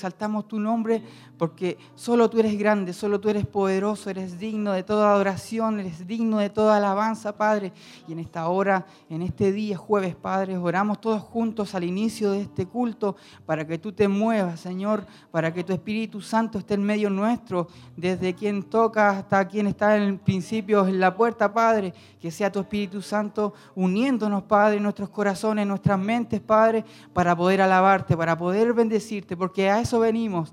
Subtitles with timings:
[0.00, 1.02] exaltamos tu nombre
[1.40, 6.06] porque solo tú eres grande, solo tú eres poderoso, eres digno de toda adoración, eres
[6.06, 7.72] digno de toda alabanza, Padre.
[8.06, 12.42] Y en esta hora, en este día, jueves, Padre, oramos todos juntos al inicio de
[12.42, 13.16] este culto
[13.46, 17.68] para que tú te muevas, Señor, para que tu Espíritu Santo esté en medio nuestro,
[17.96, 21.94] desde quien toca hasta quien está en el principio en la puerta, Padre.
[22.20, 27.34] Que sea tu Espíritu Santo uniéndonos, Padre, en nuestros corazones, en nuestras mentes, Padre, para
[27.34, 30.52] poder alabarte, para poder bendecirte, porque a eso venimos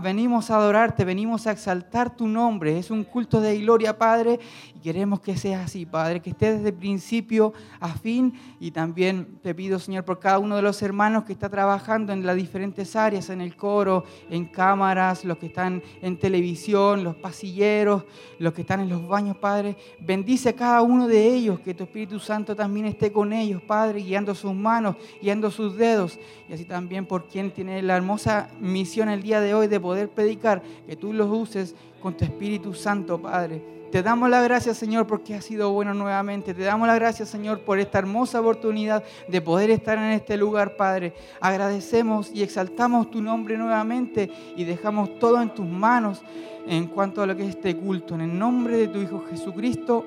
[0.00, 2.78] venimos a adorarte, venimos a exaltar tu nombre.
[2.78, 4.40] Es un culto de gloria, Padre,
[4.74, 8.32] y queremos que sea así, Padre, que esté desde principio a fin.
[8.60, 12.24] Y también te pido, Señor, por cada uno de los hermanos que está trabajando en
[12.24, 18.04] las diferentes áreas, en el coro, en cámaras, los que están en televisión, los pasilleros,
[18.38, 19.76] los que están en los baños, Padre.
[20.00, 24.00] Bendice a cada uno de ellos, que tu Espíritu Santo también esté con ellos, Padre,
[24.00, 26.18] guiando sus manos, guiando sus dedos.
[26.48, 30.08] Y así también por quien tiene la hermosa misión el día de hoy de poder
[30.08, 33.62] predicar, que tú los uses con tu Espíritu Santo, Padre.
[33.92, 36.52] Te damos la gracias, Señor, porque has sido bueno nuevamente.
[36.52, 40.74] Te damos la gracias, Señor, por esta hermosa oportunidad de poder estar en este lugar,
[40.76, 41.14] Padre.
[41.40, 46.22] Agradecemos y exaltamos tu nombre nuevamente y dejamos todo en tus manos
[46.66, 48.16] en cuanto a lo que es este culto.
[48.16, 50.04] En el nombre de tu Hijo Jesucristo.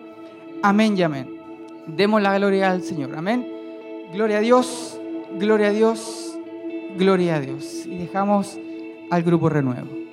[0.61, 1.39] Amén y amén.
[1.88, 3.16] Demos la gloria al Señor.
[3.16, 3.47] Amén.
[4.11, 4.99] Gloria a Dios,
[5.39, 6.27] gloria a Dios,
[6.98, 7.86] gloria a Dios.
[7.86, 8.59] Y dejamos
[9.09, 10.06] al grupo Renuevo.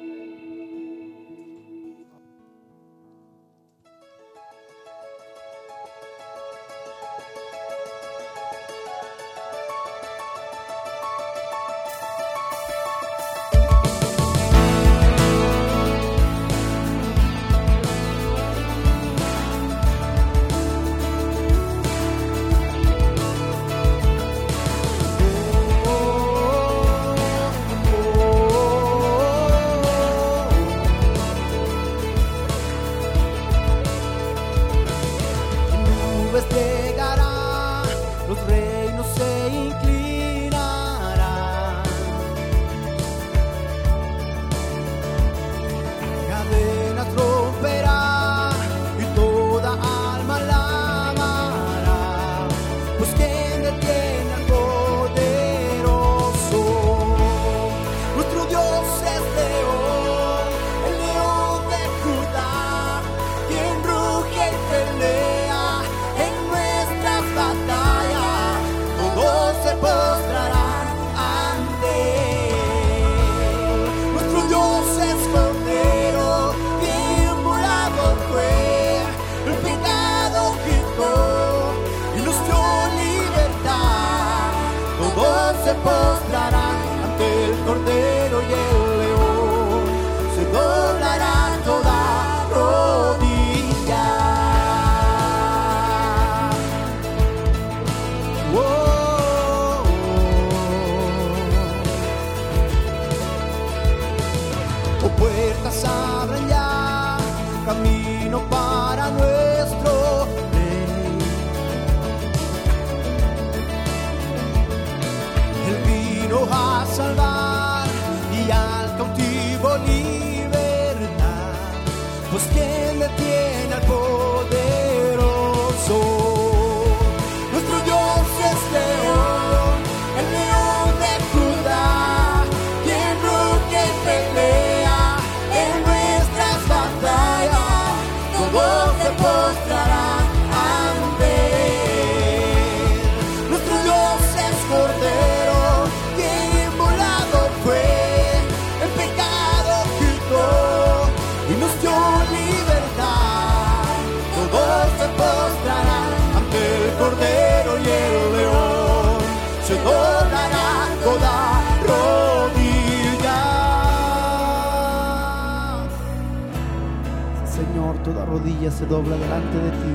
[168.71, 169.95] Se dobla delante de ti.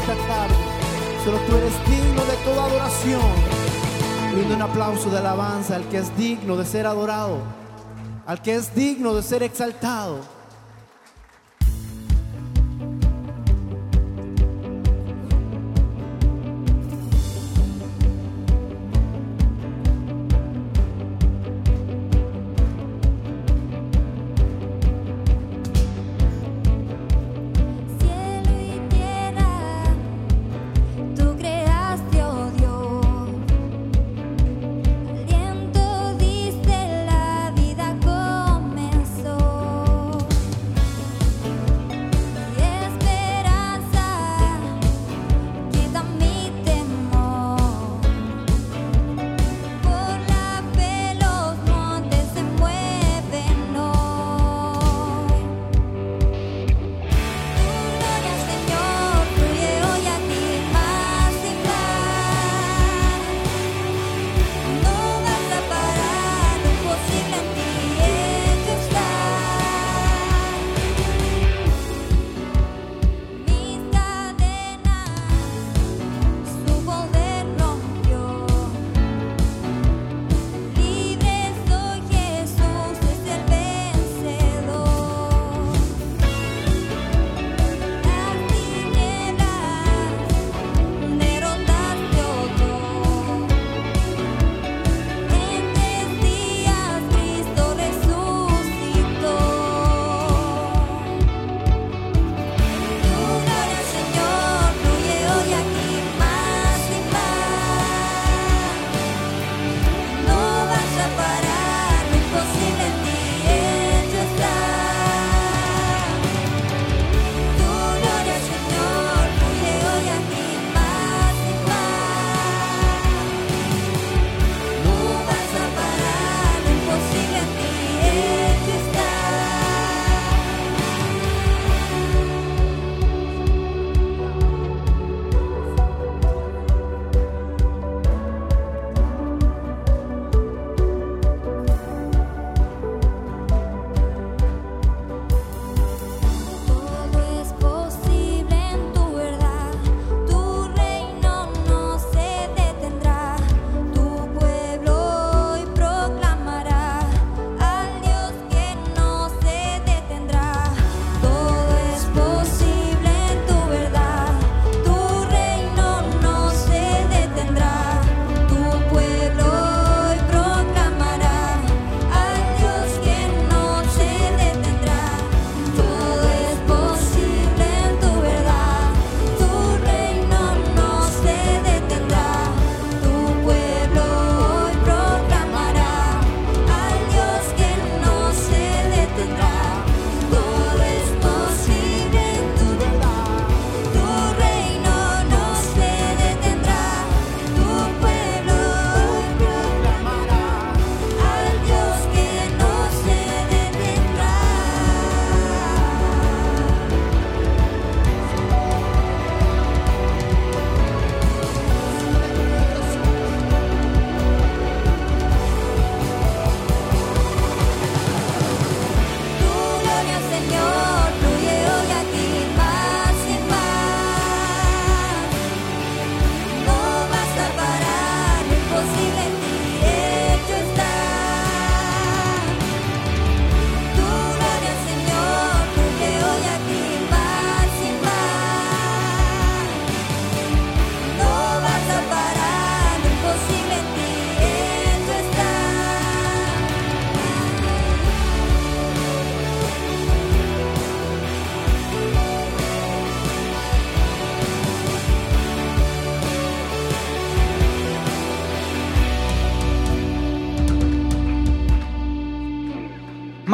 [0.08, 3.22] Solo tú eres digno de toda adoración.
[4.32, 7.40] Brinde un aplauso de alabanza al que es digno de ser adorado,
[8.26, 10.37] al que es digno de ser exaltado.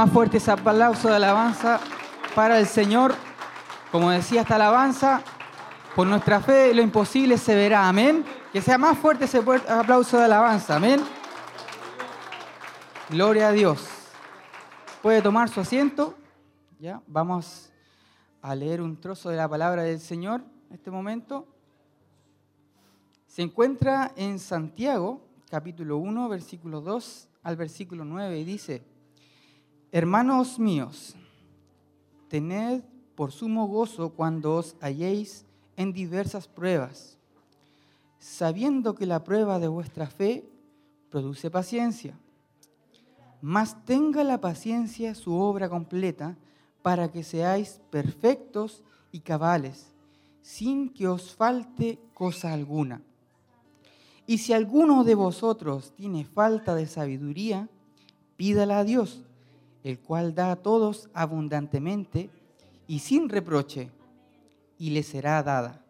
[0.04, 1.80] Más fuerte ese aplauso de alabanza
[2.36, 3.16] para el Señor.
[3.90, 5.22] Como decía esta alabanza,
[5.96, 7.88] por nuestra fe lo imposible se verá.
[7.88, 8.26] Amén.
[8.52, 10.76] Que sea más fuerte ese aplauso de alabanza.
[10.76, 11.02] Amén.
[13.10, 13.88] Gloria a Dios.
[15.02, 16.18] Puede tomar su asiento.
[16.80, 17.72] Ya, vamos
[18.42, 21.48] a leer un trozo de la palabra del Señor en este momento.
[23.26, 28.93] Se encuentra en Santiago, capítulo 1, versículo 2 al versículo 9, y dice,
[29.96, 31.16] Hermanos míos,
[32.28, 32.82] tened
[33.14, 35.46] por sumo gozo cuando os halléis
[35.78, 37.20] en diversas pruebas,
[38.18, 40.50] sabiendo que la prueba de vuestra fe
[41.12, 42.18] produce paciencia.
[43.40, 46.38] Mas tenga la paciencia su obra completa
[46.82, 49.94] para que seáis perfectos y cabales,
[50.42, 53.04] sin que os falte cosa alguna.
[54.26, 57.70] Y si alguno de vosotros tiene falta de sabiduría,
[58.38, 59.24] pídala a Dios,
[59.84, 62.30] el cual da a todos abundantemente
[62.88, 63.90] y sin reproche,
[64.78, 65.84] y le será dada.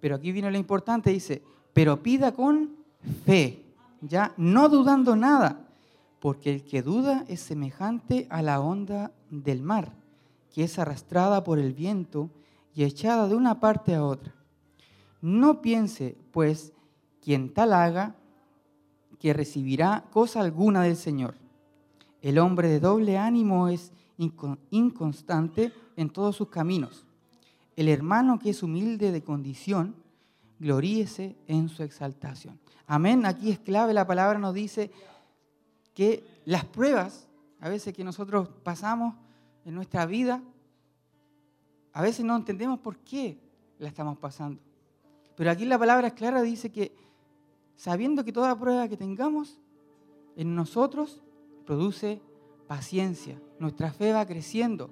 [0.00, 2.76] Pero aquí viene lo importante, dice, pero pida con
[3.24, 3.64] fe,
[4.00, 5.68] ya no dudando nada,
[6.20, 9.92] porque el que duda es semejante a la onda del mar,
[10.52, 12.30] que es arrastrada por el viento
[12.74, 14.34] y echada de una parte a otra.
[15.20, 16.72] No piense, pues,
[17.22, 18.16] quien tal haga,
[19.18, 21.34] que recibirá cosa alguna del Señor.
[22.22, 23.92] El hombre de doble ánimo es
[24.70, 27.06] inconstante en todos sus caminos.
[27.76, 29.94] El hermano que es humilde de condición,
[30.58, 32.60] gloríese en su exaltación.
[32.86, 33.24] Amén.
[33.24, 34.90] Aquí es clave, la palabra nos dice
[35.94, 37.26] que las pruebas,
[37.60, 39.14] a veces que nosotros pasamos
[39.64, 40.42] en nuestra vida,
[41.92, 43.38] a veces no entendemos por qué
[43.78, 44.60] la estamos pasando.
[45.36, 46.94] Pero aquí la palabra es clara, dice que
[47.76, 49.58] sabiendo que toda prueba que tengamos
[50.36, 51.22] en nosotros
[51.70, 52.20] produce
[52.66, 53.40] paciencia.
[53.60, 54.90] Nuestra fe va creciendo.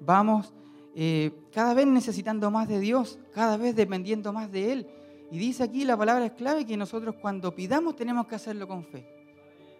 [0.00, 0.52] Vamos
[0.96, 4.86] eh, cada vez necesitando más de Dios, cada vez dependiendo más de Él.
[5.30, 8.82] Y dice aquí la palabra es clave que nosotros cuando pidamos tenemos que hacerlo con
[8.84, 9.06] fe.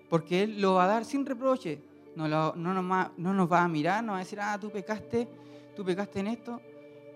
[0.09, 1.81] Porque Él lo va a dar sin reproche.
[2.15, 4.57] No, lo- no nos va, no nos va a mirar, no va a decir, ah,
[4.61, 5.27] tú pecaste,
[5.75, 6.61] tú pecaste en esto.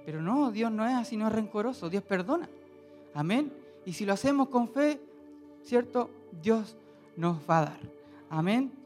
[0.04, 2.48] Pero no, Dios no es así, no es rencoroso, Dios perdona.
[3.14, 3.52] Amén.
[3.86, 5.00] Y si lo hacemos con fe,
[5.62, 6.10] ¿cierto?
[6.42, 6.76] Dios
[7.16, 7.80] nos va a dar.
[8.28, 8.81] Amén.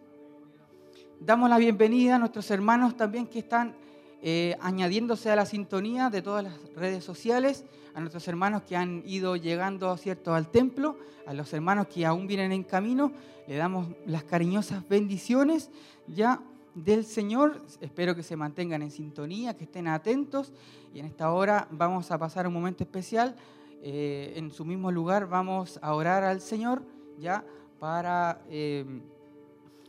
[1.21, 3.75] Damos la bienvenida a nuestros hermanos también que están
[4.21, 9.03] eh, añadiéndose a la sintonía de todas las redes sociales, a nuestros hermanos que han
[9.07, 10.35] ido llegando ¿cierto?
[10.35, 13.13] al templo, a los hermanos que aún vienen en camino,
[13.49, 15.71] le damos las cariñosas bendiciones
[16.07, 16.43] ya
[16.75, 17.63] del Señor.
[17.81, 20.53] Espero que se mantengan en sintonía, que estén atentos
[20.93, 23.35] y en esta hora vamos a pasar un momento especial.
[23.83, 26.83] Eh, en su mismo lugar vamos a orar al Señor
[27.19, 27.43] ya
[27.81, 28.43] para...
[28.51, 28.85] eh,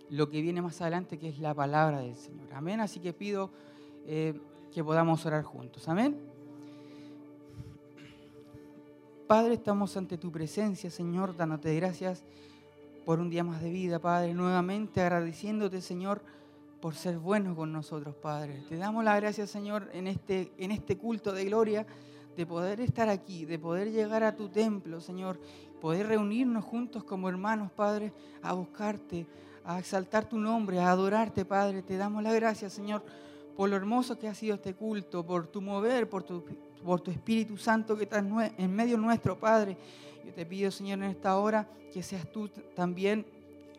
[0.10, 2.54] lo que viene más adelante, que es la palabra del Señor.
[2.54, 2.80] Amén.
[2.80, 3.50] Así que pido
[4.06, 4.40] eh,
[4.74, 5.88] que podamos orar juntos.
[5.88, 6.18] Amén.
[9.28, 12.24] Padre, estamos ante tu presencia, Señor, dándote gracias
[13.06, 14.34] por un día más de vida, Padre.
[14.34, 16.22] Nuevamente agradeciéndote, Señor,
[16.80, 18.64] por ser bueno con nosotros, Padre.
[18.70, 21.86] Te damos la gracia, Señor, en este, en este culto de gloria,
[22.38, 25.40] de poder estar aquí, de poder llegar a tu templo, Señor,
[25.82, 29.26] poder reunirnos juntos como hermanos, Padre, a buscarte,
[29.68, 31.82] a exaltar tu nombre, a adorarte, Padre.
[31.82, 33.04] Te damos la gracia, Señor,
[33.56, 36.46] por lo hermoso que ha sido este culto, por tu mover, por tu,
[36.86, 39.78] por tu Espíritu Santo que está en medio nuestro, Padre.
[40.26, 43.26] Yo te pido, Señor, en esta hora que seas tú también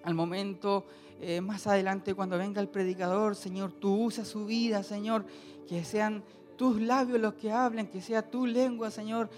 [0.04, 0.85] al momento
[1.23, 5.25] eh, más adelante cuando venga el predicador, Señor, tú usa su vida, Señor,
[5.66, 6.23] que sean
[6.58, 9.30] tus labios los que hablen, que sea tu lengua, Señor,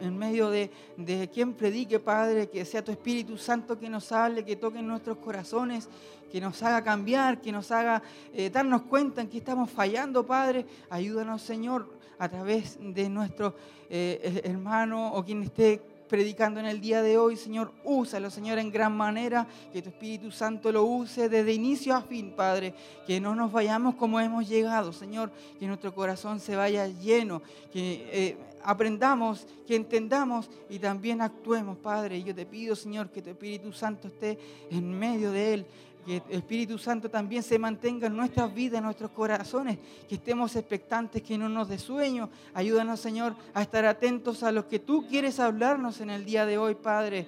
[0.00, 4.44] en medio de, de quien predique, Padre, que sea tu Espíritu Santo que nos hable,
[4.44, 5.88] que toque en nuestros corazones,
[6.30, 8.00] que nos haga cambiar, que nos haga
[8.32, 10.64] eh, darnos cuenta en que estamos fallando, Padre.
[10.88, 13.56] Ayúdanos, Señor, a través de nuestro
[13.90, 18.70] eh, hermano o quien esté predicando en el día de hoy, Señor, úsalo, Señor, en
[18.70, 22.74] gran manera, que tu Espíritu Santo lo use desde inicio a fin, Padre,
[23.06, 27.40] que no nos vayamos como hemos llegado, Señor, que nuestro corazón se vaya lleno,
[27.72, 32.18] que eh, aprendamos, que entendamos y también actuemos, Padre.
[32.18, 34.38] Y yo te pido, Señor, que tu Espíritu Santo esté
[34.70, 35.66] en medio de él,
[36.04, 39.78] que el Espíritu Santo también se mantenga en nuestras vidas, en nuestros corazones,
[40.08, 42.28] que estemos expectantes, que no nos dé sueño.
[42.54, 46.58] Ayúdanos, Señor, a estar atentos a lo que tú quieres hablarnos en el día de
[46.58, 47.26] hoy, Padre.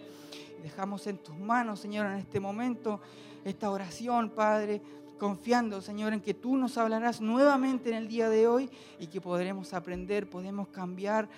[0.62, 3.00] Dejamos en tus manos, Señor, en este momento
[3.44, 4.80] esta oración, Padre,
[5.18, 9.20] confiando, Señor, en que tú nos hablarás nuevamente en el día de hoy y que
[9.20, 11.28] podremos aprender, podemos cambiar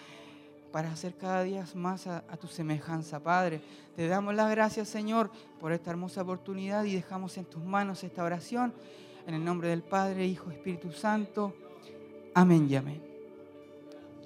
[0.72, 3.60] para hacer cada día más a, tu semejanza, Padre.
[3.94, 5.30] Te damos las gracias, Señor,
[5.60, 8.72] por esta hermosa oportunidad y dejamos en tus manos esta oración.
[9.26, 11.54] En el nombre del Padre, Hijo, Espíritu Santo.
[12.34, 13.02] Amén y amén.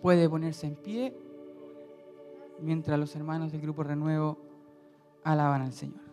[0.02, 1.14] Puede ponerse en pie
[2.60, 4.38] mientras los hermanos del Grupo Renuevo
[5.24, 6.09] alaban al Señor.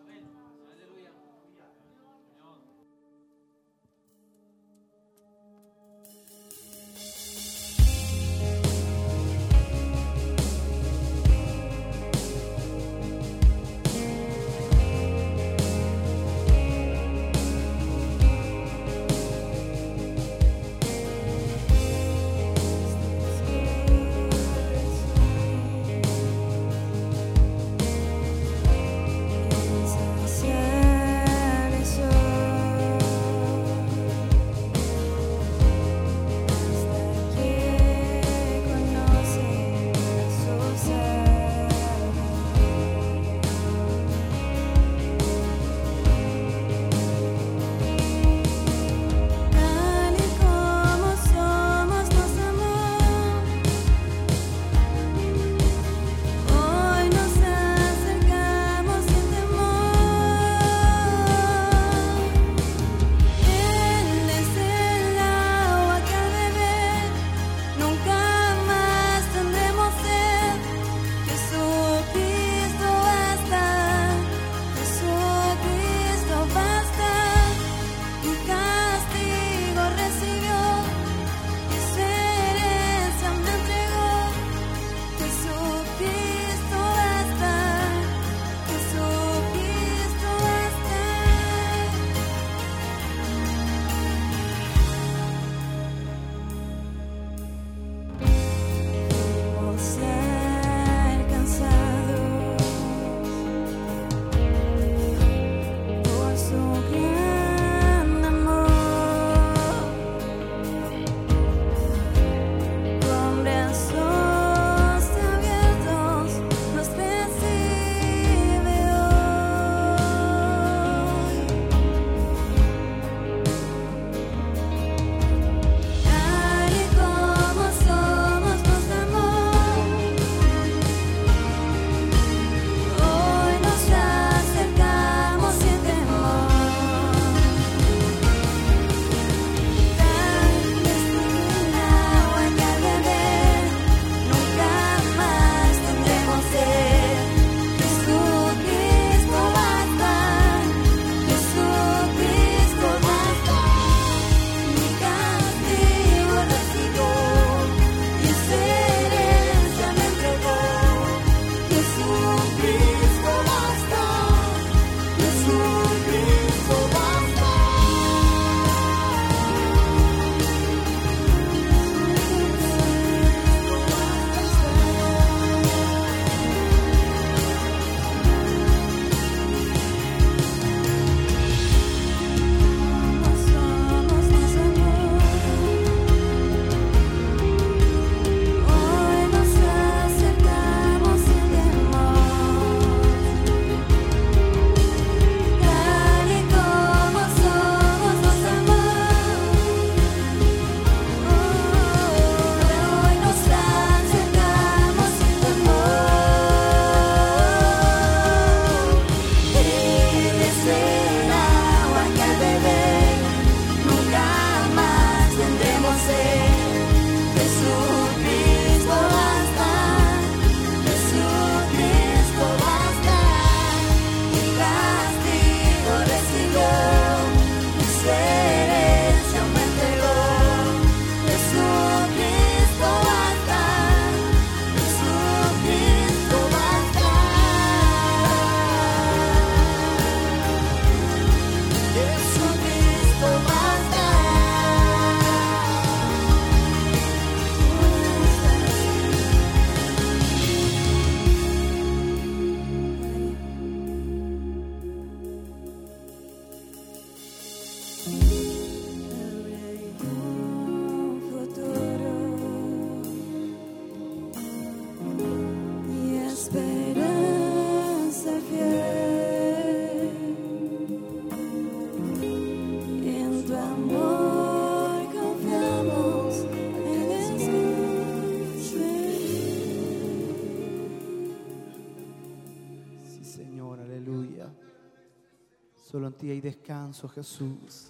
[286.27, 287.87] ti hay descanso, Jesús.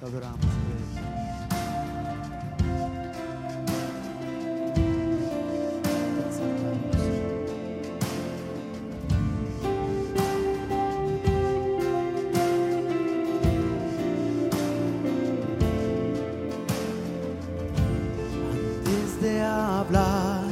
[0.00, 0.40] Te adoramos,
[18.80, 20.44] Antes de hablar,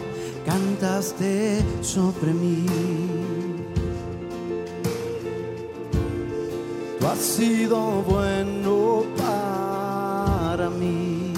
[0.44, 3.43] cantaste sobre mí.
[7.04, 11.34] tú has sido bueno para mí.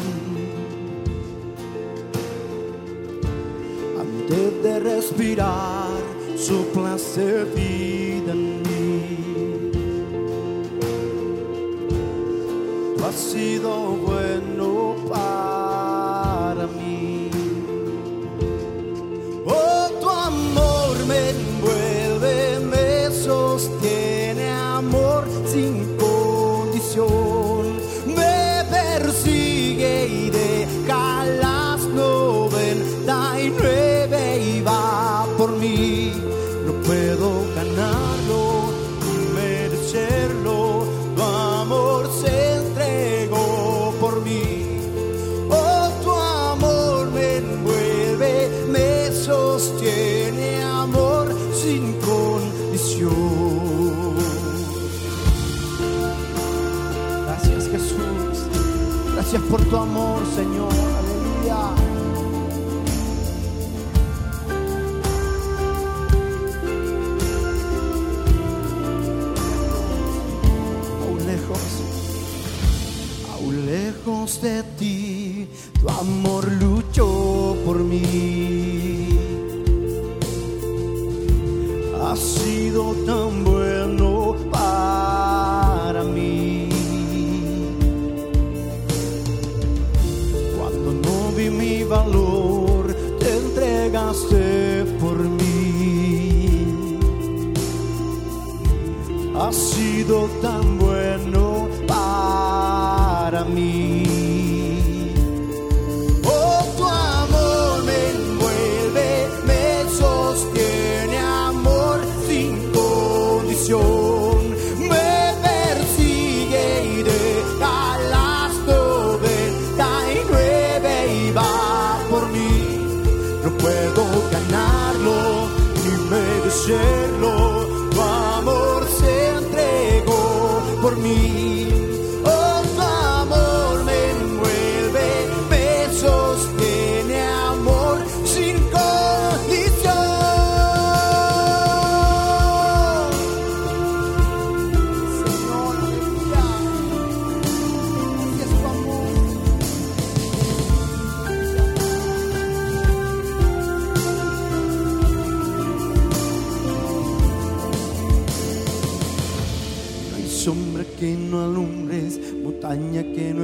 [4.01, 5.91] Antes de respirar,
[6.37, 9.73] su placer vida en mí.
[12.97, 13.71] Tú has sido
[14.07, 15.46] bueno para mí.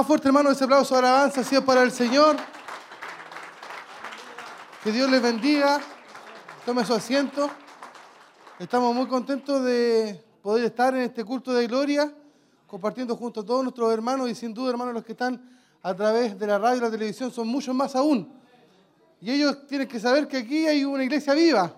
[0.00, 2.34] Más fuerte, hermano, ese aplauso de alabanza, así es para el Señor.
[4.82, 5.78] Que Dios les bendiga.
[6.64, 7.50] Tome su asiento.
[8.58, 12.10] Estamos muy contentos de poder estar en este culto de gloria,
[12.66, 15.38] compartiendo junto a todos nuestros hermanos y sin duda, hermanos, los que están
[15.82, 18.32] a través de la radio y la televisión son muchos más aún.
[19.20, 21.74] Y ellos tienen que saber que aquí hay una iglesia viva.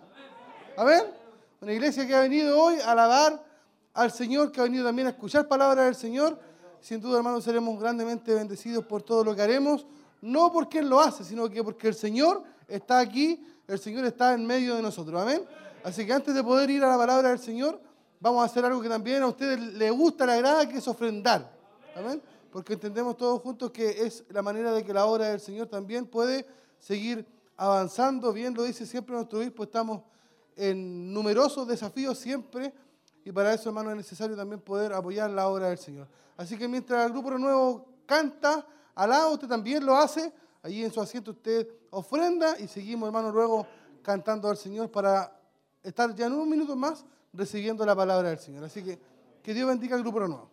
[0.77, 1.13] A ver,
[1.61, 3.45] una iglesia que ha venido hoy a alabar
[3.93, 6.52] al Señor, que ha venido también a escuchar palabras del Señor.
[6.83, 9.87] Sin duda, hermanos, seremos grandemente bendecidos por todo lo que haremos,
[10.21, 14.35] no porque Él lo hace, sino que porque el Señor está aquí, el Señor está
[14.35, 15.23] en medio de nosotros.
[15.23, 15.45] Amén.
[15.85, 17.81] Así que antes de poder ir a la palabra del Señor,
[18.19, 21.53] vamos a hacer algo que también a ustedes les gusta, les agrada, que es ofrendar.
[21.95, 22.21] Amén.
[22.51, 26.05] Porque entendemos todos juntos que es la manera de que la obra del Señor también
[26.05, 26.45] puede
[26.81, 27.25] seguir
[27.57, 28.33] avanzando.
[28.33, 30.01] Bien lo dice siempre nuestro obispo, estamos
[30.57, 32.75] en numerosos desafíos siempre
[33.25, 36.09] y para eso, hermano, es necesario también poder apoyar la obra del Señor.
[36.37, 40.33] Así que mientras el grupo nuevo canta, alaba, usted también lo hace.
[40.63, 43.67] Allí en su asiento usted ofrenda y seguimos, hermano, luego
[44.03, 45.37] cantando al Señor para
[45.83, 48.65] estar ya en unos minutos más recibiendo la palabra del Señor.
[48.65, 48.99] Así que
[49.43, 50.52] que Dios bendiga al grupo nuevo.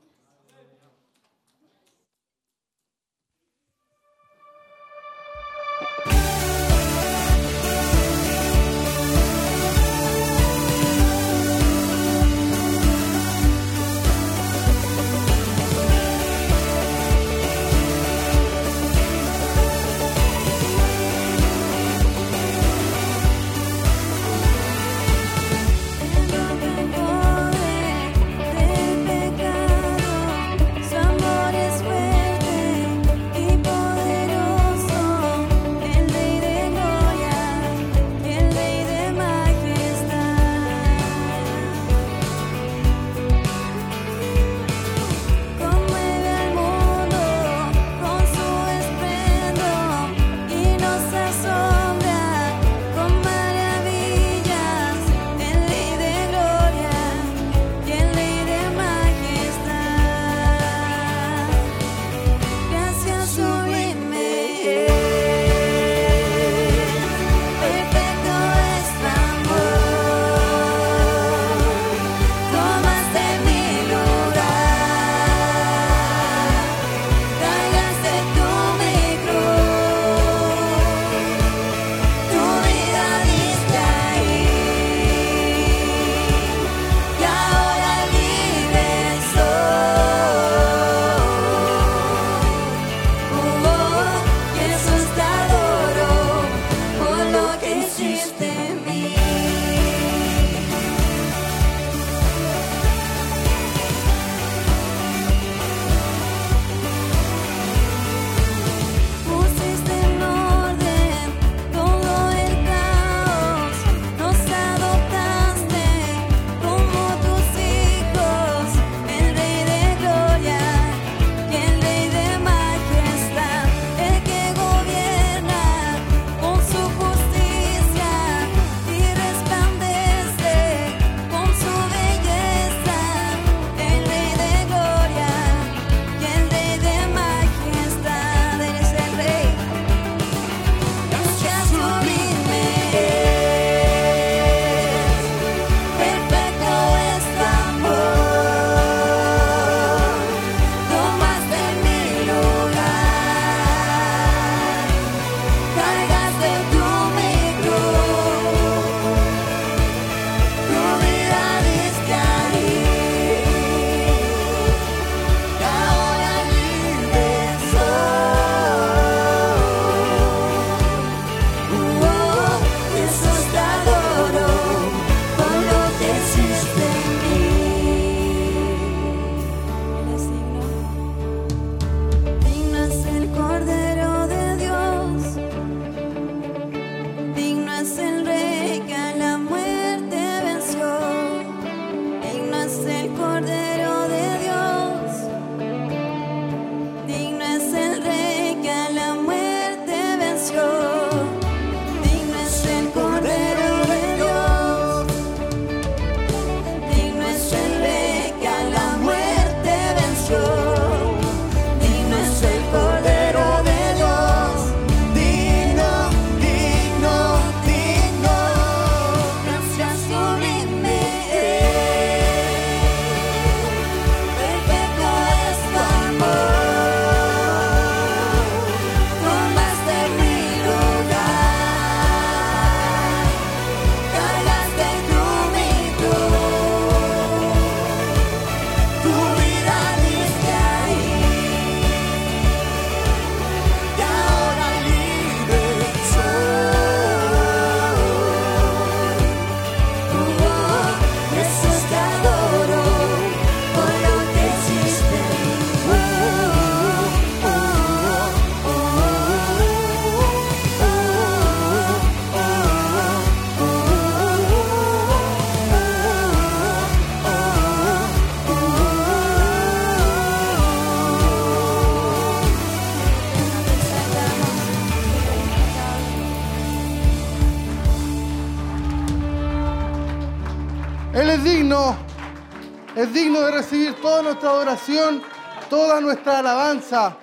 [284.30, 285.24] Nuestra adoración,
[285.72, 287.18] toda nuestra alabanza.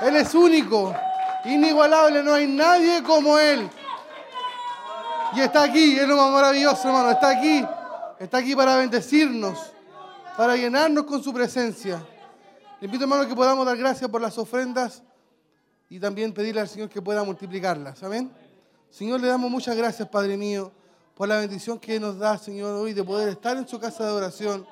[0.00, 0.94] Él es único,
[1.44, 3.68] inigualable, no hay nadie como Él.
[5.34, 7.64] Y está aquí, es lo más maravilloso, hermano, está aquí,
[8.18, 9.58] está aquí para bendecirnos,
[10.36, 12.02] para llenarnos con su presencia.
[12.80, 15.02] Le invito, hermano, que podamos dar gracias por las ofrendas
[15.90, 18.02] y también pedirle al Señor que pueda multiplicarlas.
[18.02, 18.32] Amén.
[18.88, 20.72] Señor, le damos muchas gracias, Padre mío,
[21.14, 24.12] por la bendición que nos da, Señor, hoy de poder estar en su casa de
[24.12, 24.66] oración.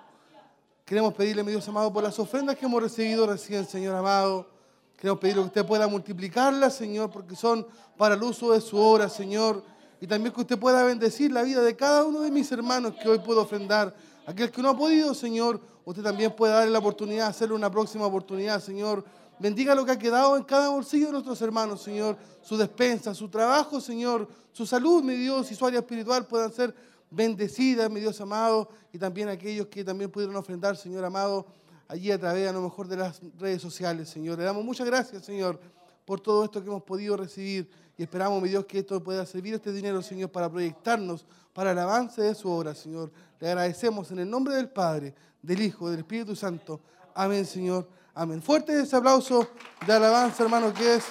[0.91, 4.49] Queremos pedirle, mi Dios amado, por las ofrendas que hemos recibido recién, Señor amado.
[4.97, 7.65] Queremos pedirle que usted pueda multiplicarlas, Señor, porque son
[7.97, 9.63] para el uso de su obra, Señor.
[10.01, 13.09] Y también que usted pueda bendecir la vida de cada uno de mis hermanos que
[13.09, 13.95] hoy puedo ofrendar.
[14.27, 18.07] Aquel que no ha podido, Señor, usted también puede darle la oportunidad, hacerle una próxima
[18.07, 19.05] oportunidad, Señor.
[19.39, 22.17] Bendiga lo que ha quedado en cada bolsillo de nuestros hermanos, Señor.
[22.43, 24.27] Su despensa, su trabajo, Señor.
[24.51, 26.75] Su salud, mi Dios, y su área espiritual puedan ser
[27.11, 28.69] bendecidas, mi Dios amado.
[28.93, 31.47] Y también aquellos que también pudieron ofrendar, Señor amado,
[31.89, 34.39] allí a través a lo mejor de las redes sociales, Señor.
[34.39, 35.61] Le damos muchas gracias, Señor,
[36.05, 37.71] por todo esto que hemos podido recibir.
[37.99, 41.79] Y esperamos, mi Dios, que esto pueda servir este dinero, Señor, para proyectarnos para el
[41.79, 43.13] avance de su obra, Señor.
[43.39, 46.81] Le agradecemos en el nombre del Padre, del Hijo, del Espíritu Santo.
[47.15, 47.89] Amén, Señor.
[48.15, 48.41] Amén.
[48.43, 49.49] Fuerte ese aplauso
[49.87, 51.05] de alabanza, hermano, que es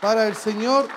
[0.00, 0.88] para el Señor.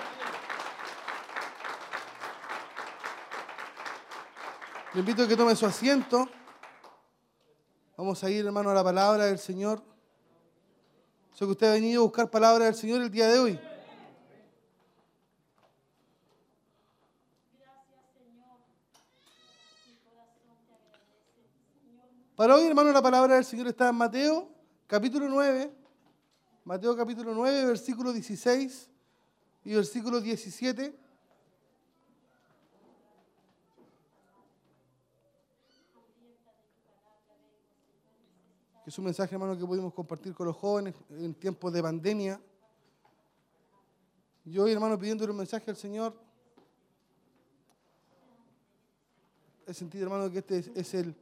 [4.98, 6.28] Le invito a que tome su asiento.
[7.96, 9.80] Vamos a ir, hermano, a la palabra del Señor.
[11.34, 13.60] Sé que usted ha venido a buscar palabra del Señor el día de hoy.
[22.36, 24.50] Para hoy, hermano, la palabra del Señor está en Mateo,
[24.88, 25.72] capítulo 9.
[26.64, 28.90] Mateo, capítulo 9, versículo 16
[29.64, 30.98] y versículo 17.
[38.88, 42.40] Es un mensaje, hermano, que pudimos compartir con los jóvenes en tiempos de pandemia.
[44.46, 46.16] Yo hoy, hermano, pidiéndole un mensaje al Señor,
[49.66, 51.14] he sentido, hermano, que este es, es el,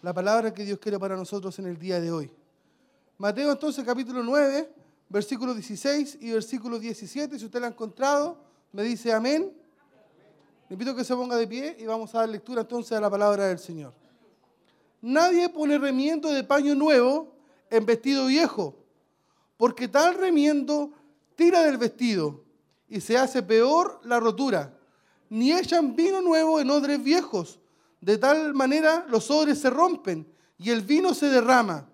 [0.00, 2.32] la palabra que Dios quiere para nosotros en el día de hoy.
[3.18, 4.72] Mateo entonces capítulo 9,
[5.10, 7.38] versículo 16 y versículo 17.
[7.38, 8.38] Si usted lo ha encontrado,
[8.72, 9.52] me dice amén.
[10.70, 13.10] Le invito que se ponga de pie y vamos a dar lectura entonces a la
[13.10, 13.99] palabra del Señor.
[15.02, 17.34] Nadie pone remiendo de paño nuevo
[17.70, 18.76] en vestido viejo,
[19.56, 20.92] porque tal remiendo
[21.36, 22.44] tira del vestido
[22.88, 24.76] y se hace peor la rotura.
[25.28, 27.60] Ni echan vino nuevo en odres viejos,
[28.00, 30.26] de tal manera los odres se rompen
[30.58, 31.88] y el vino se derrama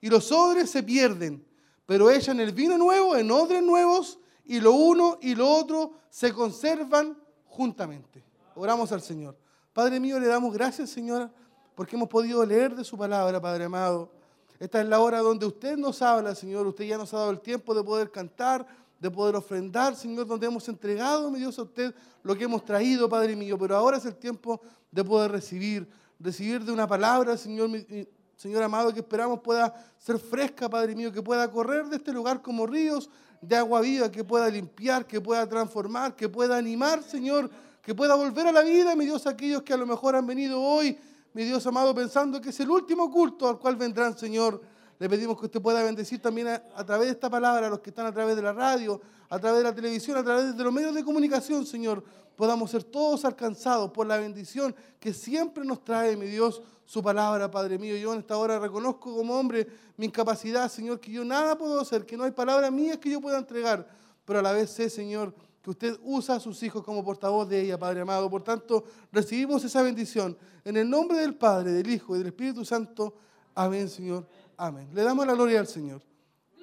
[0.00, 1.44] y los odres se pierden,
[1.84, 6.32] pero echan el vino nuevo en odres nuevos y lo uno y lo otro se
[6.32, 8.24] conservan juntamente.
[8.54, 9.36] Oramos al Señor.
[9.72, 11.30] Padre mío, le damos gracias, Señor,
[11.76, 14.10] porque hemos podido leer de su palabra, Padre amado.
[14.58, 16.66] Esta es la hora donde usted nos habla, Señor.
[16.66, 18.66] Usted ya nos ha dado el tiempo de poder cantar,
[18.98, 23.08] de poder ofrendar, Señor, donde hemos entregado, mi Dios, a usted lo que hemos traído,
[23.08, 23.58] Padre mío.
[23.58, 24.60] Pero ahora es el tiempo
[24.90, 25.86] de poder recibir,
[26.18, 27.86] recibir de una palabra, Señor, mi-
[28.34, 32.40] Señor amado, que esperamos pueda ser fresca, Padre mío, que pueda correr de este lugar
[32.40, 33.10] como ríos
[33.42, 37.50] de agua viva, que pueda limpiar, que pueda transformar, que pueda animar, Señor,
[37.82, 40.60] que pueda volver a la vida, mi Dios, aquellos que a lo mejor han venido
[40.62, 40.98] hoy,
[41.36, 44.58] mi Dios amado, pensando que es el último culto al cual vendrán, Señor.
[44.98, 47.90] Le pedimos que usted pueda bendecir también a, través de esta palabra a los que
[47.90, 50.72] están a través de la radio, a través de la televisión, a través de los
[50.72, 52.02] medios de comunicación, Señor.
[52.36, 57.50] Podamos ser todos alcanzados por la bendición que siempre nos trae, mi Dios, su palabra,
[57.50, 57.98] Padre mío.
[57.98, 59.68] Yo en esta hora reconozco como hombre
[59.98, 63.20] mi incapacidad, Señor, que yo nada puedo hacer, que no hay palabras mías que yo
[63.20, 63.86] pueda entregar,
[64.24, 65.34] pero a la vez sé, Señor,
[65.66, 68.30] que usted usa a sus hijos como portavoz de ella, Padre amado.
[68.30, 72.64] Por tanto, recibimos esa bendición en el nombre del Padre, del Hijo y del Espíritu
[72.64, 73.16] Santo.
[73.52, 74.28] Amén, Señor.
[74.56, 74.88] Amén.
[74.94, 76.02] Le damos la gloria al Señor.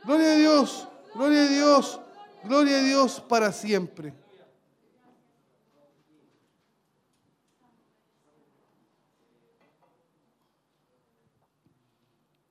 [0.05, 1.99] Gloria a Dios, gloria a Dios,
[2.45, 4.13] gloria a Dios para siempre.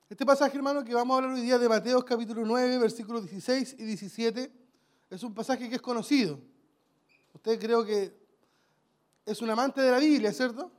[0.07, 3.77] Este pasaje, hermano, que vamos a hablar hoy día de Mateo capítulo 9, versículos 16
[3.79, 4.62] y 17,
[5.13, 6.39] es un pasaje que es conocido.
[7.35, 8.11] Usted creo que
[9.23, 10.71] es un amante de la Biblia, ¿cierto?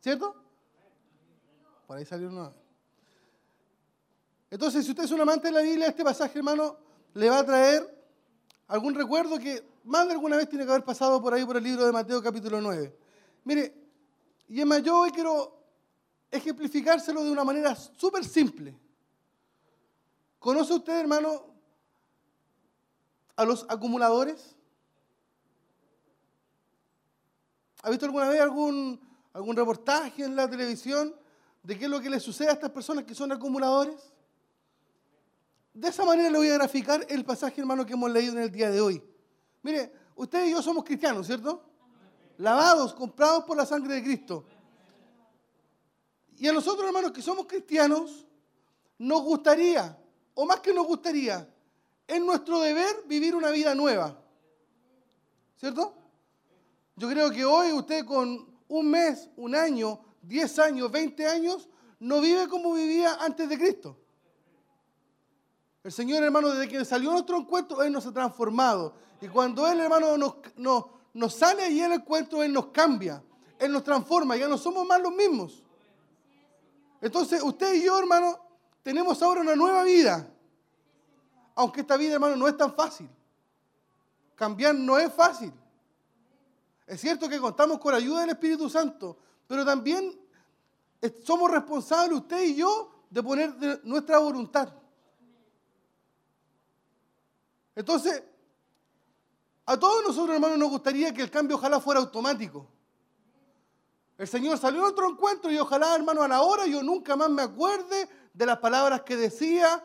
[0.00, 0.34] ¿Cierto?
[1.86, 2.52] Por ahí salió uno.
[4.50, 6.76] Entonces, si usted es un amante de la Biblia, este pasaje, hermano,
[7.14, 8.04] le va a traer
[8.66, 11.62] algún recuerdo que más de alguna vez tiene que haber pasado por ahí por el
[11.62, 12.98] libro de Mateo capítulo 9.
[13.44, 13.72] Mire,
[14.48, 15.62] y es más, yo hoy quiero
[16.28, 18.87] ejemplificárselo de una manera súper simple.
[20.38, 21.46] ¿Conoce usted, hermano,
[23.36, 24.56] a los acumuladores?
[27.82, 29.00] ¿Ha visto alguna vez algún,
[29.32, 31.14] algún reportaje en la televisión
[31.62, 34.12] de qué es lo que le sucede a estas personas que son acumuladores?
[35.74, 38.50] De esa manera le voy a graficar el pasaje, hermano, que hemos leído en el
[38.50, 39.02] día de hoy.
[39.62, 41.62] Mire, usted y yo somos cristianos, ¿cierto?
[42.38, 44.44] Lavados, comprados por la sangre de Cristo.
[46.36, 48.26] Y a nosotros, hermanos, que somos cristianos,
[48.98, 49.97] nos gustaría,
[50.40, 51.52] o más que nos gustaría,
[52.06, 54.16] es nuestro deber vivir una vida nueva.
[55.56, 55.92] ¿Cierto?
[56.94, 61.68] Yo creo que hoy usted con un mes, un año, 10 años, 20 años,
[61.98, 63.96] no vive como vivía antes de Cristo.
[65.82, 68.94] El Señor, hermano, desde que salió nuestro encuentro, Él nos ha transformado.
[69.20, 70.84] Y cuando Él, hermano, nos, nos,
[71.14, 73.20] nos sale ahí el encuentro, Él nos cambia.
[73.58, 74.36] Él nos transforma.
[74.36, 75.64] Ya no somos más los mismos.
[77.00, 78.47] Entonces, usted y yo, hermano,
[78.82, 80.28] tenemos ahora una nueva vida.
[81.54, 83.08] Aunque esta vida, hermano, no es tan fácil.
[84.34, 85.52] Cambiar no es fácil.
[86.86, 90.18] Es cierto que contamos con la ayuda del Espíritu Santo, pero también
[91.24, 94.72] somos responsables, usted y yo, de poner nuestra voluntad.
[97.74, 98.22] Entonces,
[99.66, 102.66] a todos nosotros, hermanos, nos gustaría que el cambio ojalá fuera automático.
[104.18, 107.30] El Señor salió a otro encuentro y ojalá, hermano, a la hora yo nunca más
[107.30, 109.84] me acuerde de las palabras que decía,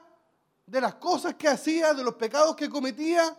[0.65, 3.37] de las cosas que hacía, de los pecados que cometía.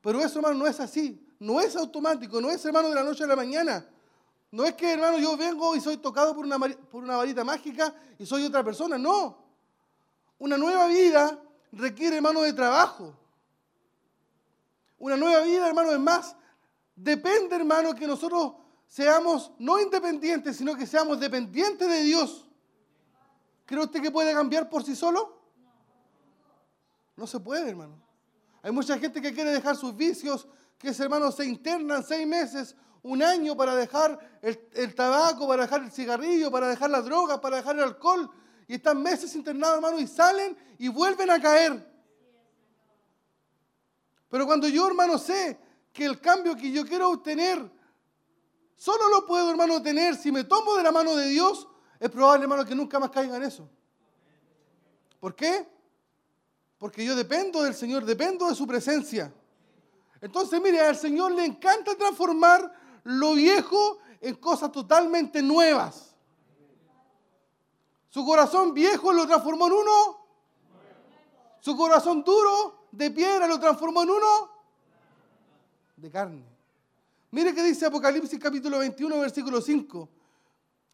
[0.00, 1.26] Pero eso, hermano, no es así.
[1.40, 3.84] No es automático, no es, hermano, de la noche a la mañana.
[4.52, 7.92] No es que, hermano, yo vengo y soy tocado por una, por una varita mágica
[8.16, 8.96] y soy otra persona.
[8.96, 9.38] No.
[10.38, 11.36] Una nueva vida
[11.72, 13.12] requiere, hermano, de trabajo.
[15.00, 16.36] Una nueva vida, hermano, es más.
[16.94, 18.52] Depende, hermano, que nosotros
[18.92, 22.46] seamos no independientes, sino que seamos dependientes de Dios.
[23.64, 25.40] ¿Cree usted que puede cambiar por sí solo?
[27.16, 27.98] No se puede, hermano.
[28.60, 32.76] Hay mucha gente que quiere dejar sus vicios, que ese hermano se internan seis meses,
[33.02, 37.56] un año para dejar el, tabaco, para dejar el cigarrillo, para dejar las drogas, para
[37.56, 38.30] dejar el alcohol.
[38.68, 41.90] Y están meses internados, hermano, y salen y vuelven a caer.
[44.28, 45.58] Pero cuando yo, hermano, sé
[45.94, 47.80] que el cambio que yo quiero obtener
[48.76, 51.68] Solo lo puedo, hermano, tener si me tomo de la mano de Dios.
[52.00, 53.68] Es probable, hermano, que nunca más caiga en eso.
[55.20, 55.68] ¿Por qué?
[56.78, 59.32] Porque yo dependo del Señor, dependo de su presencia.
[60.20, 62.72] Entonces, mire, al Señor le encanta transformar
[63.04, 66.14] lo viejo en cosas totalmente nuevas.
[68.08, 70.26] Su corazón viejo lo transformó en uno.
[71.60, 74.50] Su corazón duro de piedra lo transformó en uno
[75.96, 76.51] de carne.
[77.32, 80.08] Mire que dice Apocalipsis capítulo 21, versículo 5.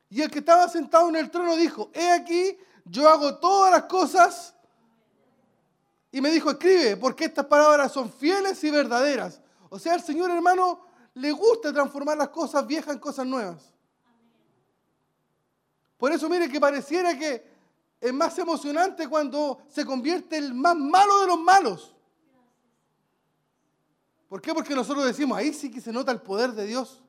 [0.09, 3.82] Y el que estaba sentado en el trono dijo, he aquí, yo hago todas las
[3.82, 4.55] cosas.
[6.12, 9.41] Y me dijo, escribe, porque estas palabras son fieles y verdaderas.
[9.68, 10.80] O sea, al Señor hermano
[11.14, 13.74] le gusta transformar las cosas viejas en cosas nuevas.
[15.97, 17.45] Por eso mire que pareciera que
[18.01, 21.97] es más emocionante cuando se convierte el más malo de los malos.
[24.29, 24.53] ¿Por qué?
[24.53, 27.03] Porque nosotros decimos, ahí sí que se nota el poder de Dios.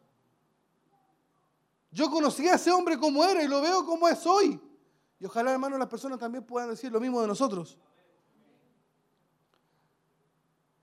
[1.91, 4.61] Yo conocí a ese hombre como era y lo veo como es hoy.
[5.19, 7.77] Y ojalá, hermano, las personas también puedan decir lo mismo de nosotros.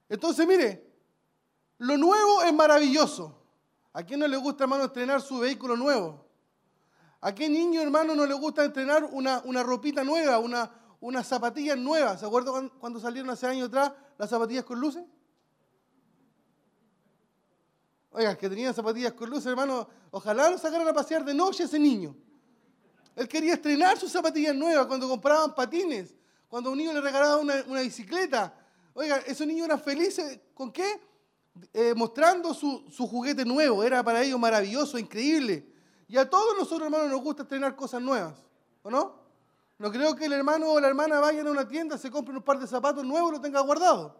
[0.09, 0.87] Entonces, mire,
[1.79, 3.35] lo nuevo es maravilloso.
[3.93, 6.23] ¿A quién no le gusta, hermano, estrenar su vehículo nuevo?
[7.19, 10.69] ¿A qué niño, hermano, no le gusta estrenar una, una ropita nueva, una,
[11.01, 12.19] unas zapatillas nuevas?
[12.19, 15.03] ¿Se acuerdan cuando salieron hace años atrás las zapatillas con luces?
[18.11, 21.77] Oiga, que tenía zapatillas con luces, hermano, ojalá lo sacaran a pasear de noche ese
[21.77, 22.15] niño.
[23.15, 26.15] Él quería estrenar sus zapatillas nuevas cuando compraban patines,
[26.47, 28.53] cuando un niño le regalaba una, bicicleta.
[28.93, 31.01] Oiga, esos niños eran felices, ¿con qué?
[31.73, 35.67] Eh, mostrando su, juguete nuevo, era para ellos maravilloso, increíble.
[36.07, 38.35] Y a todos nosotros, hermanos, nos gusta estrenar cosas nuevas,
[38.83, 39.15] ¿o no?
[39.79, 42.43] No creo que el hermano o la hermana vayan a una tienda, se compren un
[42.43, 44.15] par de zapatos nuevos y lo tenga guardado.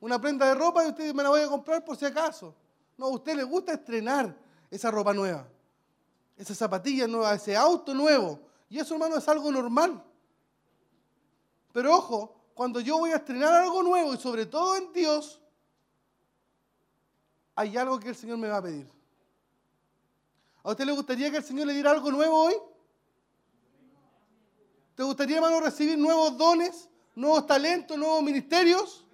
[0.00, 2.54] Una prenda de ropa y usted me la voy a comprar por si acaso.
[2.98, 4.36] No, a usted le gusta estrenar
[4.70, 5.48] esa ropa nueva,
[6.36, 8.40] esa zapatilla nueva, ese auto nuevo.
[8.68, 10.04] Y eso, hermano, es algo normal.
[11.72, 15.40] Pero ojo, cuando yo voy a estrenar algo nuevo y sobre todo en Dios,
[17.54, 18.90] hay algo que el Señor me va a pedir.
[20.64, 22.54] ¿A usted le gustaría que el Señor le diera algo nuevo hoy?
[24.96, 29.06] ¿Te gustaría, hermano, recibir nuevos dones, nuevos talentos, nuevos ministerios?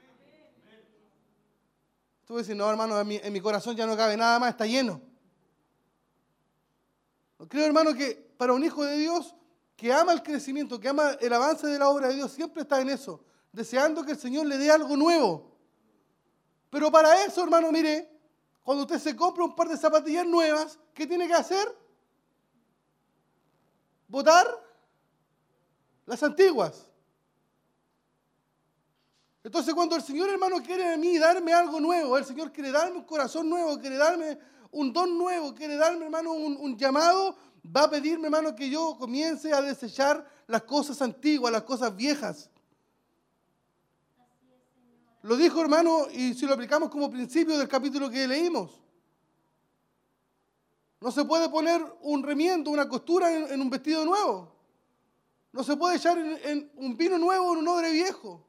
[2.24, 5.00] Tú decir, no, hermano, en mi, corazón ya no cabe nada más, está lleno.
[7.48, 9.34] Creo, hermano, que para un hijo de Dios
[9.76, 12.80] que ama el crecimiento, que ama el avance de la obra de Dios, siempre está
[12.80, 15.52] en eso, deseando que el Señor le dé algo nuevo.
[16.70, 18.10] Pero para eso, hermano, mire,
[18.62, 21.84] cuando usted se compra un par de zapatillas nuevas, ¿qué tiene que hacer?
[24.14, 24.46] votar
[26.06, 26.86] las antiguas.
[29.44, 32.96] Entonces cuando el Señor hermano quiere a mí darme algo nuevo, el Señor quiere darme
[32.96, 34.38] un corazón nuevo, quiere darme
[34.70, 39.52] un don nuevo, quiere darme hermano un, llamado, va a pedirme hermano que yo comience
[39.52, 42.50] a desechar las cosas antiguas, las cosas viejas.
[45.20, 48.80] Lo dijo hermano y si lo aplicamos como principio del capítulo que leímos.
[51.02, 54.54] No se puede poner un remiendo, una costura en, un vestido nuevo.
[55.52, 58.42] No se puede echar en un vino nuevo en un odre viejo.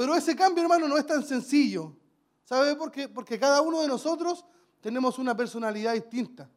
[0.00, 1.94] Pero ese cambio, hermano, no es tan sencillo.
[2.42, 3.06] ¿Sabe por qué?
[3.06, 4.46] Porque cada uno de nosotros
[4.80, 6.48] tenemos una personalidad distinta.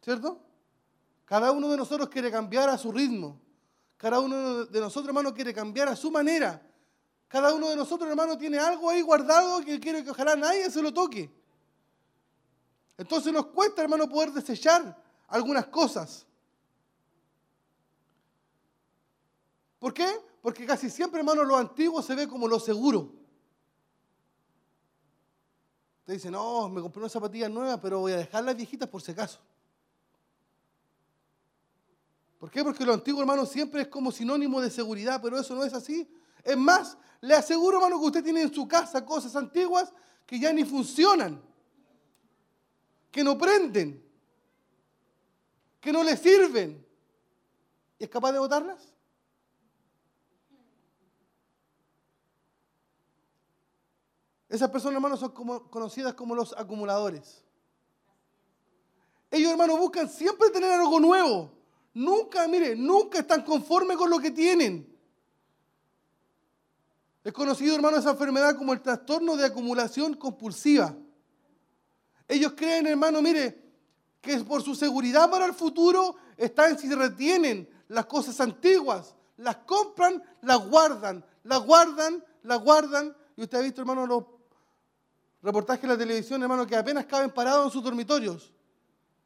[0.00, 0.40] ¿Cierto?
[1.24, 3.40] Cada uno de nosotros quiere cambiar a su ritmo.
[3.96, 6.62] Cada uno de nosotros, hermano, quiere cambiar a su manera.
[7.26, 10.80] Cada uno de nosotros, hermano, tiene algo ahí guardado que quiere que ojalá nadie se
[10.80, 11.28] lo toque.
[12.96, 16.24] Entonces nos cuesta, hermano, poder desechar algunas cosas.
[19.80, 20.27] ¿Por qué?
[20.42, 23.12] Porque casi siempre, hermano, lo antiguo se ve como lo seguro.
[26.00, 29.02] Usted dice, no, me compré una zapatilla nueva, pero voy a dejar las viejitas por
[29.02, 29.40] si acaso.
[32.38, 32.62] ¿Por qué?
[32.62, 36.08] Porque lo antiguo, hermano, siempre es como sinónimo de seguridad, pero eso no es así.
[36.44, 39.92] Es más, le aseguro, hermano, que usted tiene en su casa cosas antiguas
[40.24, 41.42] que ya ni funcionan,
[43.10, 44.02] que no prenden,
[45.80, 46.86] que no le sirven.
[47.98, 48.94] ¿Y es capaz de botarlas?
[54.48, 55.32] Esas personas, hermanos, son
[55.68, 57.44] conocidas como los acumuladores.
[59.30, 61.50] Ellos, hermanos, buscan siempre tener algo nuevo.
[61.92, 64.88] Nunca, mire, nunca están conformes con lo que tienen.
[67.24, 70.96] Es conocido, hermano, esa enfermedad como el trastorno de acumulación compulsiva.
[72.26, 73.68] Ellos creen, hermano, mire,
[74.20, 80.22] que por su seguridad para el futuro están si retienen las cosas antiguas, las compran,
[80.40, 83.14] las guardan, las guardan, las guardan.
[83.36, 84.24] Y usted ha visto, hermano, los
[85.42, 88.52] reportajes en la televisión, hermano, que apenas caben parados en sus dormitorios.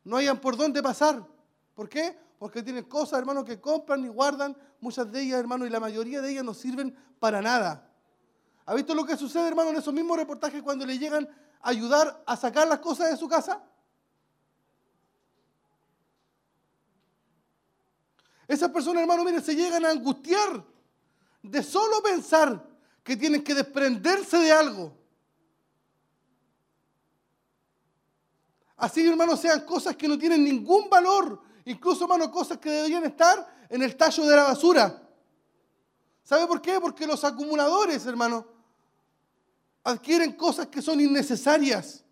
[0.04, 1.26] No hayan por dónde pasar.
[1.74, 2.18] ¿Por qué?
[2.38, 4.56] Porque tienen cosas, hermano, que compran y guardan.
[4.80, 7.88] Muchas de ellas, hermano, y la mayoría de ellas no sirven para nada.
[8.66, 11.28] ¿Ha visto lo que sucede, hermano, en esos mismos reportajes cuando le llegan
[11.60, 13.62] a ayudar a sacar las cosas de su casa?
[18.46, 20.64] Esas personas, hermano, miren, se llegan a angustiar
[21.42, 22.62] de solo pensar
[23.02, 25.01] que tienen que desprenderse de algo.
[28.82, 33.64] Así, hermano, sean cosas que no tienen ningún valor, incluso, hermano, cosas que deberían estar
[33.68, 35.08] en el tallo de la basura.
[36.24, 36.80] ¿Sabe por qué?
[36.80, 38.44] Porque los acumuladores, hermano,
[39.84, 42.02] adquieren cosas que son innecesarias.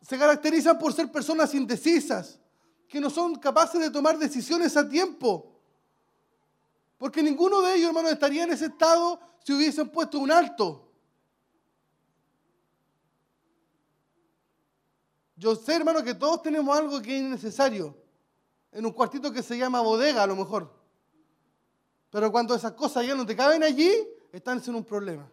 [0.00, 2.40] Se caracterizan por ser personas indecisas,
[2.88, 5.52] que no son capaces de tomar decisiones a tiempo.
[6.96, 10.89] Porque ninguno de ellos, hermano, estaría en ese estado si hubiesen puesto un alto.
[15.40, 17.96] Yo sé, hermano, que todos tenemos algo que es innecesario.
[18.72, 20.70] En un cuartito que se llama bodega, a lo mejor.
[22.10, 23.90] Pero cuando esas cosas ya no te caben allí,
[24.32, 25.26] están en un problema.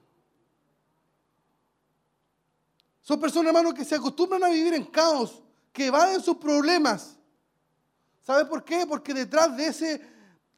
[3.01, 5.43] Son personas, hermano, que se acostumbran a vivir en caos,
[5.73, 7.17] que evaden sus problemas.
[8.25, 8.85] ¿Sabe por qué?
[8.87, 10.01] Porque detrás de ese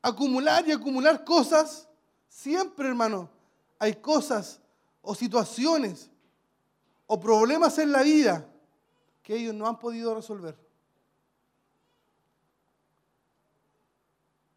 [0.03, 1.87] acumular y acumular cosas,
[2.27, 3.31] siempre, hermano,
[3.79, 4.59] hay cosas
[5.01, 6.11] o situaciones
[7.07, 8.48] o problemas en la vida
[9.29, 10.57] que ellos no han podido resolver.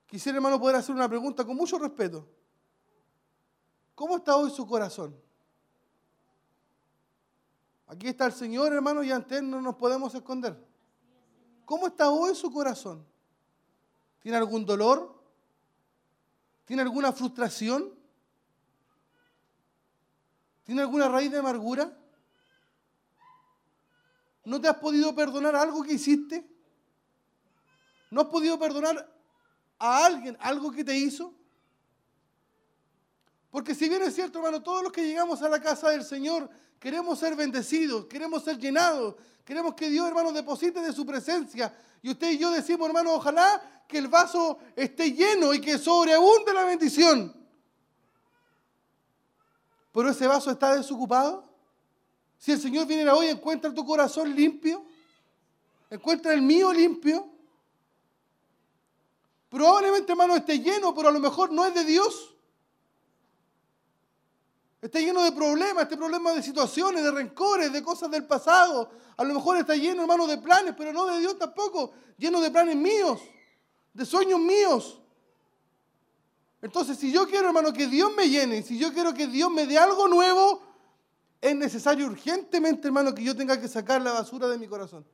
[0.06, 2.26] Quisiera, hermano, poder hacer una pregunta con mucho respeto.
[3.94, 5.14] ¿Cómo está hoy su corazón?
[7.86, 10.56] Aquí está el Señor, hermano, y ante Él no nos podemos esconder.
[11.66, 13.04] ¿Cómo está hoy su corazón?
[14.20, 15.22] ¿Tiene algún dolor?
[16.64, 17.92] ¿Tiene alguna frustración?
[20.64, 21.94] ¿Tiene alguna raíz de amargura?
[24.44, 26.44] ¿No te has podido perdonar algo que hiciste?
[28.10, 29.10] ¿No has podido perdonar
[29.78, 31.34] a alguien algo que te hizo?
[33.50, 36.48] Porque si bien es cierto, hermano, todos los que llegamos a la casa del Señor
[36.80, 39.14] queremos ser bendecidos, queremos ser llenados,
[39.44, 41.72] queremos que Dios, hermano, deposite de su presencia.
[42.02, 46.52] Y usted y yo decimos, hermano, ojalá que el vaso esté lleno y que sobreabunde
[46.52, 47.32] la bendición.
[49.92, 51.51] Pero ese vaso está desocupado.
[52.42, 54.84] Si el Señor viniera hoy, encuentra tu corazón limpio,
[55.88, 57.24] encuentra el mío limpio.
[59.48, 62.34] Probablemente, hermano, esté lleno, pero a lo mejor no es de Dios.
[64.80, 68.90] Está lleno de problemas, este problema de situaciones, de rencores, de cosas del pasado.
[69.16, 71.92] A lo mejor está lleno, hermano, de planes, pero no de Dios tampoco.
[72.18, 73.20] Lleno de planes míos,
[73.94, 75.00] de sueños míos.
[76.60, 79.64] Entonces, si yo quiero, hermano, que Dios me llene, si yo quiero que Dios me
[79.64, 80.71] dé algo nuevo,
[81.42, 85.04] es necesario urgentemente, hermano, que yo tenga que sacar la basura de mi corazón.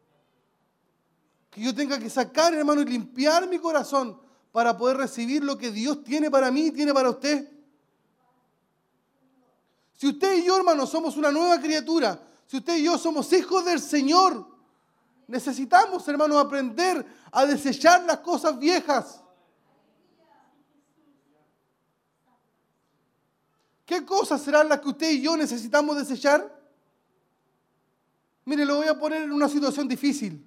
[1.50, 4.20] Que yo tenga que sacar, hermano, y limpiar mi corazón
[4.52, 7.50] para poder recibir lo que Dios tiene para mí y tiene para usted.
[9.94, 13.64] Si usted y yo, hermano, somos una nueva criatura, si usted y yo somos hijos
[13.64, 14.46] del Señor,
[15.28, 19.22] necesitamos, hermano, aprender a desechar las cosas viejas.
[23.88, 26.46] ¿Qué cosas serán las que usted y yo necesitamos desechar?
[28.44, 30.46] Mire, lo voy a poner en una situación difícil.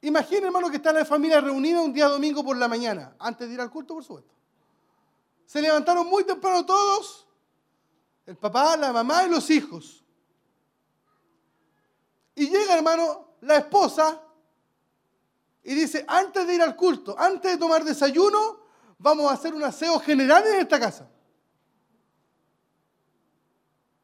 [0.00, 3.54] Imagine, hermano, que está la familia reunida un día domingo por la mañana, antes de
[3.54, 4.34] ir al culto, por supuesto.
[5.46, 7.24] Se levantaron muy temprano todos,
[8.26, 10.04] el papá, la mamá y los hijos.
[12.34, 14.20] Y llega, hermano, la esposa
[15.62, 18.61] y dice, antes de ir al culto, antes de tomar desayuno,
[19.02, 21.10] vamos a hacer un aseo general en esta casa.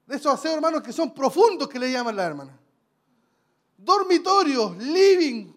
[0.04, 2.58] De esos aseos, hermanos, que son profundos, que le llaman la hermana.
[3.76, 5.52] Dormitorios, living,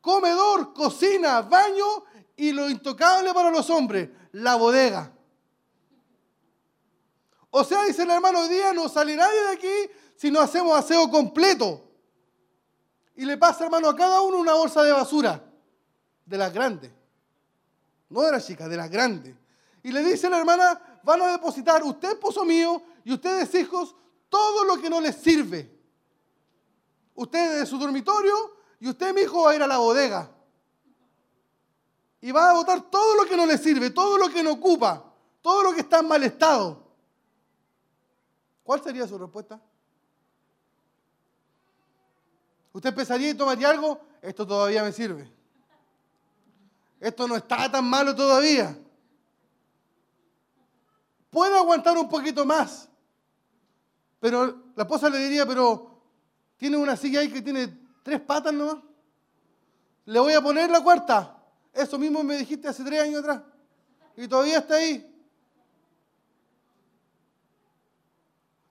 [0.00, 2.04] comedor, cocina, baño
[2.36, 5.12] y lo intocable para los hombres, la bodega.
[7.50, 10.78] O sea, dice el hermano, hoy día no sale nadie de aquí si no hacemos
[10.78, 11.84] aseo completo.
[13.16, 15.42] Y le pasa, hermano, a cada uno una bolsa de basura,
[16.24, 16.97] de las grandes.
[18.08, 19.34] No de las chicas, de las grandes.
[19.82, 23.94] Y le dice la hermana, van a depositar usted, esposo mío, y ustedes, hijos,
[24.28, 25.70] todo lo que no les sirve.
[27.14, 28.34] Usted de su dormitorio
[28.80, 30.30] y usted, mi hijo, va a ir a la bodega.
[32.20, 35.04] Y va a botar todo lo que no le sirve, todo lo que no ocupa,
[35.40, 36.88] todo lo que está en mal estado.
[38.62, 39.60] ¿Cuál sería su respuesta?
[42.72, 44.00] ¿Usted empezaría y tomaría algo?
[44.20, 45.37] Esto todavía me sirve.
[47.00, 48.76] Esto no está tan malo todavía.
[51.30, 52.88] Puedo aguantar un poquito más.
[54.20, 56.00] Pero la esposa le diría, pero
[56.56, 58.78] tiene una silla ahí que tiene tres patas nomás.
[60.06, 61.36] Le voy a poner la cuarta.
[61.72, 63.42] Eso mismo me dijiste hace tres años atrás.
[64.16, 65.04] Y todavía está ahí.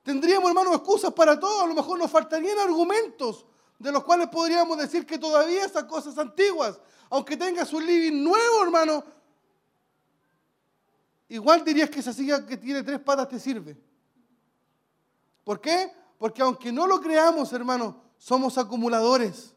[0.03, 1.63] Tendríamos, hermanos, excusas para todo.
[1.63, 3.45] A lo mejor nos faltarían argumentos
[3.80, 8.63] de los cuales podríamos decir que todavía esas cosas antiguas, aunque tengas un living nuevo,
[8.63, 9.03] hermano,
[11.30, 13.78] igual dirías que esa silla que tiene tres patas te sirve.
[15.43, 15.93] ¿Por qué?
[16.17, 19.53] Porque aunque no lo creamos, hermano, somos acumuladores.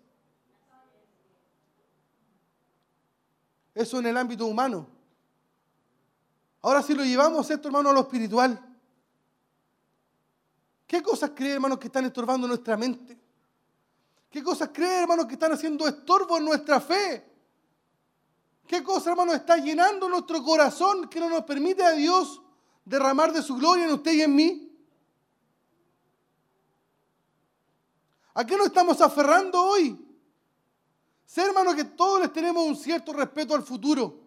[3.74, 4.86] Eso en el ámbito humano.
[6.60, 8.60] Ahora si lo llevamos esto, hermano, a lo espiritual.
[10.86, 13.18] ¿Qué cosas cree, hermano, que están estorbando nuestra mente?
[14.30, 17.28] ¿Qué cosas cree, hermano, que están haciendo estorbo en nuestra fe?
[18.66, 22.40] ¿Qué cosa, hermano, está llenando nuestro corazón que no nos permite a Dios
[22.84, 24.70] derramar de su gloria en usted y en mí?
[28.34, 29.98] ¿A qué nos estamos aferrando hoy?
[31.26, 34.20] Sé, hermano, que todos les tenemos un cierto respeto al futuro.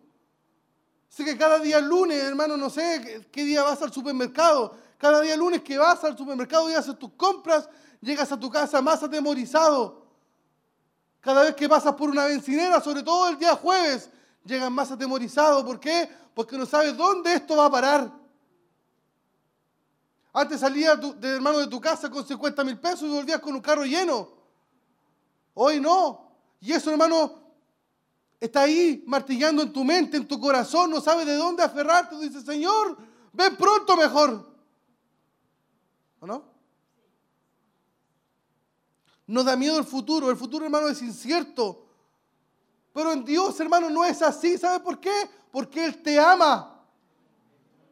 [1.07, 4.75] Sé que cada día lunes, hermano, no sé qué día vas al supermercado.
[4.97, 7.69] Cada día lunes que vas al supermercado y haces tus compras,
[8.03, 10.03] llegas a tu casa más atemorizado.
[11.21, 14.09] Cada vez que pasas por una bencinera, sobre todo el día jueves,
[14.43, 15.65] llegas más atemorizado.
[15.65, 16.09] ¿Por qué?
[16.33, 18.11] Porque no sabes dónde esto va a parar.
[20.33, 23.85] Antes salías hermano de tu casa con 50 mil pesos y volvías con un carro
[23.85, 24.29] lleno.
[25.53, 26.31] Hoy no.
[26.59, 27.35] Y eso, hermano,
[28.39, 30.89] está ahí martillando en tu mente, en tu corazón.
[30.89, 32.17] No sabes de dónde aferrarte.
[32.17, 32.97] Dice, Señor,
[33.31, 34.51] ven pronto mejor.
[36.19, 36.52] ¿O no?
[39.27, 40.29] Nos da miedo el futuro.
[40.29, 41.85] El futuro, hermano, es incierto.
[42.93, 44.57] Pero en Dios, hermano, no es así.
[44.57, 45.29] ¿Sabe por qué?
[45.51, 46.81] Porque Él te ama.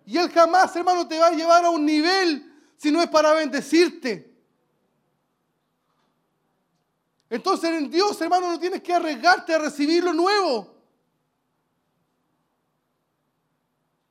[0.05, 3.33] Y Él jamás, hermano, te va a llevar a un nivel si no es para
[3.33, 4.31] bendecirte.
[7.29, 10.75] Entonces en Dios, hermano, no tienes que arriesgarte a recibir lo nuevo.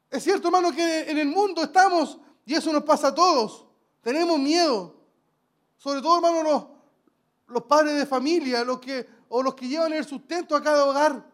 [0.09, 3.67] Es cierto, hermano, que en el mundo estamos, y eso nos pasa a todos,
[4.01, 4.97] tenemos miedo.
[5.77, 6.65] Sobre todo, hermano, los,
[7.51, 11.31] los padres de familia, los que, o los que llevan el sustento a cada hogar.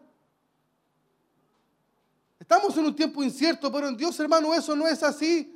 [2.39, 5.53] Estamos en un tiempo incierto, pero en Dios, hermano, eso no es así.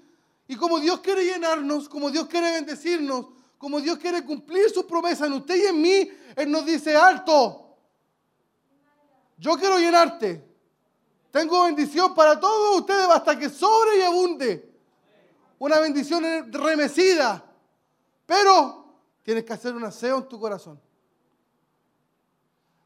[0.47, 5.26] Y como Dios quiere llenarnos, como Dios quiere bendecirnos, como Dios quiere cumplir su promesa
[5.26, 7.78] en usted y en mí, Él nos dice, alto,
[9.38, 10.43] yo quiero llenarte.
[11.32, 14.70] Tengo bendición para todos ustedes hasta que sobre y abunde.
[15.59, 17.45] Una bendición remecida.
[18.26, 18.80] Pero
[19.24, 20.80] tienes que hacer un aseo en tu corazón.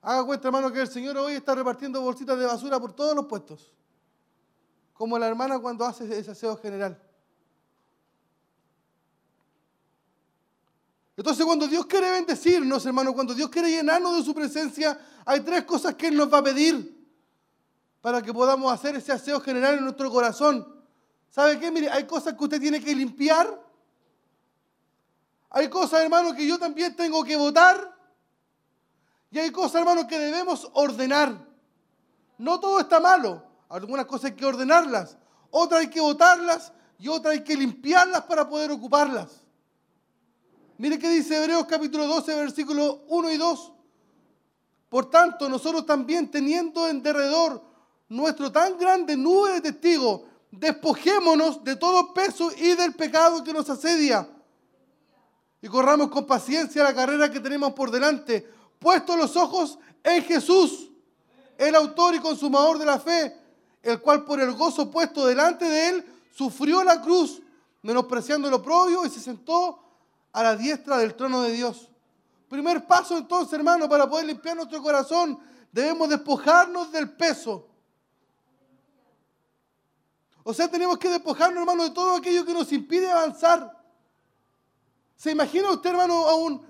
[0.02, 3.26] Haga cuenta, hermano, que el Señor hoy está repartiendo bolsitas de basura por todos los
[3.26, 3.74] puestos.
[4.94, 7.02] Como la hermana cuando hace ese aseo general.
[11.18, 15.64] Entonces cuando Dios quiere bendecirnos, hermano, cuando Dios quiere llenarnos de su presencia, hay tres
[15.64, 16.94] cosas que Él nos va a pedir
[18.02, 20.68] para que podamos hacer ese aseo general en nuestro corazón.
[21.32, 21.72] ¿Sabe qué?
[21.72, 23.64] Mire, hay cosas que usted tiene que limpiar.
[25.50, 27.96] Hay cosas, hermano, que yo también tengo que votar.
[29.32, 31.36] Y hay cosas, hermano, que debemos ordenar.
[32.38, 33.43] No todo está malo.
[33.70, 35.18] Algunas cosas hay que ordenarlas.
[35.52, 39.41] Otras hay que votarlas y otras hay que limpiarlas para poder ocuparlas.
[40.78, 43.72] Mire qué dice Hebreos capítulo 12, versículos 1 y 2.
[44.89, 47.64] Por tanto, nosotros también teniendo en derredor
[48.10, 50.22] nuestro tan grande nube de testigos,
[50.52, 54.30] despojémonos de todo peso y del pecado que nos asedia.
[55.66, 58.47] Y corramos con paciencia la carrera que tenemos por delante,
[58.78, 60.91] puestos los ojos en Jesús,
[61.57, 63.36] el autor y consumador de la fe,
[63.82, 67.41] el cual por el gozo puesto delante de él sufrió la cruz,
[67.82, 69.80] menospreciando lo propio y se sentó
[70.34, 71.89] a la diestra del trono de Dios.
[72.47, 75.39] Primer paso entonces, hermano, para poder limpiar nuestro corazón,
[75.72, 77.66] debemos despojarnos del peso.
[80.43, 83.75] O sea, tenemos que despojarnos, hermano, de todo aquello que nos impide avanzar.
[85.16, 86.61] ¿Se imagina usted, hermano, a un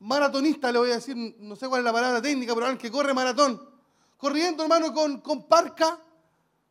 [0.00, 2.90] maratonista, le voy a decir, no sé cuál es la palabra técnica, pero alguien que
[2.90, 3.68] corre maratón?
[4.16, 5.98] Corriendo, hermano, con, con parca,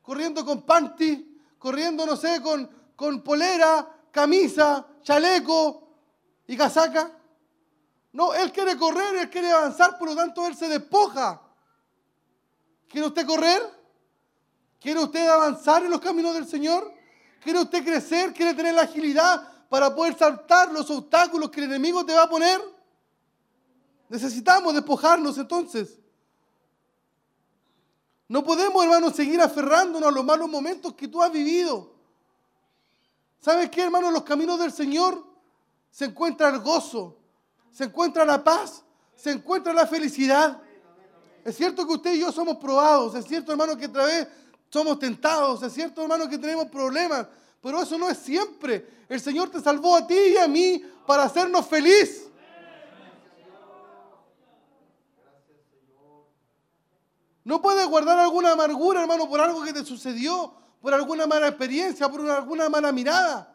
[0.02, 5.88] corriendo con panty, corriendo, no sé, con, con polera, camisa, chaleco
[6.48, 7.16] y casaca.
[8.12, 11.42] No, él quiere correr, él quiere avanzar, por lo tanto él se despoja.
[12.88, 13.62] ¿Quiere usted correr?
[14.80, 16.92] ¿Quiere usted avanzar en los caminos del Señor?
[17.42, 18.34] ¿Quiere usted crecer?
[18.34, 22.30] ¿Quiere tener la agilidad para poder saltar los obstáculos que el enemigo te va a
[22.30, 22.60] poner?
[24.10, 26.00] Necesitamos despojarnos entonces.
[28.28, 31.94] No podemos, hermanos, seguir aferrándonos a los malos momentos que tú has vivido.
[33.40, 34.08] ¿Sabes qué, hermano?
[34.08, 35.24] En los caminos del Señor
[35.92, 37.18] se encuentra el gozo,
[37.72, 38.84] se encuentra la paz,
[39.16, 40.62] se encuentra la felicidad.
[41.46, 44.28] Es cierto que usted y yo somos probados, es cierto, hermano, que otra vez
[44.70, 47.28] somos tentados, es cierto, hermano, que tenemos problemas,
[47.62, 49.06] pero eso no es siempre.
[49.08, 52.28] El Señor te salvó a ti y a mí para hacernos feliz.
[57.44, 62.10] No puedes guardar alguna amargura, hermano, por algo que te sucedió por alguna mala experiencia,
[62.10, 63.54] por alguna mala mirada.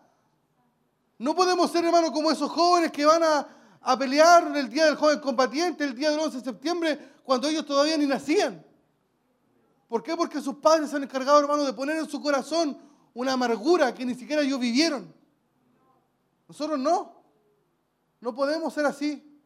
[1.18, 3.46] No podemos ser, hermanos, como esos jóvenes que van a,
[3.80, 7.64] a pelear el día del joven combatiente, el día del 11 de septiembre, cuando ellos
[7.64, 8.64] todavía ni nacían.
[9.88, 10.16] ¿Por qué?
[10.16, 12.76] Porque sus padres se han encargado, hermano, de poner en su corazón
[13.14, 15.14] una amargura que ni siquiera ellos vivieron.
[16.48, 17.14] Nosotros no.
[18.20, 19.40] No podemos ser así.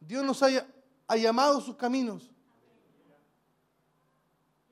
[0.00, 0.48] Dios nos ha,
[1.06, 2.30] ha llamado sus caminos.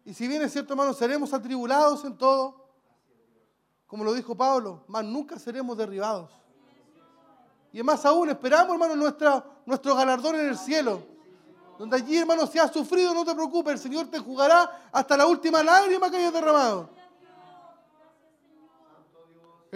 [0.05, 2.69] Y si bien es cierto, hermano, seremos atribulados en todo,
[3.87, 6.31] como lo dijo Pablo, más nunca seremos derribados.
[7.73, 11.03] Y más aún, esperamos, hermano, nuestra, nuestro galardón en el cielo.
[11.79, 15.27] Donde allí, hermano, si has sufrido, no te preocupes, el Señor te jugará hasta la
[15.27, 16.96] última lágrima que hayas derramado.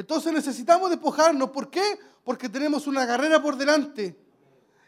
[0.00, 1.50] Entonces necesitamos despojarnos.
[1.50, 1.98] ¿Por qué?
[2.24, 4.18] Porque tenemos una carrera por delante.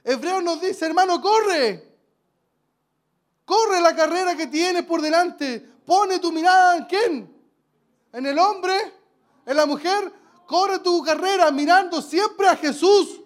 [0.02, 1.86] Hebreo nos dice, hermano, corre.
[3.44, 5.60] Corre la carrera que tienes por delante.
[5.84, 7.36] Pone tu mirada en quién?
[8.10, 8.74] En el hombre,
[9.44, 10.10] en la mujer.
[10.46, 13.20] Corre tu carrera mirando siempre a Jesús.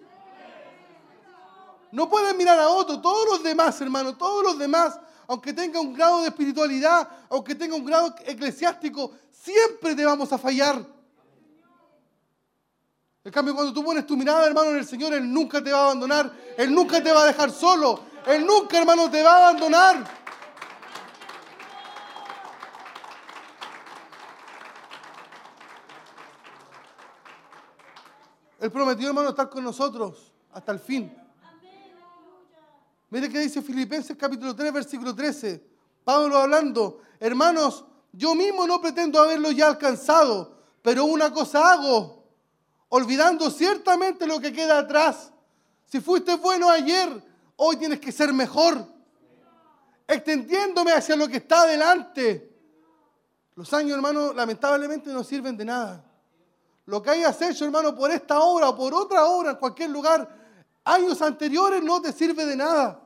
[1.93, 2.99] No puedes mirar a otro.
[2.99, 7.77] Todos los demás, hermano, todos los demás, aunque tenga un grado de espiritualidad, aunque tenga
[7.77, 10.96] un grado eclesiástico, siempre te vamos a fallar.
[13.27, 15.79] En cambio, cuando tú pones tu mirada, hermano, en el Señor, Él nunca te va
[15.79, 16.31] a abandonar.
[16.55, 17.99] Él nunca te va a dejar solo.
[18.25, 20.07] Él nunca, hermano, te va a abandonar.
[28.61, 31.13] Él prometió, hermano, estar con nosotros hasta el fin.
[33.09, 35.61] Mire qué dice Filipenses capítulo 3, versículo 13.
[36.05, 42.16] Pablo hablando, hermanos, yo mismo no pretendo haberlo ya alcanzado, pero una cosa hago,
[42.89, 45.31] olvidando ciertamente lo que queda atrás.
[45.85, 47.23] Si fuiste bueno ayer,
[47.55, 48.85] hoy tienes que ser mejor,
[50.07, 52.53] extendiéndome hacia lo que está adelante.
[53.55, 56.07] Los años, hermano, lamentablemente no sirven de nada
[56.87, 60.27] lo que hayas hecho, hermano, por esta obra o por otra obra en cualquier lugar,
[60.85, 63.03] años anteriores no te sirve de nada.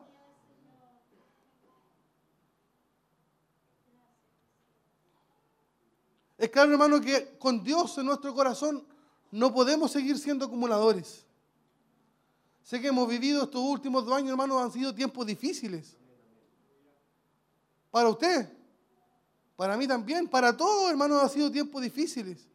[6.38, 8.88] Es claro, hermano, que con Dios en nuestro corazón
[9.32, 11.25] no podemos seguir siendo acumuladores.
[12.63, 15.97] Sé que hemos vivido estos últimos dos años, hermanos, han sido tiempos difíciles.
[17.89, 18.47] Para usted,
[19.55, 22.47] para mí también, para todos, hermanos, han sido tiempos difíciles.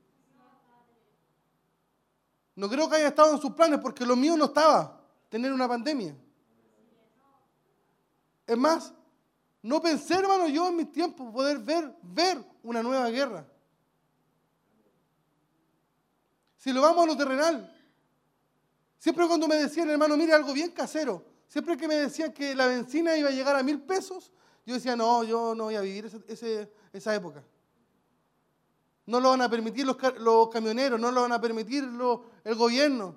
[2.54, 5.68] No creo que haya estado en sus planes porque lo mío no estaba, tener una
[5.68, 6.16] pandemia.
[8.46, 8.94] Es más,
[9.60, 13.46] no pensé, hermano, yo en mis tiempos poder ver, ver una nueva guerra.
[16.66, 17.72] Si lo vamos a lo terrenal,
[18.98, 22.66] siempre cuando me decían, hermano, mire algo bien casero, siempre que me decían que la
[22.66, 24.32] benzina iba a llegar a mil pesos,
[24.66, 27.44] yo decía, no, yo no voy a vivir ese- esa época.
[29.06, 32.56] No lo van a permitir los, los camioneros, no lo van a permitir lo- el
[32.56, 33.14] gobierno.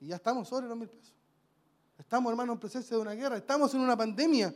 [0.00, 1.14] Y ya estamos sobre los mil pesos.
[1.96, 4.52] Estamos, hermano, en presencia de una guerra, estamos en una pandemia.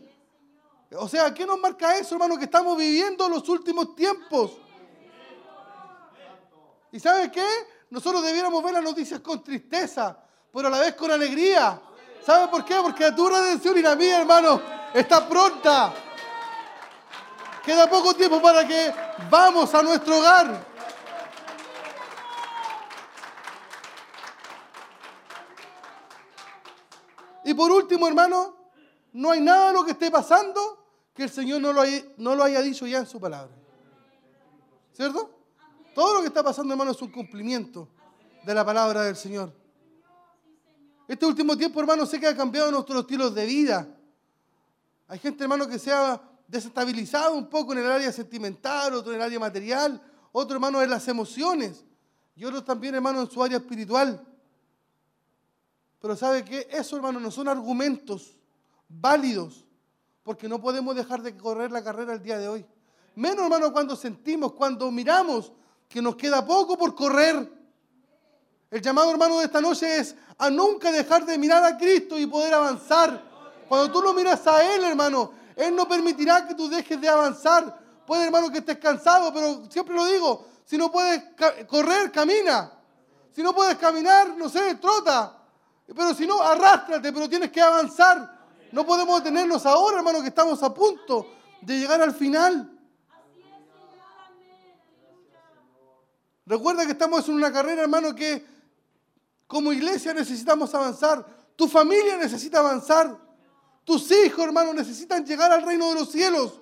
[0.97, 2.37] O sea, ¿qué nos marca eso, hermano?
[2.37, 4.59] Que estamos viviendo los últimos tiempos.
[6.93, 7.47] ¿Y sabe qué?
[7.91, 10.17] Nosotros debiéramos ver las noticias con tristeza,
[10.53, 11.81] pero a la vez con alegría.
[12.25, 12.77] ¿Sabe por qué?
[12.83, 14.61] Porque tu redención y la mía, hermano,
[14.95, 15.93] está pronta.
[17.65, 18.93] Queda poco tiempo para que
[19.31, 20.67] vamos a nuestro hogar.
[27.45, 28.57] Y por último, hermano,
[29.13, 32.35] no hay nada de lo que esté pasando que el Señor no lo haya, no
[32.35, 33.55] lo haya dicho ya en su palabra.
[34.93, 35.38] ¿Cierto?
[35.99, 37.89] Todo lo que está pasando, hermano, es un cumplimiento
[38.45, 39.53] de la palabra del Señor.
[41.09, 43.89] Este último tiempo, hermano, sé que ha cambiado nuestros estilos de vida.
[45.09, 49.17] Hay gente, hermano, que se ha desestabilizado un poco en el área sentimental, otro en
[49.17, 51.85] el área material, otro, hermano, en las emociones,
[52.37, 54.25] y otros también, hermano, en su área espiritual.
[55.99, 56.69] Pero ¿sabe qué?
[56.71, 58.37] Eso, hermano, no son argumentos
[58.89, 59.67] válidos,
[60.23, 62.65] porque no podemos dejar de correr la carrera el día de hoy.
[63.17, 65.51] Menos, hermano, cuando sentimos, cuando miramos
[65.89, 67.51] que nos queda poco por correr.
[68.71, 72.27] El llamado, hermano, de esta noche es a nunca dejar de mirar a Cristo y
[72.27, 73.23] poder avanzar.
[73.69, 77.79] Cuando tú lo miras a Él, hermano, Él no permitirá que tú dejes de avanzar.
[78.07, 81.23] Puede, hermano, que estés cansado, pero siempre lo digo, si no puedes
[81.67, 82.73] correr, camina.
[83.33, 85.35] Si no puedes caminar, no sé, trota.
[85.87, 88.39] Pero si no, arrástrate, pero tienes que avanzar.
[88.73, 91.27] No podemos detenernos ahora, hermano, que estamos a punto
[91.63, 92.78] de llegar al final.
[96.49, 98.43] Recuerda que estamos en una carrera, hermano, que
[99.47, 101.27] como iglesia necesitamos avanzar.
[101.55, 103.19] Tu familia necesita avanzar.
[103.85, 106.59] Tus hijos, hermano, necesitan llegar al reino de los cielos.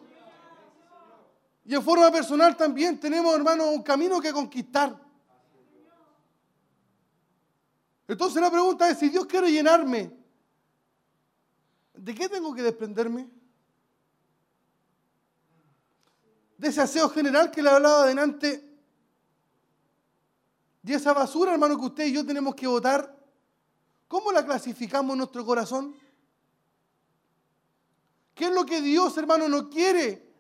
[1.64, 5.00] Y en forma personal también tenemos, hermano, un camino que conquistar.
[8.08, 10.12] Entonces la pregunta es, si Dios quiere llenarme,
[11.94, 13.28] ¿de qué tengo que desprenderme?
[16.58, 18.65] De ese aseo general que le hablaba adelante,
[20.86, 23.12] de esa basura, hermano, que usted y yo tenemos que votar,
[24.06, 25.96] ¿cómo la clasificamos en nuestro corazón?
[28.32, 30.32] ¿Qué es lo que Dios, hermano, no quiere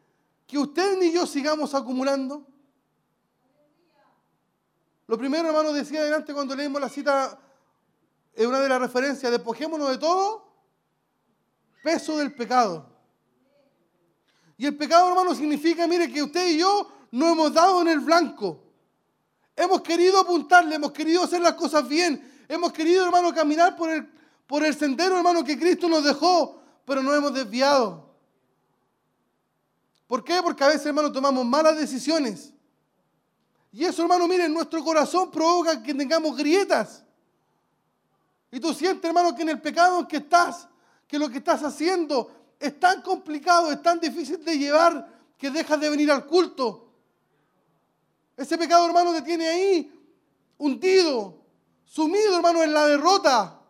[0.46, 2.46] que usted ni yo sigamos acumulando?
[5.08, 7.40] Lo primero, hermano, decía adelante cuando leímos la cita,
[8.32, 10.46] es una de las referencias, despojémonos de todo
[11.82, 12.88] peso del pecado.
[14.56, 17.98] Y el pecado, hermano, significa, mire, que usted y yo no hemos dado en el
[17.98, 18.65] blanco.
[19.56, 24.06] Hemos querido apuntarle, hemos querido hacer las cosas bien, hemos querido, hermano, caminar por el,
[24.46, 28.06] por el sendero, hermano, que Cristo nos dejó, pero no hemos desviado.
[30.06, 30.40] ¿Por qué?
[30.42, 32.52] Porque a veces, hermano, tomamos malas decisiones.
[33.72, 37.02] Y eso, hermano, miren, nuestro corazón provoca que tengamos grietas.
[38.52, 40.68] Y tú sientes, hermano, que en el pecado en que estás,
[41.08, 42.30] que lo que estás haciendo
[42.60, 46.85] es tan complicado, es tan difícil de llevar, que dejas de venir al culto.
[48.36, 49.92] Ese pecado, hermano, te tiene ahí
[50.58, 51.42] hundido,
[51.84, 53.60] sumido, hermano, en la derrota.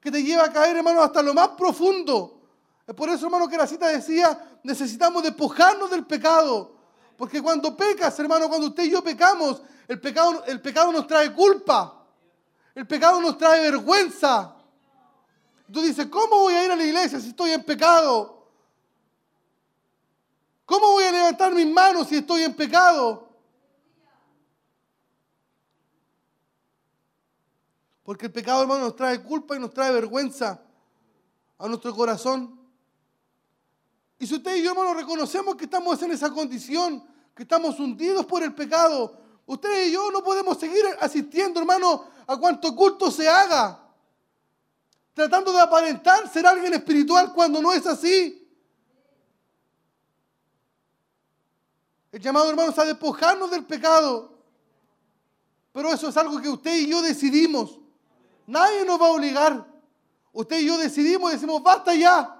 [0.00, 2.40] Que te lleva a caer, hermano, hasta lo más profundo.
[2.86, 6.76] Es por eso, hermano, que la cita decía, necesitamos despojarnos del pecado.
[7.16, 11.32] Porque cuando pecas, hermano, cuando usted y yo pecamos, el pecado, el pecado nos trae
[11.32, 12.06] culpa.
[12.74, 14.54] El pecado nos trae vergüenza.
[15.72, 18.37] Tú dices, ¿cómo voy a ir a la iglesia si estoy en pecado?
[20.68, 23.26] ¿Cómo voy a levantar mis manos si estoy en pecado?
[28.02, 30.60] Porque el pecado, hermano, nos trae culpa y nos trae vergüenza
[31.56, 32.60] a nuestro corazón.
[34.18, 37.02] Y si usted y yo, hermano, reconocemos que estamos en esa condición,
[37.34, 42.36] que estamos hundidos por el pecado, usted y yo no podemos seguir asistiendo, hermano, a
[42.36, 43.88] cuanto culto se haga.
[45.14, 48.37] Tratando de aparentar ser alguien espiritual cuando no es así.
[52.10, 54.38] El llamado, hermanos, a despojarnos del pecado.
[55.72, 57.78] Pero eso es algo que usted y yo decidimos.
[58.46, 59.66] Nadie nos va a obligar.
[60.32, 62.34] Usted y yo decidimos y decimos, basta ya.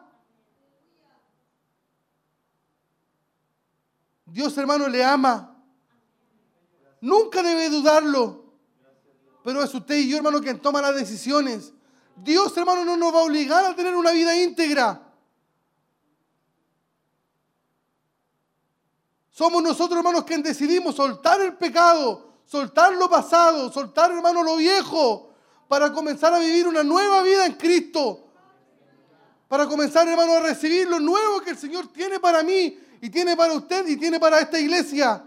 [4.25, 5.57] Dios, hermano, le ama.
[7.01, 8.45] Nunca debe dudarlo.
[9.45, 11.73] Pero es usted y yo, hermano, quien toma las decisiones.
[12.17, 15.08] Dios, hermano, no nos va a obligar a tener una vida íntegra.
[19.39, 25.33] Somos nosotros, hermanos, quien decidimos soltar el pecado, soltar lo pasado, soltar, hermano, lo viejo,
[25.69, 28.33] para comenzar a vivir una nueva vida en Cristo.
[29.47, 33.37] Para comenzar, hermano, a recibir lo nuevo que el Señor tiene para mí y tiene
[33.37, 35.23] para usted y tiene para esta iglesia.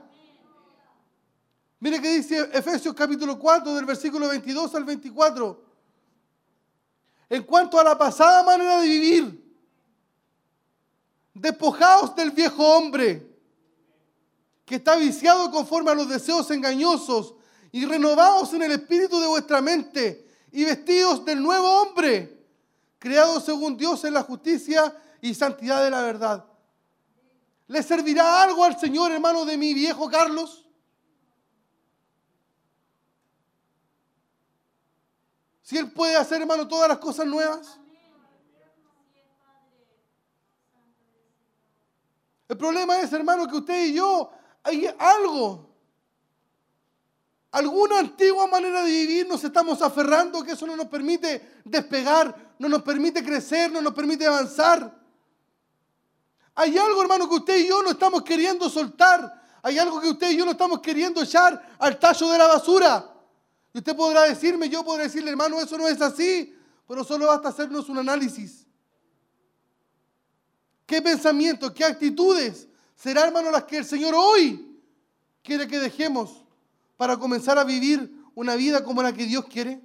[1.79, 5.65] Mire que dice Efesios capítulo 4 del versículo 22 al 24.
[7.29, 9.55] En cuanto a la pasada manera de vivir,
[11.33, 13.30] despojaos del viejo hombre
[14.71, 17.33] que está viciado conforme a los deseos engañosos
[17.73, 22.41] y renovaos en el espíritu de vuestra mente y vestidos del nuevo hombre,
[22.97, 26.45] creado según Dios en la justicia y santidad de la verdad.
[27.67, 30.65] ¿Le servirá algo al Señor, hermano, de mi viejo Carlos?
[35.63, 37.77] Si Él puede hacer, hermano, todas las cosas nuevas.
[42.47, 44.31] El problema es, hermano, que usted y yo
[44.63, 45.69] hay algo,
[47.51, 52.69] alguna antigua manera de vivir, nos estamos aferrando, que eso no nos permite despegar, no
[52.69, 54.99] nos permite crecer, no nos permite avanzar.
[56.53, 59.41] Hay algo, hermano, que usted y yo no estamos queriendo soltar.
[59.63, 63.07] Hay algo que usted y yo no estamos queriendo echar al tallo de la basura.
[63.73, 66.55] Y usted podrá decirme, yo podré decirle, hermano, eso no es así,
[66.87, 68.67] pero solo basta hacernos un análisis.
[70.85, 72.67] ¿Qué pensamientos, qué actitudes
[73.01, 74.79] será, hermano, las que el Señor hoy
[75.41, 76.43] quiere que dejemos
[76.97, 79.81] para comenzar a vivir una vida como la que Dios quiere?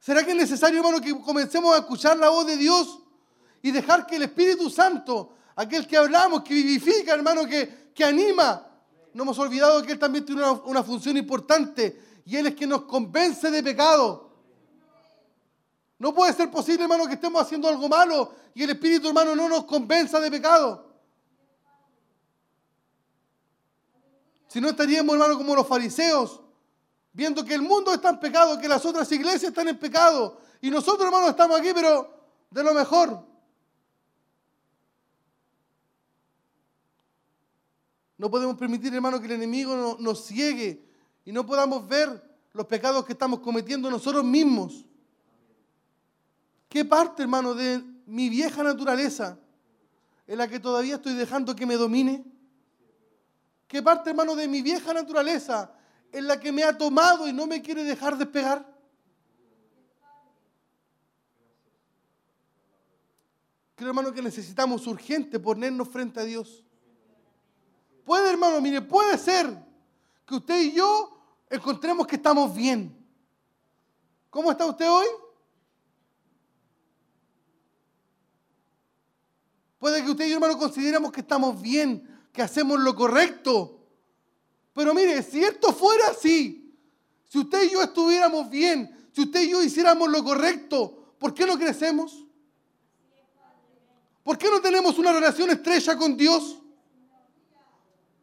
[0.00, 3.00] ¿Será que es necesario, hermano, que comencemos a escuchar la voz de Dios
[3.60, 8.66] y dejar que el Espíritu Santo, aquel que hablamos, que vivifica, hermano, que, que anima,
[9.12, 12.82] no hemos olvidado que Él también tiene una, función importante y Él es que nos
[12.82, 14.25] convence de pecado.
[15.98, 19.48] No puede ser posible, hermano, que estemos haciendo algo malo y el Espíritu, hermano, no
[19.48, 20.86] nos convenza de pecado.
[24.48, 26.40] Si no estaríamos, hermano, como los fariseos,
[27.12, 30.38] viendo que el mundo está en pecado, que las otras iglesias están en pecado.
[30.60, 32.10] Y nosotros, hermano, estamos aquí, pero
[32.50, 33.26] de lo mejor.
[38.18, 40.86] No podemos permitir, hermano, que el enemigo nos ciegue
[41.24, 42.22] y no podamos ver
[42.52, 44.86] los pecados que estamos cometiendo nosotros mismos.
[46.68, 49.38] ¿Qué parte, hermano, de mi vieja naturaleza
[50.26, 52.24] en la que todavía estoy dejando que me domine?
[53.68, 55.72] ¿Qué parte, hermano, de mi vieja naturaleza
[56.12, 58.76] en la que me ha tomado y no me quiere dejar despegar?
[63.74, 66.64] Creo, hermano, que necesitamos urgente ponernos frente a Dios.
[68.04, 69.54] Puede, hermano, mire, puede ser
[70.24, 72.96] que usted y yo encontremos que estamos bien.
[74.30, 75.06] ¿Cómo está usted hoy?
[79.86, 83.78] Puede que usted y yo, hermano, consideremos que estamos bien, que hacemos lo correcto.
[84.72, 86.76] Pero mire, si esto fuera así,
[87.28, 91.46] si usted y yo estuviéramos bien, si usted y yo hiciéramos lo correcto, ¿por qué
[91.46, 92.26] no crecemos?
[94.24, 96.58] ¿Por qué no tenemos una relación estrecha con Dios?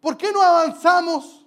[0.01, 1.45] ¿Por qué no avanzamos?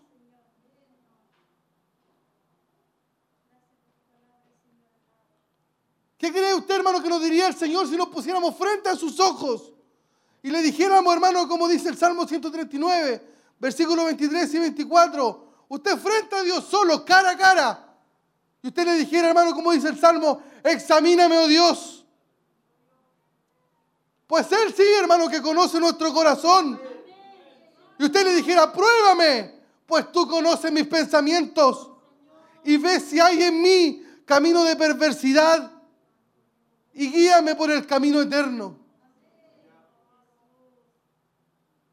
[6.16, 9.20] ¿Qué cree usted, hermano, que nos diría el Señor si nos pusiéramos frente a sus
[9.20, 9.74] ojos
[10.46, 13.20] y le dijéramos, hermano, como dice el Salmo 139,
[13.58, 17.98] versículos 23 y 24, usted frente a Dios solo, cara a cara,
[18.62, 22.06] y usted le dijera, hermano, como dice el Salmo, examíname, oh Dios.
[24.28, 26.80] Pues Él sí, hermano, que conoce nuestro corazón
[27.98, 29.52] y usted le dijera, pruébame,
[29.84, 31.90] pues tú conoces mis pensamientos
[32.62, 35.72] y ves si hay en mí camino de perversidad
[36.92, 38.85] y guíame por el camino eterno.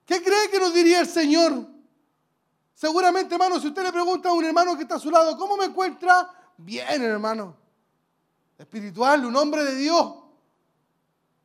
[0.05, 1.67] ¿Qué cree que nos diría el Señor?
[2.73, 5.55] Seguramente, hermano, si usted le pregunta a un hermano que está a su lado, ¿cómo
[5.55, 6.29] me encuentra?
[6.57, 7.55] Bien, hermano.
[8.57, 10.15] Espiritual, un hombre de Dios.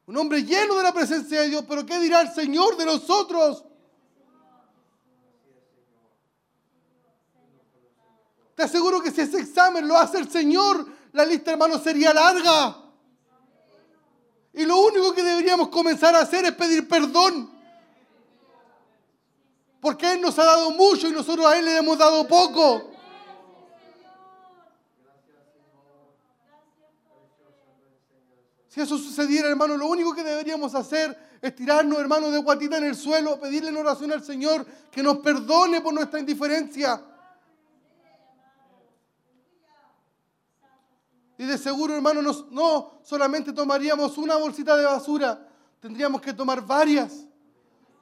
[0.07, 1.65] Un hombre lleno de la presencia de Dios.
[1.69, 3.65] Pero ¿qué dirá el Señor de nosotros?
[8.55, 12.77] Te aseguro que si ese examen lo hace el Señor, la lista, hermano, sería larga.
[14.53, 17.58] Y lo único que deberíamos comenzar a hacer es pedir perdón.
[19.81, 22.91] Porque Él nos ha dado mucho y nosotros a Él le hemos dado poco.
[28.69, 32.85] Si eso sucediera, hermano, lo único que deberíamos hacer es tirarnos, hermano, de guatita en
[32.85, 37.03] el suelo, pedirle en oración al Señor que nos perdone por nuestra indiferencia.
[41.39, 42.21] Y de seguro, hermano,
[42.51, 45.49] no solamente tomaríamos una bolsita de basura,
[45.81, 47.28] tendríamos que tomar varias.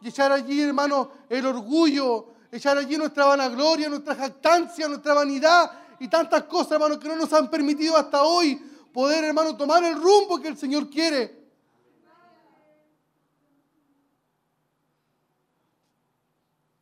[0.00, 6.08] Y echar allí, hermano, el orgullo, echar allí nuestra vanagloria, nuestra jactancia, nuestra vanidad y
[6.08, 8.56] tantas cosas, hermano, que no nos han permitido hasta hoy
[8.92, 11.46] poder, hermano, tomar el rumbo que el Señor quiere.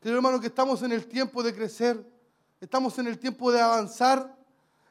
[0.01, 2.07] Creo, hermano, que estamos en el tiempo de crecer,
[2.61, 4.37] estamos en el tiempo de avanzar,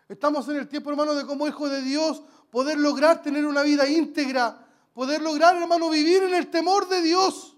[0.10, 3.88] estamos en el tiempo, hermano, de como hijo de Dios poder lograr tener una vida
[3.88, 7.53] íntegra, poder lograr, hermano, vivir en el temor de Dios.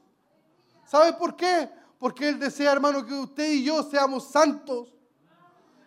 [0.86, 1.70] ¿Sabe por qué?
[2.00, 4.94] Porque Él desea, hermano, que usted y yo seamos santos.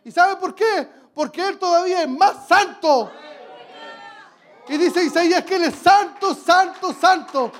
[0.05, 0.89] ¿Y sabe por qué?
[1.15, 3.11] Porque Él todavía es más santo.
[4.69, 7.53] Y dice Isaías que Él es santo, santo, santo.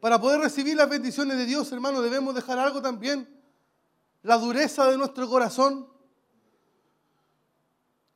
[0.00, 3.37] Para poder recibir las bendiciones de Dios, hermano, debemos dejar algo también.
[4.22, 5.88] La dureza de nuestro corazón.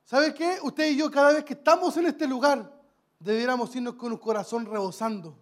[0.04, 0.58] ¿Sabe qué?
[0.62, 2.70] Usted y yo, cada vez que estamos en este lugar,
[3.18, 5.38] debiéramos irnos con un corazón rebosando.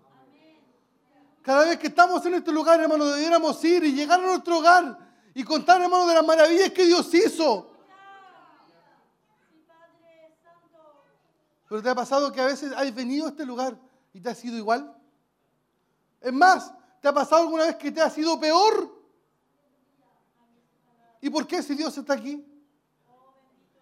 [1.42, 4.98] Cada vez que estamos en este lugar, hermano, debiéramos ir y llegar a nuestro hogar
[5.34, 7.70] y contar, hermano, de las maravillas que Dios hizo.
[11.68, 13.78] Pero te ha pasado que a veces has venido a este lugar
[14.12, 14.94] y te ha sido igual.
[16.20, 18.99] Es más, ¿te ha pasado alguna vez que te ha sido peor?
[21.20, 22.44] ¿Y por qué si Dios está aquí?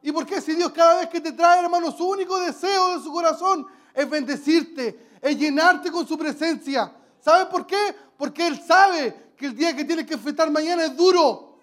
[0.03, 3.03] ¿Y por qué si Dios cada vez que te trae, hermano, su único deseo de
[3.03, 6.93] su corazón es bendecirte, es llenarte con su presencia?
[7.21, 7.95] ¿Sabe por qué?
[8.17, 11.59] Porque Él sabe que el día que tienes que enfrentar mañana es duro.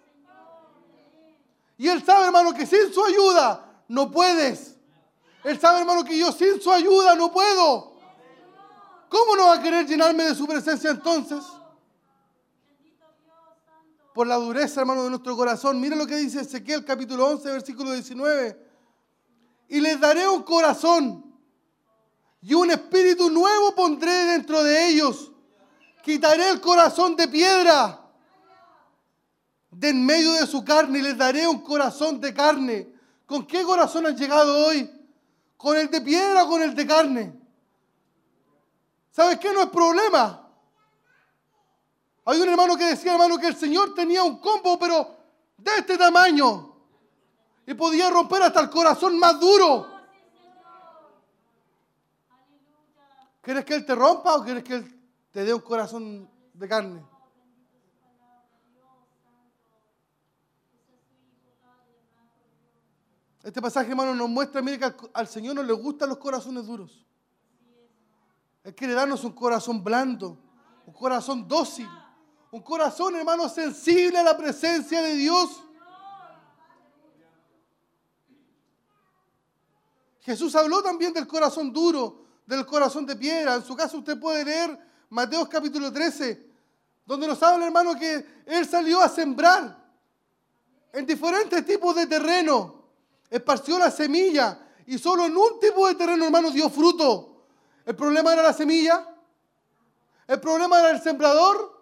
[1.77, 4.75] Y Él sabe, hermano, que sin su ayuda no puedes.
[5.43, 7.95] Él sabe, hermano, que yo sin su ayuda no puedo.
[9.09, 11.43] ¿Cómo no va a querer llenarme de su presencia entonces?
[14.15, 15.77] Por la dureza, hermano, de nuestro corazón.
[15.77, 18.57] Mire lo que dice Ezequiel capítulo 11, versículo 19.
[19.67, 21.35] Y les daré un corazón
[22.41, 25.33] y un espíritu nuevo pondré dentro de ellos.
[26.01, 28.09] Quitaré el corazón de piedra
[29.69, 32.93] de en medio de su carne y les daré un corazón de carne.
[33.25, 34.89] ¿Con qué corazón han llegado hoy?
[35.57, 37.37] ¿Con el de piedra o con el de carne?
[39.11, 39.51] ¿Sabes qué?
[39.51, 40.44] No es problema.
[42.25, 45.15] Hay un hermano que decía, hermano, que el Señor tenía un combo, pero
[45.57, 46.75] de este tamaño.
[47.67, 49.87] Y podía romper hasta el corazón más duro.
[53.41, 57.05] ¿Quieres que Él te rompa o quieres que Él te dé un corazón de carne?
[63.43, 66.65] Este pasaje, hermano, nos muestra, mire, que al, al Señor no le gustan los corazones
[66.65, 67.05] duros.
[68.63, 70.39] Él quiere darnos un corazón blando,
[70.87, 71.87] un corazón dócil,
[72.55, 75.61] un corazón, hermano, sensible a la presencia de Dios.
[80.21, 83.55] Jesús habló también del corazón duro, del corazón de piedra.
[83.55, 84.79] En su caso usted puede leer
[85.09, 86.49] Mateo capítulo 13,
[87.05, 89.77] donde nos habla, hermano, que Él salió a sembrar
[90.93, 92.85] en diferentes tipos de terreno.
[93.29, 97.47] Esparció la semilla y solo en un tipo de terreno, hermano, dio fruto.
[97.85, 99.13] ¿El problema era la semilla?
[100.25, 101.74] ¿El problema era el sembrador?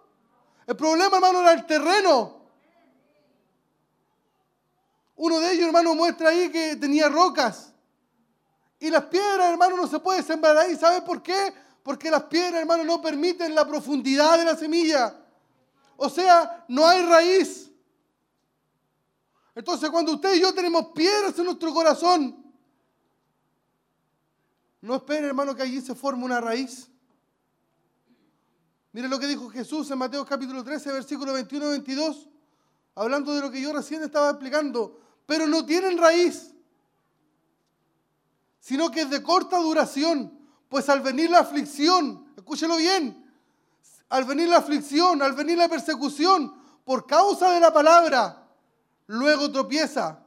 [0.66, 2.42] El problema, hermano, era el terreno.
[5.16, 7.72] Uno de ellos, hermano, muestra ahí que tenía rocas.
[8.80, 10.76] Y las piedras, hermano, no se puede sembrar ahí.
[10.76, 11.52] ¿Sabe por qué?
[11.82, 15.14] Porque las piedras, hermano, no permiten la profundidad de la semilla.
[15.96, 17.70] O sea, no hay raíz.
[19.54, 22.44] Entonces, cuando usted y yo tenemos piedras en nuestro corazón,
[24.80, 26.90] no espere, hermano, que allí se forme una raíz.
[28.94, 32.28] Mire lo que dijo Jesús en Mateo capítulo 13, versículo 21 y 22,
[32.94, 35.00] hablando de lo que yo recién estaba explicando.
[35.26, 36.54] Pero no tienen raíz,
[38.60, 40.38] sino que es de corta duración.
[40.68, 43.28] Pues al venir la aflicción, escúchelo bien,
[44.10, 46.54] al venir la aflicción, al venir la persecución,
[46.84, 48.46] por causa de la palabra,
[49.08, 50.20] luego tropieza.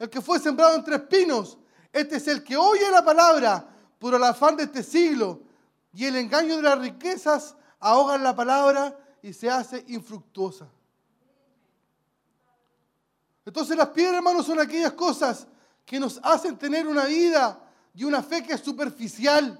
[0.00, 1.58] El que fue sembrado entre espinos,
[1.92, 3.68] este es el que oye la palabra,
[4.00, 5.42] por el afán de este siglo
[5.92, 10.68] y el engaño de las riquezas ahogan la palabra y se hace infructuosa.
[13.44, 15.46] Entonces las piedras, hermanos, son aquellas cosas
[15.84, 17.58] que nos hacen tener una vida
[17.94, 19.58] y una fe que es superficial.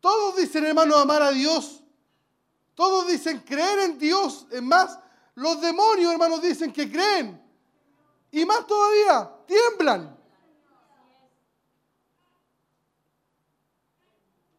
[0.00, 1.84] Todos dicen, hermano, amar a Dios.
[2.74, 4.46] Todos dicen creer en Dios.
[4.50, 4.98] Es más,
[5.34, 7.40] los demonios, hermanos, dicen que creen.
[8.32, 10.19] Y más todavía, tiemblan.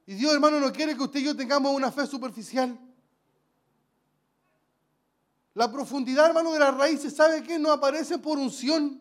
[0.06, 2.78] Y Dios, hermano, no quiere que usted y yo tengamos una fe superficial.
[5.54, 7.60] La profundidad, hermano, de las raíces, ¿sabe qué?
[7.60, 9.00] No aparece por unción.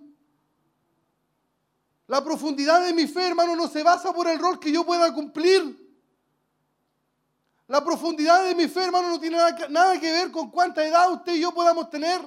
[2.07, 5.15] La profundidad de mi fe, hermano, no se basa por el rol que yo pueda
[5.15, 5.79] cumplir.
[7.69, 10.85] La profundidad de mi fe, hermano, no tiene nada que, nada que ver con cuánta
[10.85, 12.21] edad usted y yo podamos tener.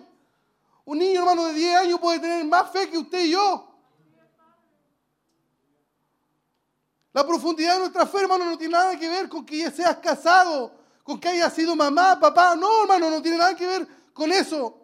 [0.85, 3.72] Un niño, hermano, de 10 años puede tener más fe que usted y yo.
[7.13, 9.97] La profundidad de nuestra fe, hermano, no tiene nada que ver con que ya seas
[9.97, 10.71] casado,
[11.03, 12.55] con que haya sido mamá, papá.
[12.55, 14.79] No, hermano, no tiene nada que ver con eso.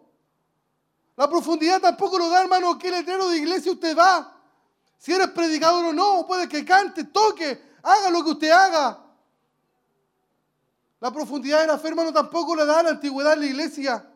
[1.16, 4.36] La profundidad tampoco lo da, hermano, qué letrero de iglesia usted va.
[4.96, 9.04] Si eres predicador o no, puede que cante, toque, haga lo que usted haga.
[11.00, 14.06] La profundidad de la fe, hermano, tampoco la da la antigüedad en la iglesia.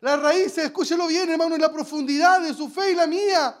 [0.00, 3.58] Las raíces, escúchelo bien, hermano, en la profundidad de su fe y la mía.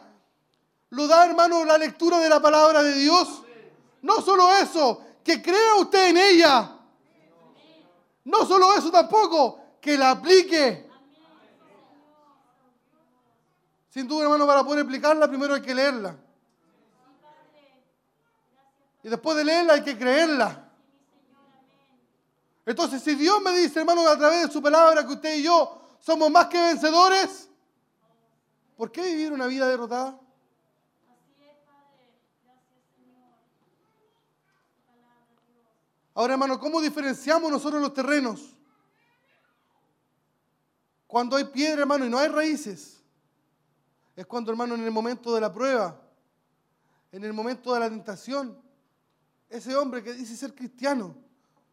[0.94, 3.42] Lo da, hermano, la lectura de la palabra de Dios.
[4.02, 6.70] No solo eso, que crea usted en ella.
[8.24, 10.88] No solo eso tampoco, que la aplique.
[13.90, 16.16] Sin duda, hermano, para poder aplicarla, primero hay que leerla.
[19.02, 20.70] Y después de leerla hay que creerla.
[22.64, 25.80] Entonces, si Dios me dice, hermano, a través de su palabra que usted y yo
[25.98, 27.48] somos más que vencedores,
[28.76, 30.20] ¿por qué vivir una vida derrotada?
[36.14, 38.56] Ahora, hermano, ¿cómo diferenciamos nosotros los terrenos?
[41.08, 43.02] Cuando hay piedra, hermano, y no hay raíces.
[44.14, 46.00] Es cuando, hermano, en el momento de la prueba,
[47.10, 48.56] en el momento de la tentación,
[49.48, 51.16] ese hombre que dice ser cristiano,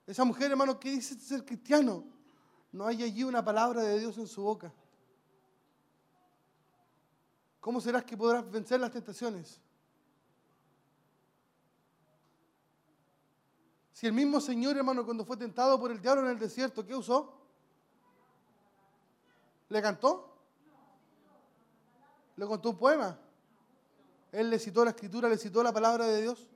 [0.08, 2.04] esa mujer, hermano, que dice ser cristiano,
[2.72, 4.74] no hay allí una palabra de Dios en su boca.
[7.60, 9.60] ¿Cómo serás que podrás vencer las tentaciones?
[14.02, 16.96] Si el mismo Señor, hermano, cuando fue tentado por el diablo en el desierto, ¿qué
[16.96, 17.38] usó?
[19.70, 20.40] ¿Le cantó?
[22.36, 23.16] ¿Le contó un poema?
[24.32, 26.48] Él le citó la escritura, le citó la palabra de Dios.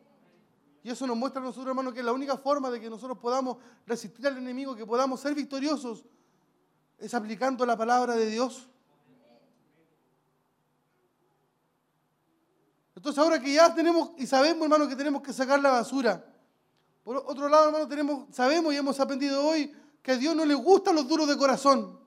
[0.81, 3.57] Y eso nos muestra a nosotros, hermano, que la única forma de que nosotros podamos
[3.85, 6.03] resistir al enemigo, que podamos ser victoriosos,
[6.97, 8.67] es aplicando la palabra de Dios.
[12.95, 16.25] Entonces ahora que ya tenemos y sabemos, hermano, que tenemos que sacar la basura,
[17.05, 19.71] por otro lado, hermano, tenemos, sabemos y hemos aprendido hoy
[20.01, 21.99] que a Dios no le gustan los duros de corazón.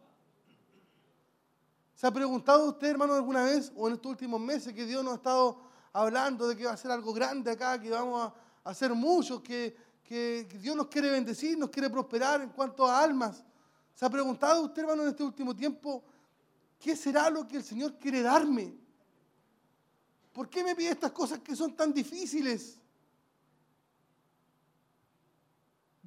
[1.95, 5.13] ¿Se ha preguntado usted, hermano, alguna vez o en estos últimos meses que Dios nos
[5.13, 5.61] ha estado
[5.93, 8.33] hablando de que va a ser algo grande acá, que vamos
[8.65, 12.85] a hacer mucho, que, que, que Dios nos quiere bendecir, nos quiere prosperar en cuanto
[12.85, 13.45] a almas?
[13.95, 16.03] ¿Se ha preguntado usted, hermano, en este último tiempo,
[16.77, 18.75] qué será lo que el Señor quiere darme?
[20.33, 22.81] ¿Por qué me pide estas cosas que son tan difíciles?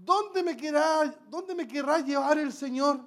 [0.03, 2.99] ¿Dónde me, querrá, ¿Dónde me querrá llevar el Señor?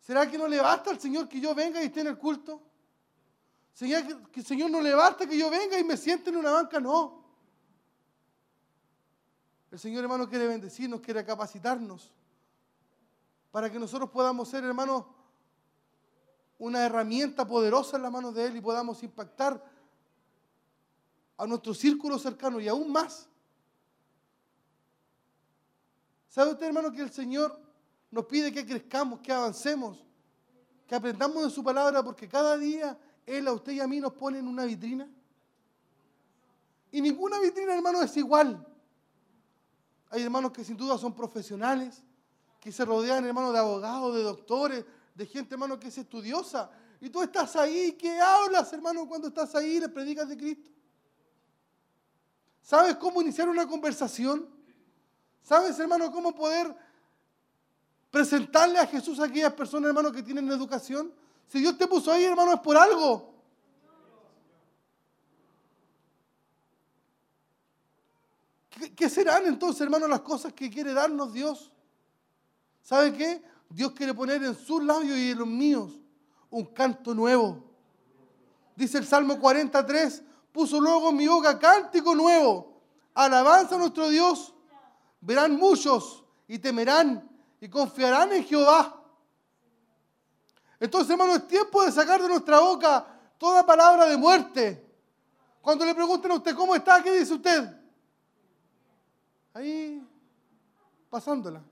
[0.00, 2.60] ¿Será que no le basta al Señor que yo venga y esté en el culto?
[3.72, 6.50] ¿Será que, el Señor no le basta que yo venga y me siente en una
[6.50, 6.80] banca?
[6.80, 7.22] No.
[9.70, 12.12] El Señor, hermano, quiere bendecirnos, quiere capacitarnos
[13.52, 15.04] para que nosotros podamos ser, hermanos,
[16.58, 19.62] una herramienta poderosa en las manos de Él y podamos impactar
[21.36, 23.28] a nuestro círculo cercano y aún más.
[26.38, 27.60] ¿Sabe usted, hermano, que el Señor
[28.12, 30.06] nos pide que crezcamos, que avancemos,
[30.86, 32.96] que aprendamos de su palabra, porque cada día
[33.26, 35.10] Él a usted y a mí nos pone en una vitrina?
[36.92, 38.64] Y ninguna vitrina, hermano, es igual.
[40.10, 42.04] Hay hermanos que sin duda son profesionales,
[42.60, 44.84] que se rodean, hermano, de abogados, de doctores,
[45.16, 46.70] de gente, hermano, que es estudiosa.
[47.00, 50.70] Y tú estás ahí, ¿qué hablas, hermano, cuando estás ahí y le predicas de Cristo?
[52.62, 54.56] ¿Sabes cómo iniciar una conversación?
[55.48, 56.76] ¿Sabes, hermano, cómo poder
[58.10, 61.10] presentarle a Jesús a aquellas personas, hermano, que tienen educación?
[61.46, 63.32] Si Dios te puso ahí, hermano, es por algo.
[68.94, 71.72] ¿Qué, serán entonces, hermano, las cosas que quiere darnos Dios?
[72.82, 73.42] ¿Sabe qué?
[73.70, 75.92] Dios quiere poner en sus labios y en los míos
[76.50, 77.64] un canto nuevo.
[78.76, 80.22] Dice el Salmo 43,
[80.52, 82.82] puso luego mi boca cántico nuevo,
[83.14, 84.52] alabanza a nuestro Dios.
[85.20, 87.28] Verán muchos y temerán
[87.60, 89.02] y confiarán en Jehová.
[90.80, 93.04] Entonces, hermano, es tiempo de sacar de nuestra boca
[93.36, 94.86] toda palabra de muerte.
[95.60, 97.76] Cuando le pregunten a usted cómo está, ¿qué dice usted?
[99.54, 100.06] Ahí,
[101.10, 101.62] pasándola.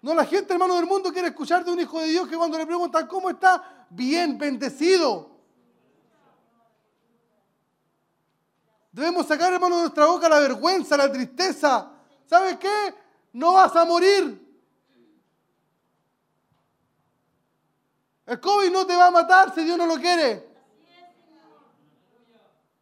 [0.00, 2.56] No, la gente, hermano del mundo, quiere escuchar de un hijo de Dios que cuando
[2.56, 5.35] le preguntan cómo está, bien, bendecido.
[8.96, 11.90] Debemos sacar, hermano, de nuestra boca la vergüenza, la tristeza.
[12.24, 12.94] ¿Sabes qué?
[13.34, 14.42] No vas a morir.
[18.24, 20.48] El COVID no te va a matar si Dios no lo quiere.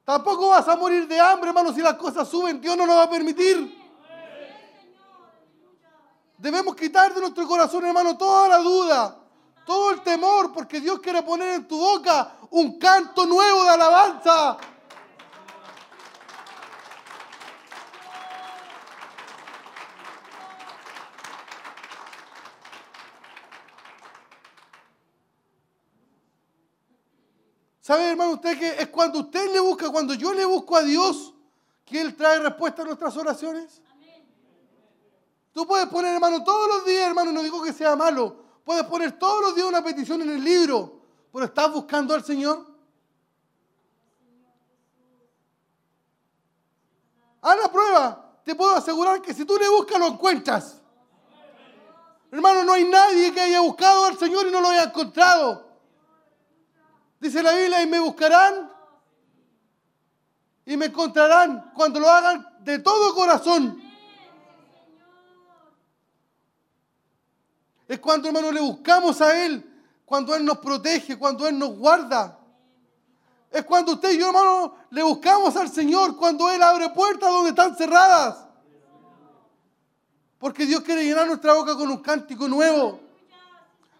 [0.04, 2.60] Tampoco vas a morir de hambre, hermano, si las cosas suben.
[2.60, 3.76] Dios no lo va a permitir.
[6.38, 9.18] Debemos quitar de nuestro corazón, hermano, toda la duda,
[9.66, 14.58] todo el temor, porque Dios quiere poner en tu boca un canto nuevo de alabanza.
[27.84, 31.34] ¿Sabe, hermano, usted que es cuando usted le busca, cuando yo le busco a Dios,
[31.84, 33.82] que Él trae respuesta a nuestras oraciones?
[35.52, 39.18] Tú puedes poner, hermano, todos los días, hermano, no digo que sea malo, puedes poner
[39.18, 42.64] todos los días una petición en el libro, pero ¿estás buscando al Señor?
[47.42, 48.40] Haz la prueba.
[48.46, 50.80] Te puedo asegurar que si tú le buscas, lo encuentras.
[52.30, 55.73] Hermano, no hay nadie que haya buscado al Señor y no lo haya encontrado.
[57.24, 58.70] Dice la Biblia, y me buscarán
[60.66, 63.82] y me encontrarán cuando lo hagan de todo corazón.
[67.88, 69.64] Es cuando, hermano, le buscamos a Él,
[70.04, 72.38] cuando Él nos protege, cuando Él nos guarda.
[73.50, 77.48] Es cuando usted y yo, hermano, le buscamos al Señor, cuando Él abre puertas donde
[77.48, 78.36] están cerradas.
[80.38, 83.00] Porque Dios quiere llenar nuestra boca con un cántico nuevo.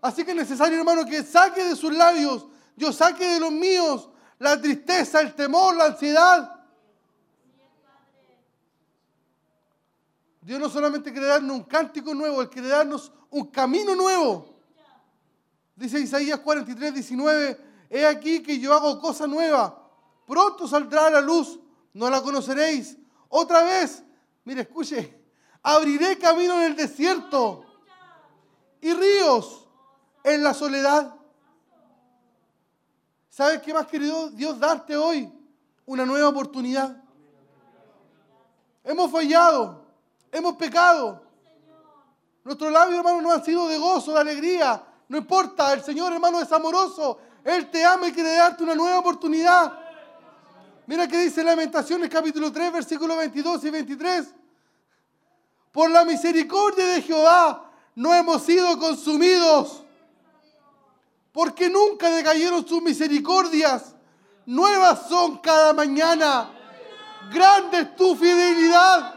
[0.02, 4.08] Así que es necesario, hermano, que saque de sus labios yo saque de los míos
[4.38, 6.50] la tristeza, el temor, la ansiedad.
[10.40, 14.54] Dios no solamente quiere darnos un cántico nuevo, Él quiere darnos un camino nuevo.
[15.74, 19.90] Dice Isaías 43, 19, he aquí que yo hago cosa nueva,
[20.26, 21.58] pronto saldrá la luz,
[21.94, 22.96] no la conoceréis.
[23.28, 24.02] Otra vez,
[24.44, 25.18] mire, escuche,
[25.62, 27.64] abriré camino en el desierto
[28.80, 29.66] y ríos
[30.22, 31.13] en la soledad.
[33.34, 35.28] ¿Sabes qué más querido Dios darte hoy?
[35.86, 36.96] Una nueva oportunidad.
[38.84, 39.84] Hemos fallado,
[40.30, 41.20] hemos pecado.
[42.44, 44.80] Nuestros labios, hermano, no han sido de gozo, de alegría.
[45.08, 47.18] No importa, el Señor, hermano, es amoroso.
[47.42, 49.80] Él te ama y quiere darte una nueva oportunidad.
[50.86, 54.34] Mira que dice Lamentaciones capítulo 3, versículos 22 y 23.
[55.72, 59.83] Por la misericordia de Jehová no hemos sido consumidos
[61.34, 63.96] porque nunca decayeron sus misericordias.
[64.46, 66.48] Nuevas son cada mañana.
[67.32, 69.16] Grande es tu fidelidad.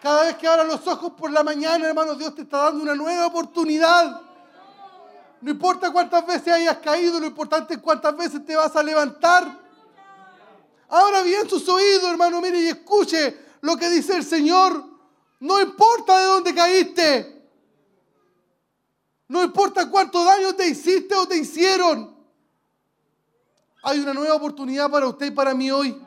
[0.00, 2.94] Cada vez que abras los ojos por la mañana, hermano, Dios te está dando una
[2.94, 4.18] nueva oportunidad.
[5.42, 9.61] No importa cuántas veces hayas caído, lo importante es cuántas veces te vas a levantar.
[10.92, 14.84] Ahora bien sus oídos, hermano, mire y escuche lo que dice el Señor.
[15.40, 17.48] No importa de dónde caíste.
[19.26, 22.14] No importa cuánto daño te hiciste o te hicieron.
[23.82, 25.98] Hay una nueva oportunidad para usted y para mí hoy.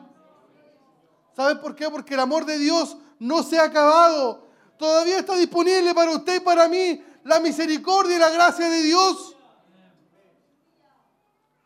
[1.34, 1.90] ¿Sabe por qué?
[1.90, 4.46] Porque el amor de Dios no se ha acabado.
[4.78, 9.34] Todavía está disponible para usted y para mí la misericordia y la gracia de Dios.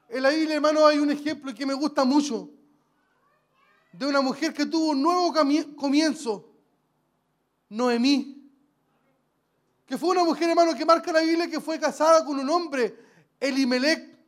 [0.09, 2.49] En la Biblia, hermano, hay un ejemplo que me gusta mucho
[3.93, 5.33] de una mujer que tuvo un nuevo
[5.77, 6.49] comienzo,
[7.69, 8.37] Noemí.
[9.87, 12.97] Que fue una mujer, hermano, que marca la Biblia que fue casada con un hombre,
[13.41, 14.19] Elimelech.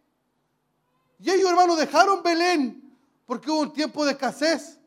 [1.21, 2.83] Y ellos, hermano, dejaron Belén
[3.27, 4.79] porque hubo un tiempo de escasez.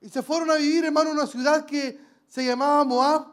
[0.00, 1.98] Y se fueron a vivir, hermano, en una ciudad que
[2.28, 3.26] se llamaba Moab.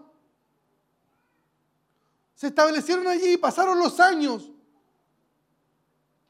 [2.36, 4.50] Se establecieron allí y pasaron los años.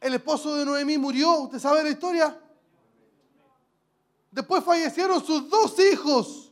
[0.01, 1.41] El esposo de Noemí murió.
[1.41, 2.39] ¿Usted sabe la historia?
[4.31, 6.51] Después fallecieron sus dos hijos.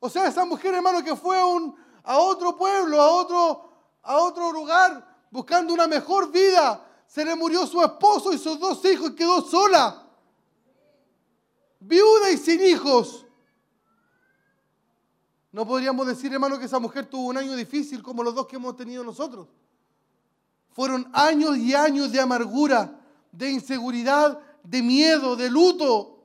[0.00, 1.74] O sea, esa mujer, hermano, que fue a, un,
[2.04, 3.72] a otro pueblo, a otro,
[4.02, 8.84] a otro lugar, buscando una mejor vida, se le murió su esposo y sus dos
[8.84, 10.06] hijos y quedó sola.
[11.80, 13.24] Viuda y sin hijos.
[15.50, 18.56] No podríamos decir, hermano, que esa mujer tuvo un año difícil como los dos que
[18.56, 19.48] hemos tenido nosotros.
[20.72, 23.00] Fueron años y años de amargura,
[23.32, 26.17] de inseguridad, de miedo, de luto.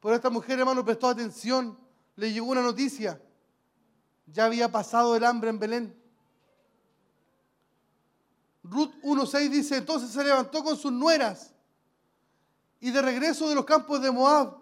[0.00, 1.78] Pero esta mujer, hermano, prestó atención.
[2.16, 3.20] Le llegó una noticia.
[4.26, 6.00] Ya había pasado el hambre en Belén.
[8.62, 11.52] Ruth 1.6 dice, entonces se levantó con sus nueras
[12.78, 14.56] y de regreso de los campos de Moab,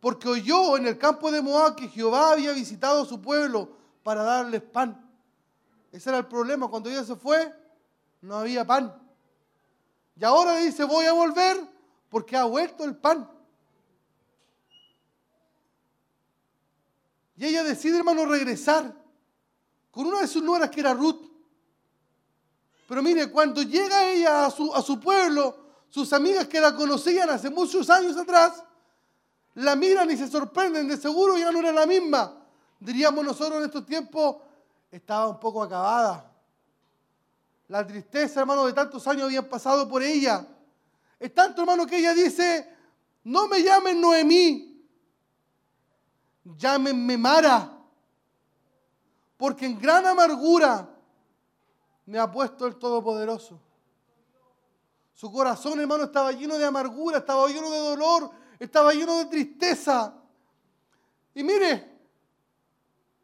[0.00, 4.22] porque oyó en el campo de Moab que Jehová había visitado a su pueblo para
[4.22, 5.04] darles pan.
[5.92, 7.52] Ese era el problema, cuando ella se fue,
[8.20, 8.94] no había pan.
[10.16, 11.60] Y ahora dice, voy a volver
[12.08, 13.30] porque ha vuelto el pan.
[17.38, 18.92] Y ella decide, hermano, regresar
[19.92, 21.30] con una de sus nueras que era Ruth.
[22.88, 25.56] Pero mire, cuando llega ella a su, pueblo,
[25.88, 28.64] sus amigas que la conocían hace muchos años atrás,
[29.54, 32.44] la miran y se sorprenden, de seguro ya no era la misma.
[32.80, 34.36] Diríamos nosotros en estos tiempos,
[34.90, 36.32] estaba un poco acabada.
[37.68, 40.44] La tristeza, hermano, de tantos años habían pasado por ella.
[41.20, 42.68] Es tanto, hermano, que ella dice,
[43.22, 44.67] no me llamen Noemí,
[46.56, 47.76] llámenme Mara,
[49.36, 50.88] porque en gran amargura
[52.06, 53.60] me ha puesto el Todopoderoso.
[55.14, 60.14] Su corazón, hermano, estaba lleno de amargura, estaba lleno de dolor, estaba lleno de tristeza.
[61.34, 61.98] Y mire,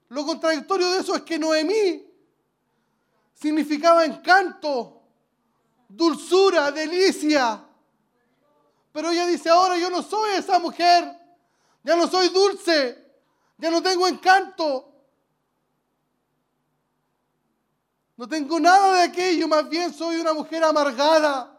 [0.09, 2.05] lo contradictorio de eso es que Noemí
[3.33, 5.03] significaba encanto,
[5.89, 7.65] dulzura, delicia.
[8.93, 11.17] Pero ella dice, ahora yo no soy esa mujer,
[11.83, 13.04] ya no soy dulce,
[13.59, 14.95] ya no tengo encanto,
[18.17, 21.51] No tengo nada de aquello, más bien soy una mujer amargada.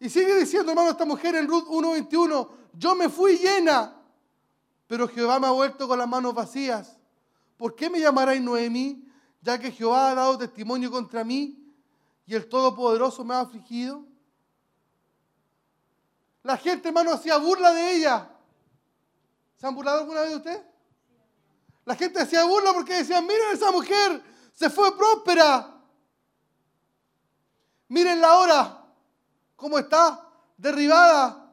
[0.00, 4.00] Y sigue diciendo, hermano, esta mujer en Ruth 1.21, yo me fui llena,
[4.86, 6.96] pero Jehová me ha vuelto con las manos vacías.
[7.56, 9.04] ¿Por qué me llamaráis Noemí,
[9.42, 11.74] ya que Jehová ha dado testimonio contra mí
[12.24, 14.06] y el Todopoderoso me ha afligido?
[16.42, 18.30] La gente, hermano, hacía burla de ella.
[19.56, 20.66] ¿Se han burlado alguna vez de usted?
[21.84, 25.74] La gente hacía burla porque decían, miren esa mujer, se fue próspera.
[27.88, 28.84] Mírenla ahora,
[29.56, 31.48] cómo está, derribada.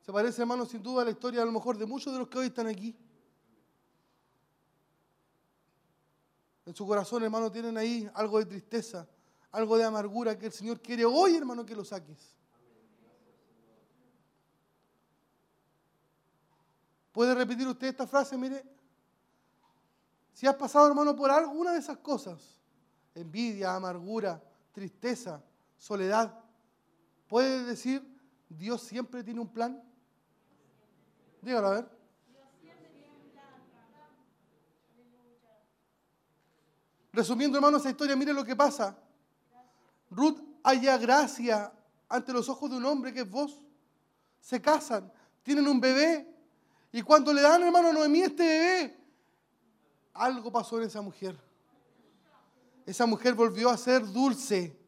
[0.00, 2.28] Se parece, hermano, sin duda a la historia a lo mejor de muchos de los
[2.28, 2.96] que hoy están aquí.
[6.64, 9.06] En su corazón, hermano, tienen ahí algo de tristeza,
[9.52, 12.36] algo de amargura que el Señor quiere hoy, hermano, que lo saques.
[17.12, 18.36] ¿Puede repetir usted esta frase?
[18.36, 18.62] Mire,
[20.34, 22.60] si has pasado, hermano, por alguna de esas cosas,
[23.14, 24.42] envidia, amargura,
[24.72, 25.42] tristeza,
[25.78, 26.38] soledad,
[27.26, 28.06] ¿puede decir,
[28.50, 29.82] Dios siempre tiene un plan?
[31.40, 31.96] Dígalo a ver.
[37.14, 38.94] Resumiendo, hermano, esa historia, mire lo que pasa.
[40.10, 41.72] Ruth halla gracia
[42.08, 43.62] ante los ojos de un hombre que es vos.
[44.40, 45.12] Se casan,
[45.42, 46.36] tienen un bebé
[46.92, 48.96] y cuando le dan, hermano Noemí, este bebé,
[50.14, 51.38] algo pasó en esa mujer.
[52.86, 54.78] Esa mujer volvió a ser dulce.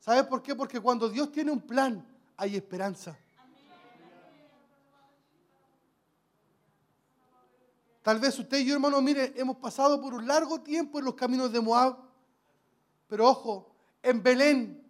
[0.00, 0.54] ¿Sabes por qué?
[0.54, 2.04] Porque cuando Dios tiene un plan,
[2.36, 3.16] hay esperanza.
[8.02, 11.14] Tal vez usted y yo, hermano, mire, hemos pasado por un largo tiempo en los
[11.14, 11.96] caminos de Moab.
[13.06, 13.71] Pero ojo,
[14.02, 14.82] en Belén,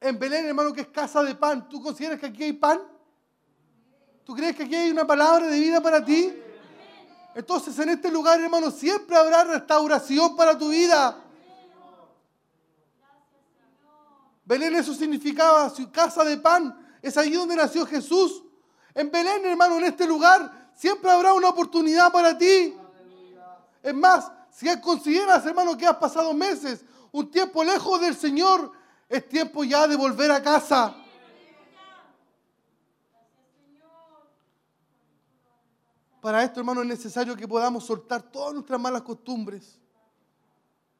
[0.00, 2.80] en Belén, hermano, que es casa de pan, ¿tú consideras que aquí hay pan?
[4.24, 6.32] ¿Tú crees que aquí hay una palabra de vida para ti?
[7.34, 11.22] Entonces en este lugar, hermano, siempre habrá restauración para tu vida.
[14.44, 16.98] Belén eso significaba su casa de pan.
[17.02, 18.42] Es allí donde nació Jesús.
[18.94, 22.74] En Belén, hermano, en este lugar, siempre habrá una oportunidad para ti.
[23.82, 26.84] Es más, si consideras, hermano, que has pasado meses,
[27.16, 28.70] un tiempo lejos del Señor,
[29.08, 30.94] es tiempo ya de volver a casa.
[36.20, 39.80] Para esto, hermano, es necesario que podamos soltar todas nuestras malas costumbres,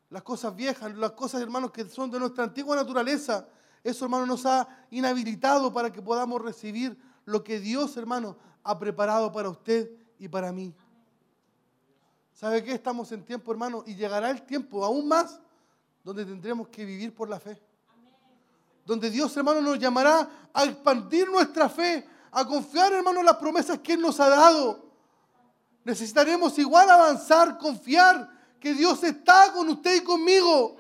[0.09, 3.47] las cosas viejas, las cosas, hermanos, que son de nuestra antigua naturaleza.
[3.85, 9.31] Eso, hermano, nos ha inhabilitado para que podamos recibir lo que Dios, hermano, ha preparado
[9.31, 10.75] para usted y para mí.
[12.33, 12.73] ¿Sabe qué?
[12.73, 15.41] Estamos en tiempo, hermano, y llegará el tiempo aún más
[16.07, 17.61] donde tendremos que vivir por la fe.
[18.85, 23.81] Donde Dios, hermano, nos llamará a expandir nuestra fe, a confiar, hermano, en las promesas
[23.81, 24.89] que Él nos ha dado.
[25.83, 28.31] Necesitaremos igual avanzar, confiar
[28.61, 30.77] que Dios está con usted y conmigo.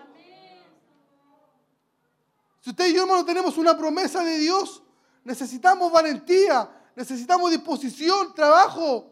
[2.60, 4.80] Si usted y yo, hermano, tenemos una promesa de Dios,
[5.24, 9.10] necesitamos valentía, necesitamos disposición, trabajo.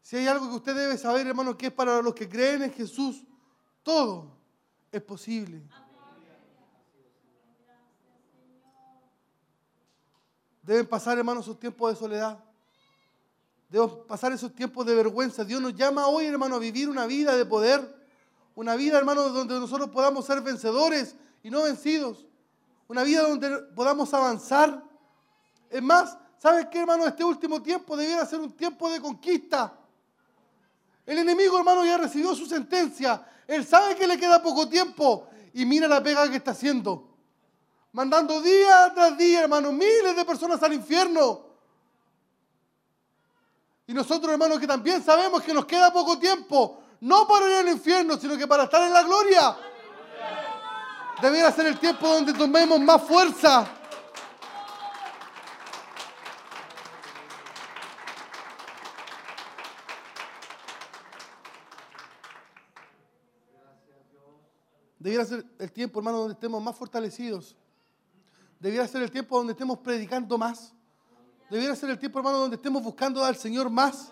[0.00, 2.72] Si hay algo que usted debe saber, hermano, que es para los que creen en
[2.72, 3.22] Jesús,
[3.86, 4.26] todo
[4.90, 5.62] es posible.
[10.60, 12.36] Deben pasar, hermano, sus tiempos de soledad.
[13.68, 15.44] Deben pasar esos tiempos de vergüenza.
[15.44, 18.04] Dios nos llama hoy, hermano, a vivir una vida de poder.
[18.56, 21.14] Una vida, hermano, donde nosotros podamos ser vencedores
[21.44, 22.26] y no vencidos.
[22.88, 24.82] Una vida donde podamos avanzar.
[25.70, 27.06] Es más, ¿sabes qué, hermano?
[27.06, 29.78] Este último tiempo debiera ser un tiempo de conquista.
[31.06, 33.24] El enemigo, hermano, ya recibió su sentencia.
[33.46, 35.28] Él sabe que le queda poco tiempo.
[35.52, 37.08] Y mira la pega que está haciendo.
[37.92, 41.46] Mandando día tras día, hermano, miles de personas al infierno.
[43.86, 47.68] Y nosotros, hermanos, que también sabemos que nos queda poco tiempo, no para ir al
[47.68, 49.56] infierno, sino que para estar en la gloria.
[51.22, 53.66] Debería ser el tiempo donde tomemos más fuerza.
[65.06, 67.54] Debiera ser el tiempo, hermano, donde estemos más fortalecidos.
[68.58, 70.72] Debiera ser el tiempo donde estemos predicando más.
[71.48, 74.10] Debiera ser el tiempo, hermano, donde estemos buscando al Señor más.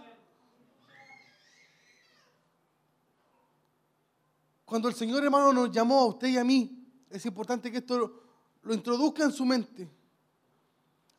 [4.64, 7.98] Cuando el Señor, hermano, nos llamó a usted y a mí, es importante que esto
[7.98, 8.22] lo,
[8.62, 9.90] lo introduzca en su mente.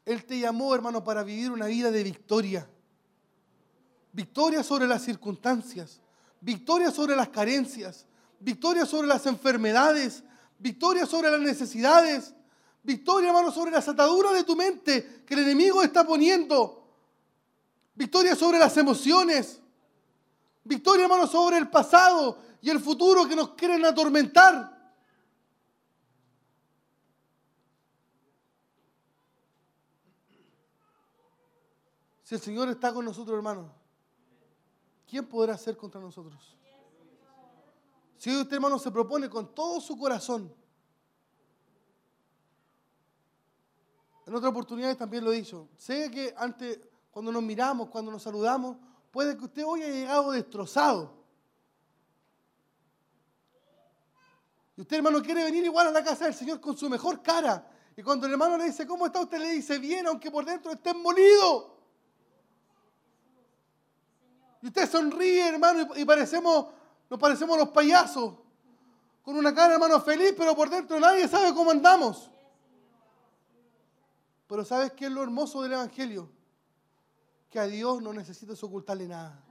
[0.05, 2.65] Él te llamó, hermano, para vivir una vida de victoria.
[4.13, 5.99] Victoria sobre las circunstancias,
[6.39, 8.07] victoria sobre las carencias,
[8.39, 10.23] victoria sobre las enfermedades,
[10.59, 12.33] victoria sobre las necesidades,
[12.83, 16.87] victoria, hermano, sobre las ataduras de tu mente que el enemigo está poniendo,
[17.95, 19.59] victoria sobre las emociones,
[20.63, 24.75] victoria, hermano, sobre el pasado y el futuro que nos quieren atormentar.
[32.23, 33.71] Si el Señor está con nosotros, hermano,
[35.07, 36.57] ¿quién podrá ser contra nosotros?
[38.17, 40.53] Si usted, hermano, se propone con todo su corazón,
[44.25, 46.79] en otras oportunidades también lo he dicho, sé que antes,
[47.11, 48.77] cuando nos miramos, cuando nos saludamos,
[49.11, 51.13] puede que usted hoy haya llegado destrozado.
[54.77, 57.71] Y usted, hermano, quiere venir igual a la casa del Señor con su mejor cara.
[57.95, 59.21] Y cuando el hermano le dice, ¿cómo está?
[59.21, 61.75] Usted le dice, bien, aunque por dentro esté molido.
[64.61, 66.65] Y usted sonríe, hermano, y parecemos,
[67.09, 68.33] nos parecemos los payasos.
[69.21, 72.29] Con una cara, hermano, feliz, pero por dentro nadie sabe cómo andamos.
[74.47, 76.29] Pero ¿sabes qué es lo hermoso del Evangelio?
[77.49, 79.41] Que a Dios no necesitas ocultarle nada.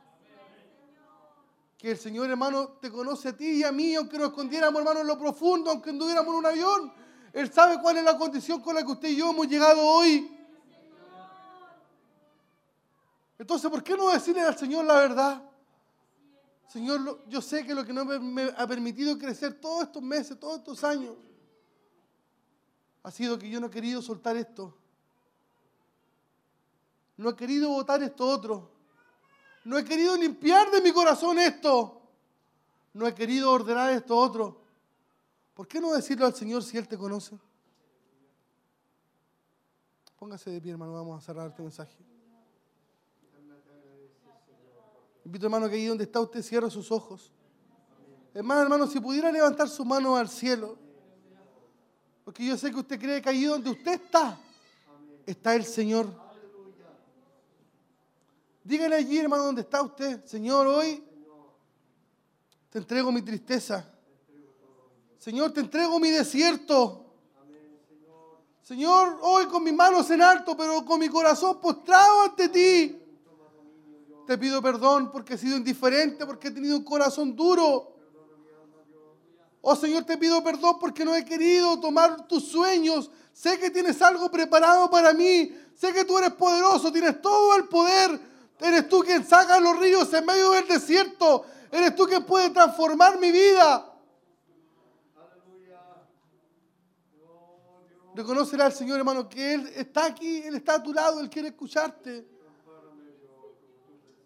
[1.76, 5.01] Que el Señor, hermano, te conoce a ti y a mí, aunque nos escondiéramos, hermano,
[5.01, 6.93] en lo profundo, aunque anduviéramos en un avión.
[7.32, 10.31] Él sabe cuál es la condición con la que usted y yo hemos llegado hoy.
[13.36, 15.43] Entonces, ¿por qué no decirle al Señor la verdad?
[16.74, 20.59] Señor, yo sé que lo que no me ha permitido crecer todos estos meses, todos
[20.59, 21.14] estos años,
[23.05, 24.76] ha sido que yo no he querido soltar esto.
[27.16, 28.72] No he querido votar esto otro.
[29.64, 32.02] No he querido limpiar de mi corazón esto.
[32.92, 34.60] No he querido ordenar esto otro.
[35.55, 37.38] ¿Por qué no decirlo al Señor si Él te conoce?
[40.18, 40.92] Póngase de pie, hermano.
[40.92, 42.14] Vamos a cerrar este mensaje.
[45.24, 47.32] Invito, hermano, que ahí donde está usted cierre sus ojos.
[48.34, 50.76] Hermano, hermano, si pudiera levantar su mano al cielo.
[52.24, 54.38] Porque yo sé que usted cree que ahí donde usted está,
[55.24, 56.09] está el Señor.
[58.62, 60.24] Dígale allí, hermano, donde está usted.
[60.24, 61.02] Señor, hoy
[62.70, 63.88] te entrego mi tristeza.
[65.18, 67.05] Señor, te entrego mi desierto.
[68.62, 73.03] Señor, hoy con mis manos en alto, pero con mi corazón postrado ante ti.
[74.26, 77.94] Te pido perdón porque he sido indiferente, porque he tenido un corazón duro.
[79.60, 83.10] Oh Señor, te pido perdón porque no he querido tomar tus sueños.
[83.32, 85.55] Sé que tienes algo preparado para mí.
[85.74, 88.20] Sé que tú eres poderoso, tienes todo el poder.
[88.60, 91.44] Eres tú quien saca los ríos en medio del desierto.
[91.70, 93.90] Eres tú quien puede transformar mi vida.
[98.14, 101.48] Reconocerá al Señor, hermano, que Él está aquí, Él está a tu lado, Él quiere
[101.48, 102.34] escucharte.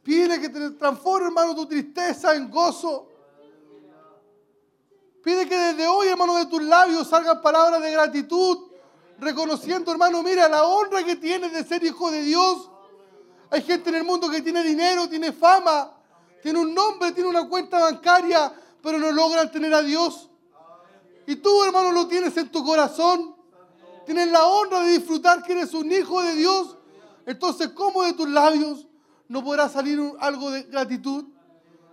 [0.09, 3.11] Pide que te transforme, hermano, tu tristeza en gozo.
[5.23, 8.71] Pide que desde hoy, hermano, de tus labios salgan palabras de gratitud,
[9.19, 12.71] reconociendo, hermano, mira la honra que tienes de ser hijo de Dios.
[13.51, 15.93] Hay gente en el mundo que tiene dinero, tiene fama,
[16.43, 18.51] tiene un nombre, tiene una cuenta bancaria,
[18.83, 20.31] pero no logran tener a Dios.
[21.27, 23.37] Y tú, hermano, lo tienes en tu corazón.
[24.07, 26.79] Tienes la honra de disfrutar que eres un hijo de Dios.
[27.27, 28.88] Entonces, ¿cómo de tus labios
[29.29, 31.27] no podrá salir algo de gratitud?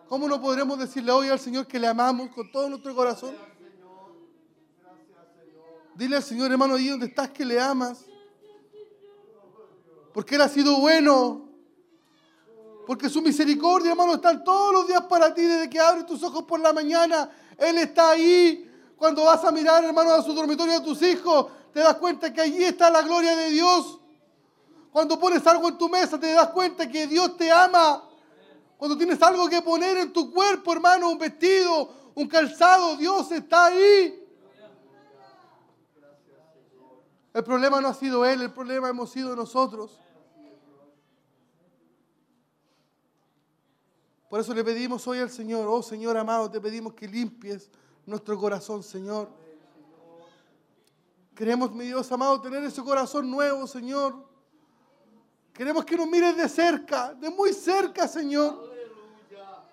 [0.08, 3.36] ¿Cómo no podremos decirle hoy al Señor que le amamos con todo nuestro corazón?
[5.96, 8.06] Dile al Señor, hermano, ahí donde estás que le amas.
[10.14, 11.50] Porque Él ha sido bueno.
[12.86, 15.42] Porque su misericordia, hermano, están todos los días para ti.
[15.42, 18.70] Desde que abres tus ojos por la mañana, Él está ahí.
[18.96, 22.42] Cuando vas a mirar, hermano, a su dormitorio de tus hijos, te das cuenta que
[22.42, 24.00] allí está la gloria de Dios.
[24.96, 28.02] Cuando pones algo en tu mesa, te das cuenta que Dios te ama.
[28.78, 33.66] Cuando tienes algo que poner en tu cuerpo, hermano, un vestido, un calzado, Dios está
[33.66, 34.26] ahí.
[37.34, 40.00] El problema no ha sido Él, el problema hemos sido nosotros.
[44.30, 47.70] Por eso le pedimos hoy al Señor, oh Señor amado, te pedimos que limpies
[48.06, 49.28] nuestro corazón, Señor.
[51.36, 54.25] Queremos, mi Dios amado, tener ese corazón nuevo, Señor.
[55.56, 58.74] Queremos que nos mires de cerca, de muy cerca, Señor.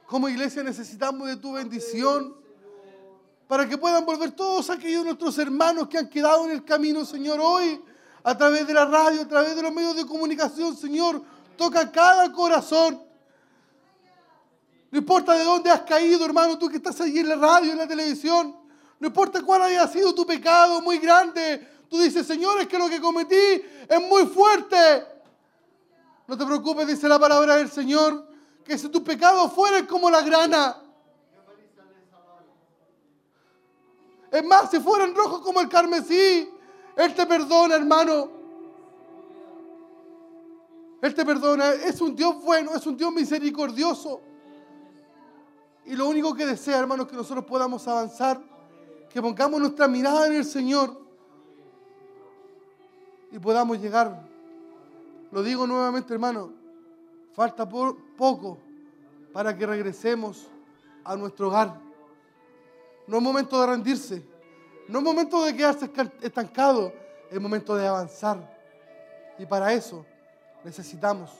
[0.06, 2.36] Como iglesia necesitamos de tu bendición
[3.48, 7.40] para que puedan volver todos aquellos nuestros hermanos que han quedado en el camino, Señor,
[7.42, 7.82] hoy,
[8.22, 11.20] a través de la radio, a través de los medios de comunicación, Señor,
[11.56, 13.02] toca cada corazón.
[14.92, 17.78] No importa de dónde has caído, hermano, tú que estás allí en la radio, en
[17.78, 18.54] la televisión.
[19.00, 21.66] No importa cuál haya sido tu pecado muy grande.
[21.90, 25.11] Tú dices, Señor, es que lo que cometí es muy fuerte.
[26.32, 28.26] No te preocupes, dice la palabra del Señor,
[28.64, 30.82] que si tus pecados fueran como la grana,
[34.30, 36.48] es más, si fueran rojos como el carmesí,
[36.96, 38.30] Él te perdona, hermano.
[41.02, 41.74] Él te perdona.
[41.74, 44.22] Es un Dios bueno, es un Dios misericordioso.
[45.84, 48.40] Y lo único que desea, hermano, es que nosotros podamos avanzar,
[49.10, 50.98] que pongamos nuestra mirada en el Señor
[53.30, 54.31] y podamos llegar.
[55.32, 56.52] Lo digo nuevamente, hermano,
[57.32, 58.58] falta poco
[59.32, 60.46] para que regresemos
[61.02, 61.80] a nuestro hogar.
[63.06, 64.22] No es momento de rendirse,
[64.88, 65.90] no es momento de quedarse
[66.20, 66.92] estancado,
[67.30, 68.56] es momento de avanzar.
[69.38, 70.04] Y para eso
[70.64, 71.30] necesitamos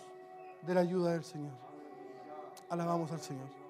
[0.63, 1.53] de la ayuda del Señor.
[2.71, 3.62] Alabamos al Señor.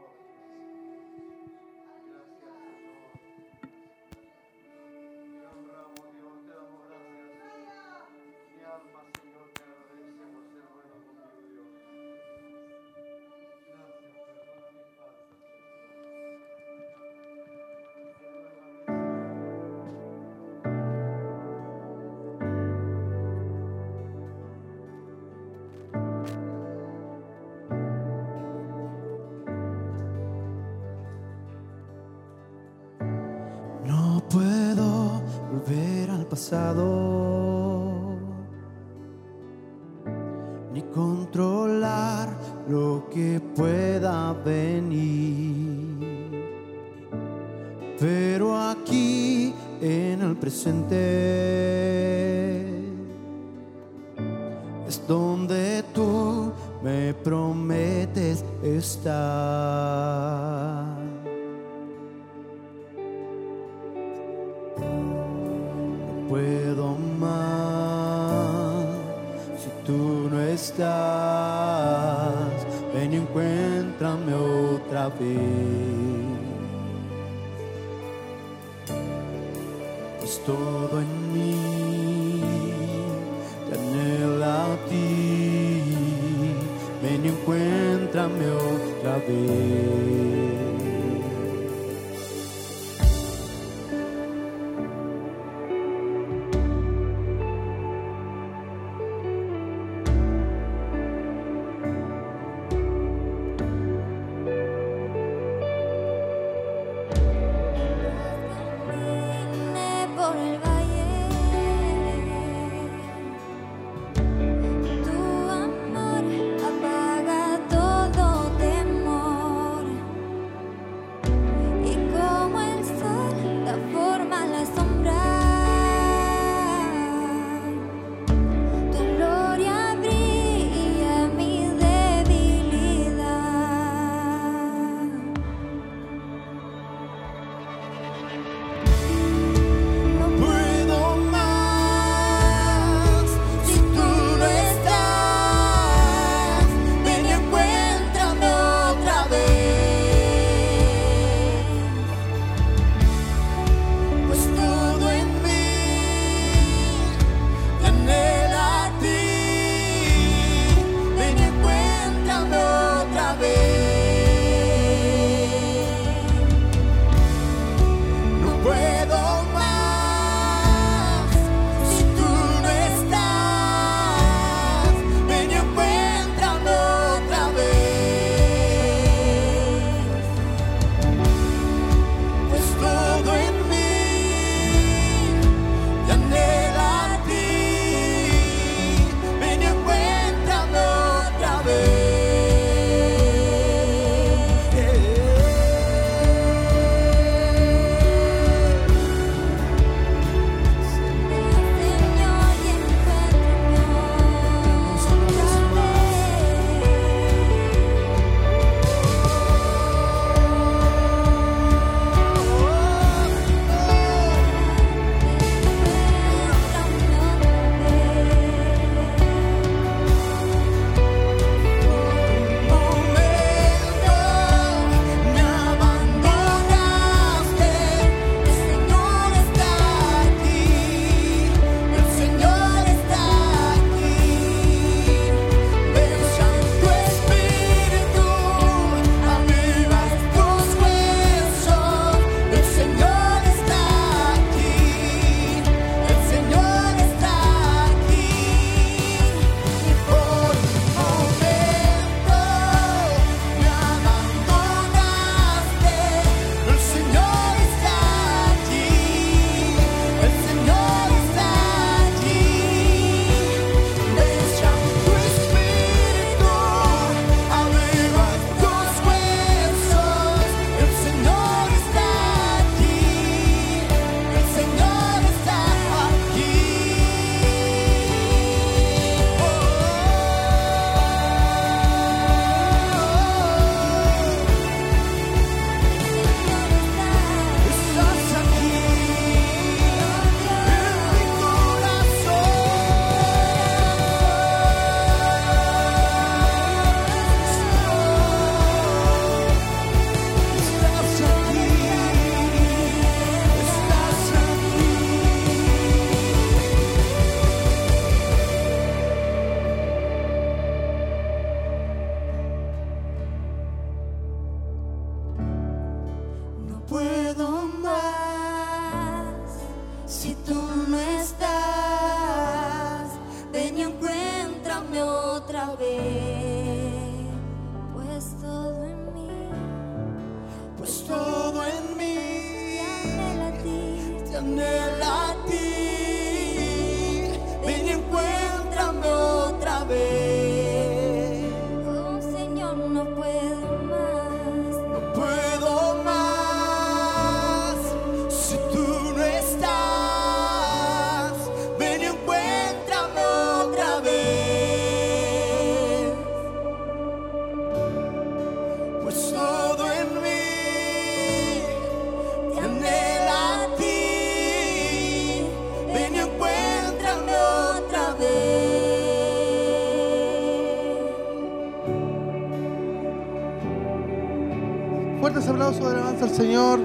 [376.42, 376.80] Señor.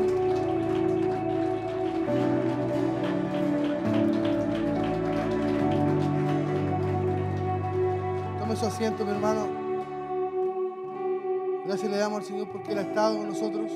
[8.38, 9.48] Tome su asiento, mi hermano.
[11.66, 13.72] Gracias le damos al Señor porque Él ha estado con nosotros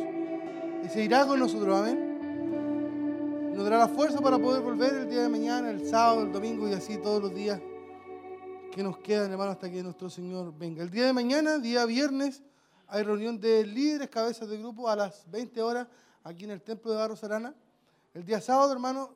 [0.86, 1.80] y seguirá con nosotros.
[1.80, 3.52] Amén.
[3.56, 6.70] Nos dará la fuerza para poder volver el día de mañana, el sábado, el domingo
[6.70, 7.60] y así todos los días
[8.72, 10.84] que nos quedan, hermano, hasta que nuestro Señor venga.
[10.84, 12.44] El día de mañana, día viernes,
[12.94, 15.88] hay reunión de líderes, cabezas de grupo a las 20 horas
[16.26, 17.56] aquí en el Templo de Barros Arana.
[18.14, 19.16] El día sábado, hermano,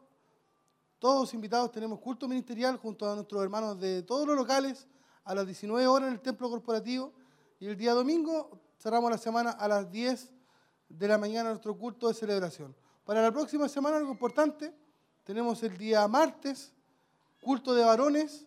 [0.97, 4.87] todos invitados tenemos culto ministerial junto a nuestros hermanos de todos los locales
[5.25, 7.11] a las 19 horas en el Templo Corporativo.
[7.59, 10.31] Y el día domingo cerramos la semana a las 10
[10.87, 12.73] de la mañana nuestro culto de celebración.
[13.03, 14.73] Para la próxima semana, algo importante,
[15.25, 16.71] tenemos el día martes,
[17.41, 18.45] culto de varones.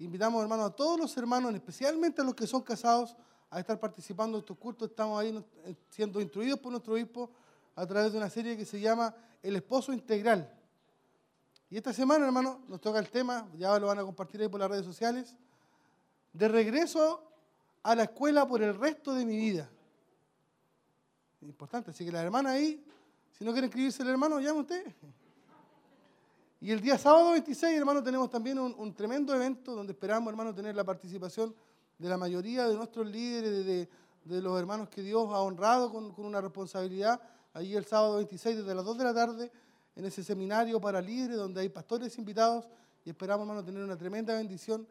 [0.00, 3.16] Invitamos, hermanos, a todos los hermanos, especialmente a los que son casados,
[3.54, 4.90] a estar participando en estos cultos.
[4.90, 7.30] Estamos ahí eh, siendo instruidos por nuestro obispo
[7.76, 10.52] a través de una serie que se llama El Esposo Integral.
[11.70, 14.58] Y esta semana, hermano, nos toca el tema, ya lo van a compartir ahí por
[14.58, 15.36] las redes sociales,
[16.32, 17.22] de regreso
[17.84, 19.70] a la escuela por el resto de mi vida.
[21.42, 22.84] Importante, así que la hermana ahí,
[23.38, 24.84] si no quiere inscribirse el hermano, llame usted.
[26.60, 30.52] Y el día sábado 26, hermano, tenemos también un, un tremendo evento donde esperamos, hermano,
[30.52, 31.54] tener la participación
[31.98, 33.88] de la mayoría de nuestros líderes, de,
[34.24, 37.20] de- los hermanos que Dios ha honrado con, con una responsabilidad.
[37.52, 39.52] Allí el sábado 26, desde las 2 de la tarde,
[39.96, 42.66] en ese seminario para líderes, donde hay pastores invitados
[43.04, 44.86] y esperamos, hermano, tener una tremenda bendición.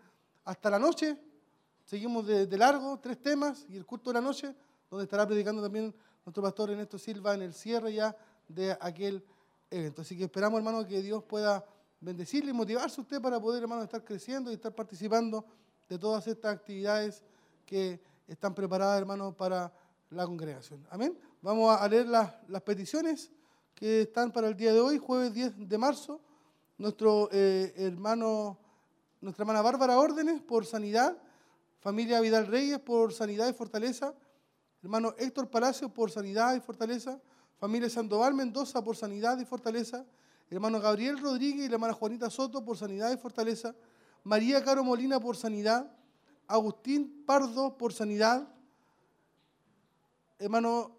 [0.46, 1.18] Hasta la noche,
[1.86, 4.56] seguimos de, de largo, tres temas, y el culto de la noche,
[4.90, 5.94] donde estará predicando también
[6.26, 8.16] nuestro pastor Ernesto Silva en el cierre ya
[8.48, 9.24] de aquel
[9.72, 10.04] evento.
[10.04, 11.66] Así que esperamos, hermano, que Dios pueda
[12.00, 15.44] bendecirle y motivarse a usted para poder, hermano, estar creciendo y estar participando
[15.90, 17.24] de todas estas actividades
[17.66, 19.72] que están preparadas, hermano, para
[20.10, 20.86] la congregación.
[20.90, 21.18] Amén.
[21.42, 23.32] Vamos a leer las, las peticiones
[23.76, 26.22] que están para el día de hoy, jueves 10 de marzo.
[26.78, 28.58] Nuestro eh, hermano,
[29.22, 31.18] nuestra hermana Bárbara Órdenes por sanidad,
[31.80, 34.14] familia Vidal Reyes por sanidad y fortaleza,
[34.82, 37.20] hermano Héctor Palacio por sanidad y fortaleza,
[37.58, 40.06] familia Sandoval Mendoza por sanidad y fortaleza,
[40.50, 43.76] hermano Gabriel Rodríguez y la hermana Juanita Soto por sanidad y fortaleza,
[44.24, 45.92] María Caro Molina por sanidad,
[46.48, 48.48] Agustín Pardo por sanidad,
[50.40, 50.98] hermano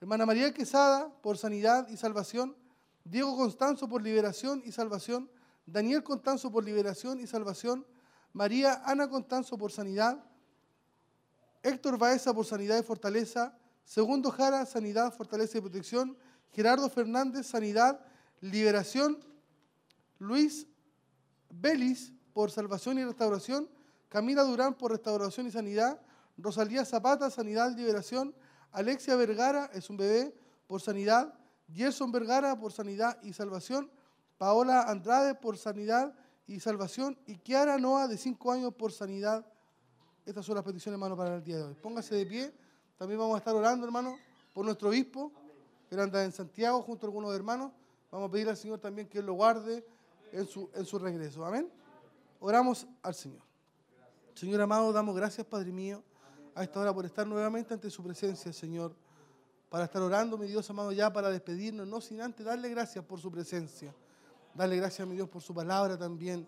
[0.00, 2.56] hermana María Quesada por sanidad y salvación,
[3.04, 5.30] Diego Constanzo por liberación y salvación,
[5.64, 7.86] Daniel Constanzo por liberación y salvación,
[8.32, 10.24] María Ana Constanzo por sanidad,
[11.62, 16.16] Héctor Baeza por sanidad y fortaleza, Segundo Jara, sanidad, fortaleza y protección,
[16.52, 18.00] Gerardo Fernández, sanidad,
[18.40, 19.18] liberación,
[20.22, 20.68] Luis
[21.50, 23.68] Belis por salvación y restauración,
[24.08, 26.00] Camila Durán por restauración y sanidad,
[26.38, 28.32] Rosalía Zapata, sanidad y liberación,
[28.70, 30.32] Alexia Vergara, es un bebé,
[30.68, 31.34] por sanidad,
[31.74, 33.90] Gerson Vergara por sanidad y salvación,
[34.38, 36.14] Paola Andrade por sanidad
[36.46, 39.44] y salvación y Kiara Noa de 5 años por sanidad.
[40.24, 41.74] Estas son las peticiones, hermano, para el día de hoy.
[41.74, 42.54] Póngase de pie.
[42.96, 44.16] También vamos a estar orando, hermano,
[44.54, 45.32] por nuestro obispo,
[45.90, 47.72] que anda en Santiago junto a algunos hermanos.
[48.10, 49.84] Vamos a pedir al Señor también que Él lo guarde
[50.32, 51.44] en su, en su regreso.
[51.44, 51.70] Amén.
[52.40, 53.42] Oramos al Señor.
[54.34, 56.02] Señor amado, damos gracias, Padre mío,
[56.54, 58.94] a esta hora por estar nuevamente ante su presencia, Señor.
[59.68, 63.20] Para estar orando, mi Dios amado, ya para despedirnos, no sin antes darle gracias por
[63.20, 63.94] su presencia.
[64.54, 66.46] Darle gracias, mi Dios, por su palabra también.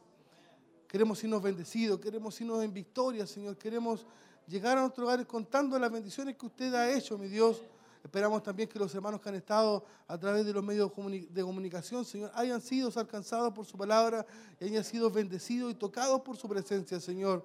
[0.89, 3.57] Queremos irnos bendecidos, queremos irnos en victoria, Señor.
[3.57, 4.07] Queremos
[4.47, 7.63] llegar a nuestros hogares contando las bendiciones que usted ha hecho, mi Dios.
[8.05, 10.93] Esperamos también que los hermanos que han estado a través de los medios
[11.31, 14.27] de comunicación, Señor, hayan sido alcanzados por su palabra
[14.61, 17.45] y hayan sido bendecidos y tocados por su presencia, Señor.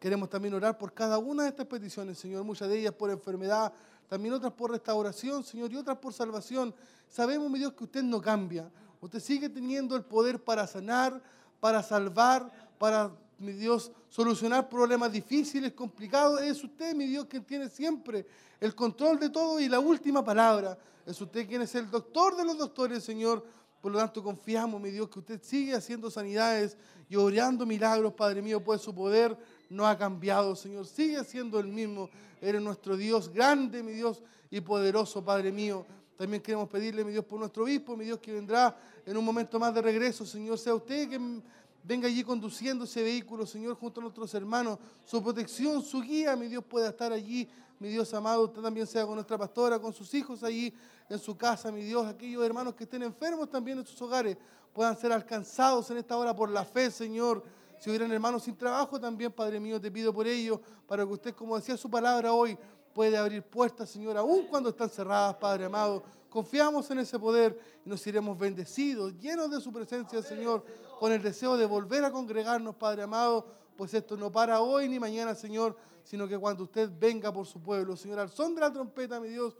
[0.00, 3.72] Queremos también orar por cada una de estas peticiones, Señor, muchas de ellas por enfermedad,
[4.08, 6.74] también otras por restauración, Señor, y otras por salvación.
[7.08, 8.68] Sabemos, mi Dios, que usted no cambia.
[9.00, 11.22] Usted sigue teniendo el poder para sanar,
[11.60, 16.42] para salvar, para mi Dios, solucionar problemas difíciles, complicados.
[16.42, 18.26] Es usted, mi Dios, quien tiene siempre
[18.60, 20.78] el control de todo y la última palabra.
[21.06, 23.44] Es usted quien es el doctor de los doctores, Señor.
[23.80, 26.76] Por lo tanto, confiamos, mi Dios, que usted sigue haciendo sanidades
[27.08, 29.36] y obrando milagros, Padre mío, pues su poder
[29.70, 30.86] no ha cambiado, Señor.
[30.86, 32.10] Sigue siendo el mismo.
[32.42, 35.86] Eres nuestro Dios grande, mi Dios, y poderoso, Padre mío.
[36.16, 38.76] También queremos pedirle, mi Dios, por nuestro obispo, mi Dios, que vendrá
[39.06, 40.58] en un momento más de regreso, Señor.
[40.58, 41.40] Sea usted que
[41.82, 44.78] venga allí conduciendo ese vehículo, Señor, junto a nuestros hermanos.
[45.04, 47.48] Su protección, su guía, mi Dios, pueda estar allí.
[47.78, 50.72] Mi Dios amado, usted también sea con nuestra pastora, con sus hijos allí
[51.08, 52.06] en su casa, mi Dios.
[52.06, 54.36] Aquellos hermanos que estén enfermos también en sus hogares
[54.72, 57.42] puedan ser alcanzados en esta hora por la fe, Señor.
[57.78, 61.34] Si hubieran hermanos sin trabajo también, Padre mío, te pido por ello, para que usted,
[61.34, 62.58] como decía su palabra hoy,
[62.92, 66.02] puede abrir puertas, Señor, aun cuando están cerradas, Padre amado.
[66.30, 70.64] Confiamos en ese poder y nos iremos bendecidos, llenos de su presencia, Señor,
[71.00, 73.46] con el deseo de volver a congregarnos, Padre amado,
[73.76, 77.60] pues esto no para hoy ni mañana, Señor, sino que cuando usted venga por su
[77.60, 79.56] pueblo, Señor, al son de la trompeta, mi Dios,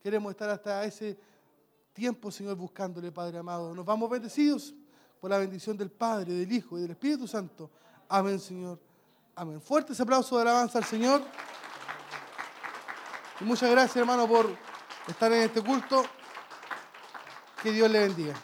[0.00, 1.18] queremos estar hasta ese
[1.92, 3.74] tiempo, Señor, buscándole, Padre amado.
[3.74, 4.72] Nos vamos bendecidos
[5.20, 7.70] por la bendición del Padre, del Hijo y del Espíritu Santo.
[8.08, 8.78] Amén, Señor.
[9.34, 9.60] Amén.
[9.60, 11.22] Fuertes aplausos de alabanza al Señor.
[13.40, 14.73] Y muchas gracias, hermano, por
[15.08, 16.04] estar en este culto.
[17.62, 18.34] Que Dios le bendiga.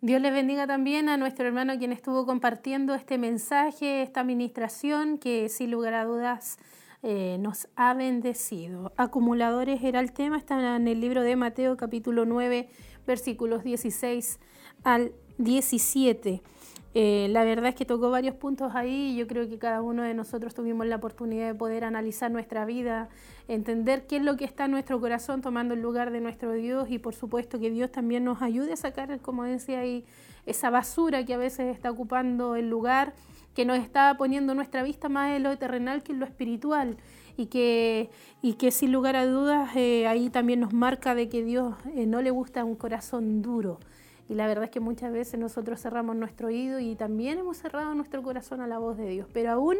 [0.00, 5.48] Dios les bendiga también a nuestro hermano quien estuvo compartiendo este mensaje, esta administración que
[5.48, 6.58] sin lugar a dudas
[7.02, 8.92] eh, nos ha bendecido.
[8.98, 12.68] Acumuladores era el tema, está en el libro de Mateo capítulo 9
[13.06, 14.40] versículos 16
[14.82, 16.42] al 17.
[16.96, 20.02] Eh, la verdad es que tocó varios puntos ahí y yo creo que cada uno
[20.02, 23.08] de nosotros tuvimos la oportunidad de poder analizar nuestra vida,
[23.48, 26.90] entender qué es lo que está en nuestro corazón tomando el lugar de nuestro Dios
[26.90, 29.82] y por supuesto que Dios también nos ayude a sacar, como decía
[30.46, 33.14] esa basura que a veces está ocupando el lugar,
[33.54, 36.96] que nos está poniendo nuestra vista más en lo terrenal que en lo espiritual
[37.36, 38.10] y que,
[38.42, 42.06] y que sin lugar a dudas eh, ahí también nos marca de que Dios eh,
[42.06, 43.78] no le gusta un corazón duro
[44.28, 47.94] y la verdad es que muchas veces nosotros cerramos nuestro oído y también hemos cerrado
[47.94, 49.26] nuestro corazón a la voz de Dios.
[49.32, 49.76] Pero aún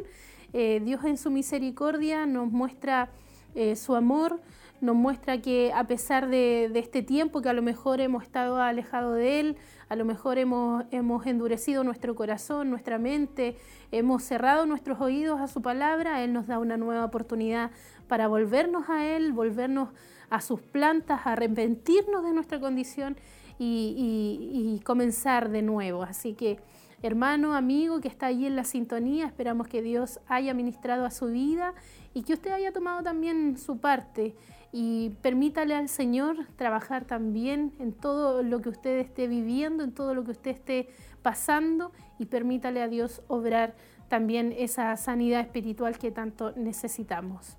[0.53, 3.11] eh, Dios en su misericordia nos muestra
[3.55, 4.41] eh, su amor,
[4.81, 9.17] nos muestra que a pesar de, este tiempo que a lo mejor hemos estado alejados
[9.17, 9.57] de Él,
[9.89, 13.57] a lo mejor hemos, hemos endurecido nuestro corazón, nuestra mente,
[13.93, 17.71] hemos cerrado nuestros oídos a su palabra, Él nos da una nueva oportunidad
[18.09, 19.89] para volvernos a Él, volvernos
[20.31, 23.17] a sus plantas, arrepentirnos de nuestra condición
[23.59, 26.03] y, comenzar de nuevo.
[26.03, 26.59] Así que,
[27.03, 31.27] hermano, amigo que está allí en la sintonía, esperamos que Dios haya ministrado a su
[31.27, 31.75] vida
[32.15, 34.35] y que usted haya tomado también su parte
[34.73, 40.15] y permítale al Señor trabajar también en todo lo que usted esté viviendo, en todo
[40.15, 40.89] lo que usted esté
[41.23, 43.75] pasando y permítale a Dios obrar
[44.09, 47.57] también esa sanidad espiritual que tanto necesitamos.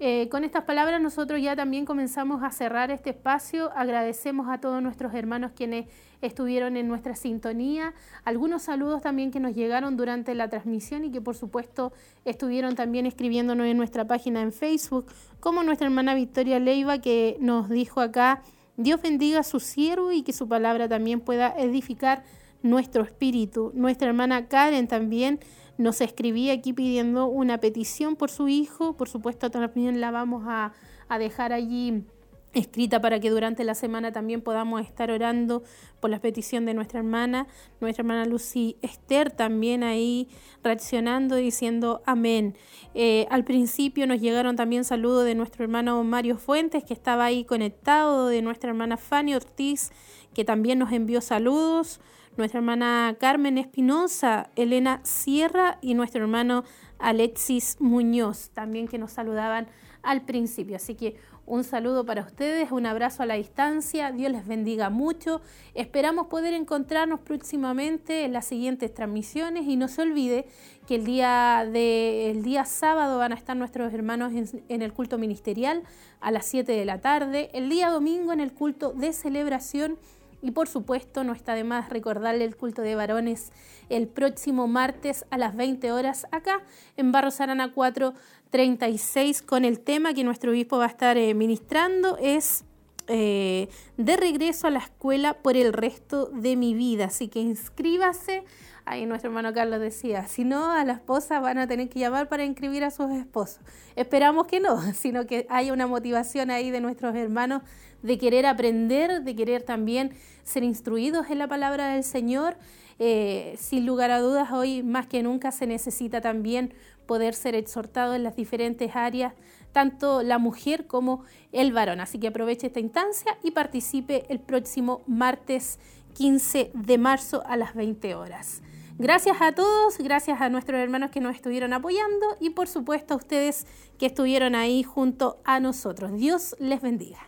[0.00, 3.72] Eh, con estas palabras nosotros ya también comenzamos a cerrar este espacio.
[3.74, 5.86] Agradecemos a todos nuestros hermanos quienes
[6.20, 7.94] estuvieron en nuestra sintonía.
[8.24, 11.92] Algunos saludos también que nos llegaron durante la transmisión y que por supuesto
[12.24, 15.06] estuvieron también escribiéndonos en nuestra página en Facebook,
[15.40, 18.42] como nuestra hermana Victoria Leiva que nos dijo acá,
[18.76, 22.22] Dios bendiga a su siervo y que su palabra también pueda edificar
[22.62, 23.72] nuestro espíritu.
[23.74, 25.40] Nuestra hermana Karen también
[25.78, 28.96] nos escribía aquí pidiendo una petición por su hijo.
[28.96, 30.72] Por supuesto, también la vamos a,
[31.18, 32.04] dejar allí
[32.52, 35.62] escrita para que durante la semana también podamos estar orando
[36.00, 37.46] por la petición de nuestra hermana,
[37.80, 40.28] nuestra hermana Lucy Esther también ahí
[40.62, 42.56] reaccionando diciendo amén.
[42.94, 47.44] Eh, al principio nos llegaron también saludos de nuestro hermano Mario Fuentes que estaba ahí
[47.44, 49.90] conectado, de nuestra hermana Fanny Ortiz
[50.34, 52.00] que también nos envió saludos
[52.38, 56.64] nuestra hermana Carmen Espinosa, Elena Sierra y nuestro hermano
[56.98, 59.66] Alexis Muñoz, también que nos saludaban
[60.02, 60.76] al principio.
[60.76, 61.16] Así que
[61.46, 65.40] un saludo para ustedes, un abrazo a la distancia, Dios les bendiga mucho.
[65.74, 70.46] Esperamos poder encontrarnos próximamente en las siguientes transmisiones y no se olvide
[70.86, 75.18] que el día, el día sábado van a estar nuestros hermanos en, en el culto
[75.18, 75.82] ministerial
[76.20, 79.98] a las 7 de la tarde, el día domingo en el culto de celebración
[80.40, 83.50] y por supuesto, no está de más recordarle el culto de varones
[83.88, 86.62] el próximo martes a las 20 horas acá
[86.96, 92.16] en Barros Arana 436 con el tema que nuestro obispo va a estar eh, ministrando
[92.20, 92.64] es
[93.10, 97.06] eh, de regreso a la escuela por el resto de mi vida.
[97.06, 98.44] Así que inscríbase.
[98.90, 102.26] Ahí nuestro hermano Carlos decía, si no, a la esposa van a tener que llamar
[102.28, 103.60] para inscribir a sus esposos.
[103.96, 107.62] Esperamos que no, sino que haya una motivación ahí de nuestros hermanos
[108.02, 112.56] de querer aprender, de querer también ser instruidos en la palabra del Señor
[112.98, 116.72] eh, sin lugar a dudas, hoy más que nunca se necesita también
[117.06, 119.34] poder ser exhortado en las diferentes áreas,
[119.72, 122.00] tanto la mujer como el varón.
[122.00, 125.78] Así que aproveche esta instancia y participe el próximo martes
[126.14, 128.62] 15 de marzo a las 20 horas.
[129.00, 133.16] Gracias a todos, gracias a nuestros hermanos que nos estuvieron apoyando y por supuesto a
[133.18, 133.64] ustedes
[133.96, 136.16] que estuvieron ahí junto a nosotros.
[136.16, 137.27] Dios les bendiga.